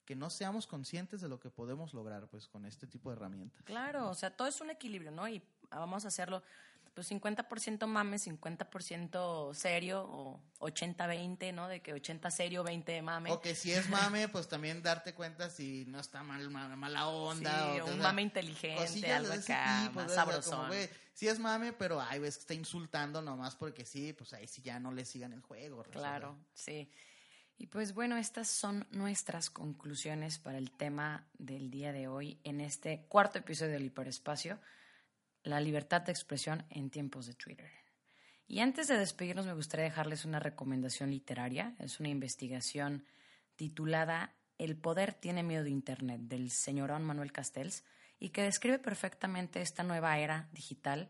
que 0.05 0.15
no 0.15 0.29
seamos 0.31 0.65
conscientes 0.65 1.19
de 1.21 1.27
lo 1.27 1.39
que 1.39 1.51
podemos 1.51 1.93
lograr 1.93 2.27
pues 2.29 2.47
con 2.47 2.65
este 2.65 2.87
tipo 2.87 3.11
de 3.11 3.17
herramientas. 3.17 3.61
Claro, 3.63 4.09
o 4.09 4.15
sea, 4.15 4.35
todo 4.35 4.47
es 4.47 4.59
un 4.59 4.71
equilibrio, 4.71 5.11
¿no? 5.11 5.27
Y 5.27 5.43
vamos 5.69 6.05
a 6.05 6.07
hacerlo 6.07 6.41
pues 6.99 7.09
50% 7.11 7.87
mame, 7.87 8.17
50% 8.17 9.53
serio 9.53 10.03
o 10.03 10.41
80-20, 10.59 11.53
¿no? 11.53 11.69
De 11.69 11.81
que 11.81 11.93
80 11.93 12.29
serio, 12.29 12.61
20 12.63 13.01
mame. 13.01 13.31
O 13.31 13.39
que 13.39 13.55
si 13.55 13.71
es 13.71 13.87
mame, 13.89 14.27
pues 14.29 14.49
también 14.49 14.83
darte 14.83 15.13
cuenta 15.13 15.49
si 15.49 15.85
no 15.85 16.01
está 16.01 16.23
mal, 16.23 16.49
mal- 16.49 16.75
mala 16.75 17.07
onda. 17.07 17.73
Sí, 17.73 17.79
o 17.79 17.85
un 17.85 17.93
sea, 17.93 18.03
mame 18.03 18.21
inteligente, 18.23 19.13
algo 19.13 19.29
de 19.29 19.39
acá, 19.39 19.83
tipo, 19.87 20.01
más 20.01 20.13
sabrosón. 20.13 20.69
sí 21.13 21.29
es 21.29 21.39
mame, 21.39 21.71
pero 21.71 22.01
ay, 22.01 22.19
ves 22.19 22.35
que 22.35 22.41
está 22.41 22.53
insultando 22.53 23.21
nomás 23.21 23.55
porque 23.55 23.85
sí, 23.85 24.11
pues 24.11 24.33
ahí 24.33 24.45
sí 24.47 24.61
ya 24.61 24.77
no 24.81 24.91
le 24.91 25.05
sigan 25.05 25.31
el 25.31 25.41
juego. 25.41 25.83
Claro, 25.83 26.35
sí. 26.53 26.91
Y 27.57 27.67
pues 27.67 27.93
bueno, 27.93 28.17
estas 28.17 28.49
son 28.49 28.87
nuestras 28.91 29.49
conclusiones 29.49 30.37
para 30.37 30.57
el 30.57 30.71
tema 30.71 31.27
del 31.37 31.71
día 31.71 31.93
de 31.93 32.09
hoy 32.09 32.39
en 32.43 32.59
este 32.59 33.05
cuarto 33.07 33.39
episodio 33.39 33.71
del 33.71 33.85
Hiperespacio, 33.85 34.59
la 35.43 35.59
libertad 35.59 36.01
de 36.01 36.11
expresión 36.11 36.65
en 36.69 36.89
tiempos 36.89 37.25
de 37.25 37.33
Twitter. 37.33 37.71
Y 38.47 38.59
antes 38.59 38.87
de 38.87 38.97
despedirnos 38.97 39.45
me 39.45 39.53
gustaría 39.53 39.85
dejarles 39.85 40.25
una 40.25 40.39
recomendación 40.39 41.11
literaria. 41.11 41.75
Es 41.79 41.99
una 41.99 42.09
investigación 42.09 43.05
titulada 43.55 44.33
El 44.57 44.75
poder 44.75 45.13
tiene 45.13 45.43
miedo 45.43 45.63
de 45.63 45.69
Internet 45.69 46.21
del 46.21 46.49
señorón 46.49 47.03
Manuel 47.03 47.31
Castells 47.31 47.83
y 48.19 48.29
que 48.29 48.43
describe 48.43 48.79
perfectamente 48.79 49.61
esta 49.61 49.83
nueva 49.83 50.17
era 50.17 50.49
digital 50.51 51.09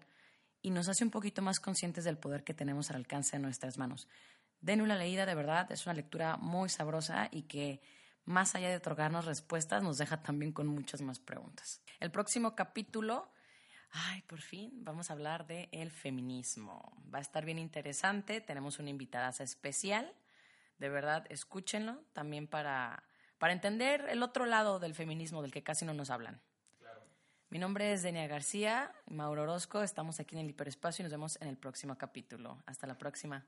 y 0.62 0.72
nos 0.72 0.90
hace 0.90 1.04
un 1.04 1.12
poquito 1.12 1.42
más 1.42 1.60
conscientes 1.60 2.04
del 2.04 2.18
poder 2.18 2.44
que 2.44 2.54
tenemos 2.54 2.90
al 2.90 2.98
alcance 2.98 3.38
de 3.38 3.44
nuestras 3.44 3.78
manos. 3.78 4.08
Den 4.62 4.82
una 4.82 4.98
leída, 4.98 5.26
de 5.26 5.36
verdad, 5.36 5.72
es 5.72 5.86
una 5.86 5.94
lectura 5.94 6.36
muy 6.38 6.68
sabrosa 6.68 7.30
y 7.32 7.44
que 7.44 7.82
más 8.26 8.54
allá 8.54 8.70
de 8.70 8.76
otorgarnos 8.76 9.26
respuestas, 9.26 9.82
nos 9.82 9.98
deja 9.98 10.22
también 10.22 10.52
con 10.52 10.68
muchas 10.68 11.02
más 11.02 11.20
preguntas. 11.20 11.82
El 12.00 12.12
próximo 12.12 12.56
capítulo, 12.56 13.32
ay, 13.92 14.22
por 14.24 14.42
fin, 14.42 14.72
vamos 14.84 15.10
a 15.10 15.14
hablar 15.14 15.48
de 15.48 15.70
el 15.72 15.92
feminismo. 15.92 16.94
Va 17.14 17.20
a 17.20 17.22
estar 17.22 17.46
bien 17.46 17.60
interesante, 17.60 18.42
tenemos 18.42 18.80
una 18.80 18.90
invitada 18.90 19.30
especial, 19.30 20.14
de 20.78 20.90
verdad, 20.90 21.26
escúchenlo 21.30 22.02
también 22.14 22.48
para, 22.48 23.04
para 23.38 23.54
entender 23.54 24.06
el 24.10 24.24
otro 24.24 24.46
lado 24.46 24.80
del 24.80 24.96
feminismo 24.96 25.42
del 25.42 25.52
que 25.52 25.64
casi 25.64 25.86
no 25.86 25.94
nos 25.94 26.10
hablan. 26.10 26.42
Mi 27.50 27.58
nombre 27.58 27.92
es 27.94 28.04
Denia 28.04 28.28
García, 28.28 28.94
Mauro 29.08 29.42
Orozco, 29.44 29.82
estamos 29.82 30.20
aquí 30.20 30.36
en 30.36 30.42
el 30.42 30.50
hiperespacio 30.52 31.02
y 31.02 31.06
nos 31.06 31.12
vemos 31.12 31.42
en 31.42 31.48
el 31.48 31.58
próximo 31.58 31.98
capítulo. 31.98 32.62
Hasta 32.68 32.86
la 32.86 32.98
próxima. 32.98 33.44